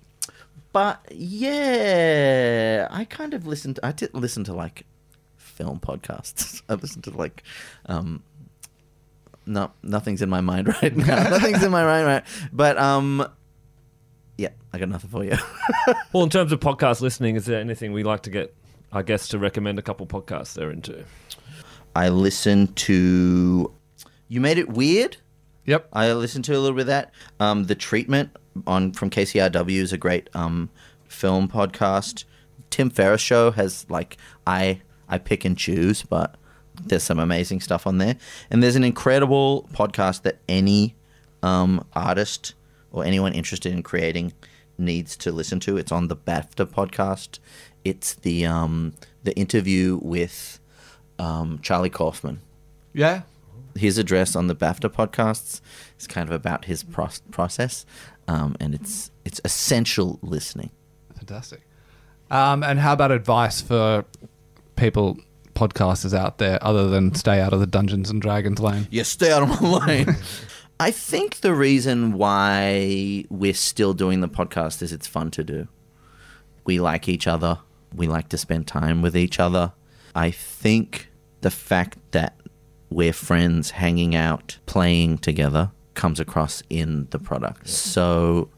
but 0.74 1.06
yeah, 1.12 2.88
I 2.90 3.06
kind 3.06 3.34
of 3.34 3.46
listened. 3.46 3.80
I 3.84 3.92
did 3.92 4.14
listen 4.14 4.44
to 4.46 4.54
like 4.54 4.86
film 5.38 5.80
podcasts. 5.80 6.62
I 6.70 6.76
listened 6.76 7.04
to 7.06 7.12
like 7.12 7.44
um, 7.88 8.24
no, 9.46 9.72
nothing's 9.84 10.22
in 10.22 10.30
my 10.30 10.42
mind 10.42 10.68
right 10.82 10.96
now. 10.96 11.30
nothing's 11.30 11.64
in 11.64 11.72
my 11.72 11.84
mind 11.84 12.08
right. 12.08 12.24
But 12.54 12.78
um, 12.78 13.28
yeah, 14.38 14.50
I 14.72 14.80
got 14.80 14.90
nothing 14.90 15.10
for 15.10 15.24
you. 15.24 15.38
Well, 16.14 16.24
in 16.24 16.30
terms 16.30 16.52
of 16.52 16.60
podcast 16.60 17.02
listening, 17.02 17.36
is 17.36 17.46
there 17.46 17.60
anything 17.60 17.92
we 17.92 18.04
like 18.04 18.24
to 18.24 18.30
get 18.30 18.56
our 18.92 19.04
guests 19.04 19.30
to 19.30 19.40
recommend 19.40 19.80
a 19.80 19.82
couple 19.82 20.06
podcasts 20.06 20.54
they're 20.54 20.72
into? 20.72 21.06
I 21.96 22.10
listened 22.10 22.76
to. 22.78 23.72
You 24.28 24.42
made 24.42 24.58
it 24.58 24.70
weird. 24.70 25.18
Yep. 25.66 25.90
I 25.94 26.12
listened 26.14 26.46
to 26.46 26.54
a 26.54 26.60
little 26.60 26.76
bit 26.76 26.82
of 26.82 26.88
that. 26.88 27.12
Um, 27.40 27.66
the 27.66 27.76
treatment 27.76 28.36
on 28.66 28.94
from 28.94 29.10
KCRW 29.10 29.78
is 29.78 29.94
a 29.94 29.98
great 29.98 30.30
um, 30.34 30.70
film 31.08 31.48
podcast. 31.48 32.24
Tim 32.70 32.90
Ferriss 32.90 33.22
show 33.22 33.52
has 33.52 33.86
like 33.90 34.18
I 34.48 34.82
I 35.08 35.18
pick 35.18 35.46
and 35.46 35.58
choose, 35.58 36.04
but 36.04 36.36
there's 36.86 37.04
some 37.04 37.20
amazing 37.20 37.60
stuff 37.60 37.86
on 37.86 37.98
there. 37.98 38.18
And 38.50 38.64
there's 38.64 38.76
an 38.76 38.84
incredible 38.84 39.70
podcast 39.74 40.24
that 40.24 40.40
any 40.48 40.96
um, 41.44 41.86
artist 41.94 42.54
or 42.92 43.06
anyone 43.06 43.34
interested 43.34 43.72
in 43.74 43.84
creating 43.84 44.34
needs 44.78 45.16
to 45.18 45.32
listen 45.32 45.60
to. 45.62 45.78
It's 45.78 45.92
on 45.92 46.08
the 46.08 46.16
BAFTA 46.16 46.66
podcast. 46.66 47.40
It's 47.84 48.14
the 48.14 48.46
um, 48.46 48.94
the 49.24 49.36
interview 49.38 50.00
with 50.02 50.60
um, 51.22 51.60
Charlie 51.62 51.90
Kaufman 51.90 52.42
Yeah. 52.94 53.22
his 53.76 53.98
address 53.98 54.36
on 54.36 54.48
the 54.48 54.56
BAFTA 54.56 54.90
podcasts 54.90 55.62
is 56.00 56.08
kind 56.08 56.28
of 56.28 56.34
about 56.36 56.66
his 56.66 56.84
pro- 56.84 57.10
process, 57.32 57.86
um, 58.28 58.56
and 58.60 58.74
it's 58.76 59.12
it's 59.24 59.40
essential 59.46 60.20
listening. 60.22 60.72
Fantastic. 61.16 61.62
Um, 62.32 62.64
and 62.64 62.80
how 62.80 62.94
about 62.94 63.12
advice 63.12 63.62
for 63.62 64.04
people, 64.76 65.18
podcasters 65.54 66.14
out 66.18 66.38
there, 66.40 66.58
other 66.64 66.88
than 66.90 67.14
stay 67.14 67.40
out 67.42 67.54
of 67.54 67.60
the 67.60 67.68
Dungeons 67.68 68.10
and 68.10 68.22
Dragons 68.22 68.60
lane? 68.60 68.88
Yeah, 68.90 69.04
stay 69.04 69.32
out 69.32 69.44
of 69.44 69.62
my 69.62 69.86
lane. 69.86 70.16
I 70.80 70.90
think 70.92 71.42
the 71.42 71.54
reason 71.54 72.14
why 72.14 73.26
we're 73.30 73.54
still 73.54 73.94
doing 73.94 74.22
the 74.22 74.28
podcast 74.30 74.82
is 74.82 74.92
it's 74.92 75.06
fun 75.08 75.30
to 75.32 75.44
do. 75.44 75.68
We 76.66 76.80
like 76.80 77.08
each 77.08 77.28
other. 77.28 77.60
We 77.94 78.08
like 78.08 78.30
to 78.30 78.38
spend 78.38 78.66
time 78.66 79.02
with 79.04 79.16
each 79.16 79.40
other. 79.40 79.74
I 80.16 80.32
think 80.32 81.11
the 81.42 81.52
fact 81.52 81.98
that 82.12 82.38
we're 82.90 83.14
friends 83.14 83.72
hanging 83.72 84.16
out, 84.16 84.58
playing 84.66 85.18
together 85.20 85.72
comes 85.94 86.20
across 86.20 86.64
in 86.70 87.08
the 87.12 87.20
product. 87.20 87.68
So 87.70 88.50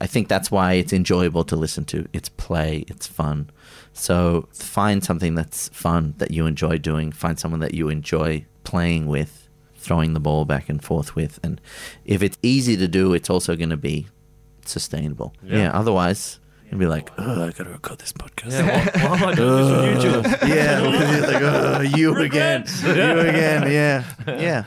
I 0.00 0.06
think 0.06 0.28
that's 0.28 0.50
why 0.50 0.74
it's 0.74 0.92
enjoyable 0.92 1.44
to 1.44 1.56
listen 1.56 1.84
to. 1.86 2.08
It's 2.12 2.28
play, 2.28 2.84
it's 2.88 3.06
fun. 3.06 3.50
So 3.92 4.48
find 4.52 5.04
something 5.04 5.34
that's 5.34 5.68
fun 5.68 6.14
that 6.18 6.30
you 6.30 6.46
enjoy 6.46 6.78
doing. 6.78 7.12
Find 7.12 7.38
someone 7.38 7.60
that 7.60 7.74
you 7.74 7.88
enjoy 7.88 8.46
playing 8.64 9.06
with, 9.06 9.48
throwing 9.76 10.12
the 10.14 10.20
ball 10.20 10.44
back 10.44 10.68
and 10.68 10.82
forth 10.82 11.14
with. 11.14 11.38
And 11.42 11.60
if 12.04 12.22
it's 12.22 12.38
easy 12.42 12.76
to 12.76 12.88
do, 12.88 13.14
it's 13.14 13.30
also 13.30 13.54
going 13.56 13.70
to 13.70 13.76
be 13.76 14.08
sustainable. 14.64 15.34
Yeah. 15.42 15.58
Yeah. 15.58 15.70
otherwise, 15.72 16.40
you'd 16.72 16.78
be 16.78 16.86
like, 16.86 17.10
oh, 17.18 17.44
I 17.44 17.50
got 17.50 17.64
to 17.64 17.70
record 17.70 17.98
this 17.98 18.12
podcast. 18.12 18.52
Yeah, 18.52 18.88
why, 19.04 19.08
why 19.08 19.16
am 19.16 19.28
I 19.28 19.34
doing 19.34 19.56
this 19.56 20.04
on 20.06 20.24
YouTube? 20.24 20.48
yeah, 20.48 20.80
it's 20.82 21.32
like, 21.32 21.42
oh, 21.42 21.80
you 21.82 22.16
again, 22.16 22.64
you 22.82 23.20
again, 23.20 23.70
yeah, 23.70 24.04
yeah. 24.26 24.64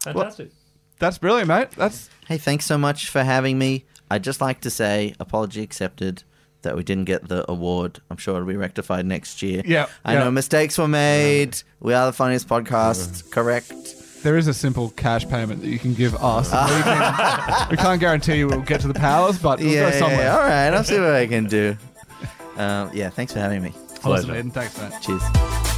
Fantastic. 0.00 0.50
That's 0.98 1.18
brilliant, 1.18 1.48
mate. 1.48 1.70
That's 1.72 2.08
Hey, 2.26 2.38
thanks 2.38 2.64
so 2.64 2.78
much 2.78 3.10
for 3.10 3.22
having 3.22 3.58
me. 3.58 3.84
I'd 4.10 4.24
just 4.24 4.40
like 4.40 4.62
to 4.62 4.70
say, 4.70 5.14
apology 5.20 5.62
accepted 5.62 6.24
that 6.62 6.76
we 6.76 6.82
didn't 6.82 7.04
get 7.04 7.28
the 7.28 7.48
award. 7.50 8.00
I'm 8.10 8.16
sure 8.16 8.34
it'll 8.36 8.48
be 8.48 8.56
rectified 8.56 9.04
next 9.04 9.42
year. 9.42 9.62
Yeah, 9.64 9.86
I 10.04 10.14
yeah. 10.14 10.24
know 10.24 10.30
mistakes 10.30 10.78
were 10.78 10.88
made. 10.88 11.58
We 11.78 11.92
are 11.92 12.06
the 12.06 12.12
funniest 12.12 12.48
podcast, 12.48 13.30
correct? 13.30 13.95
There 14.26 14.36
is 14.36 14.48
a 14.48 14.54
simple 14.54 14.90
cash 14.90 15.24
payment 15.28 15.60
that 15.62 15.68
you 15.68 15.78
can 15.78 15.94
give 15.94 16.16
us. 16.16 16.50
we, 16.50 16.82
can, 16.82 17.68
we 17.70 17.76
can't 17.76 18.00
guarantee 18.00 18.38
you 18.38 18.48
we'll 18.48 18.60
get 18.60 18.80
to 18.80 18.88
the 18.88 18.94
powers, 18.94 19.38
but 19.38 19.60
we'll 19.60 19.68
yeah, 19.68 19.92
go 19.92 19.98
somewhere. 20.00 20.18
yeah, 20.18 20.36
all 20.36 20.40
right. 20.40 20.74
I'll 20.74 20.82
see 20.82 20.98
what 20.98 21.14
I 21.14 21.28
can 21.28 21.44
do. 21.44 21.76
Um, 22.56 22.90
yeah, 22.92 23.08
thanks 23.08 23.32
for 23.32 23.38
having 23.38 23.62
me. 23.62 23.68
Awesome, 23.68 24.00
Pleasure. 24.00 24.34
Eden. 24.34 24.50
Thanks, 24.50 24.80
mate. 24.80 25.00
Cheers. 25.00 25.75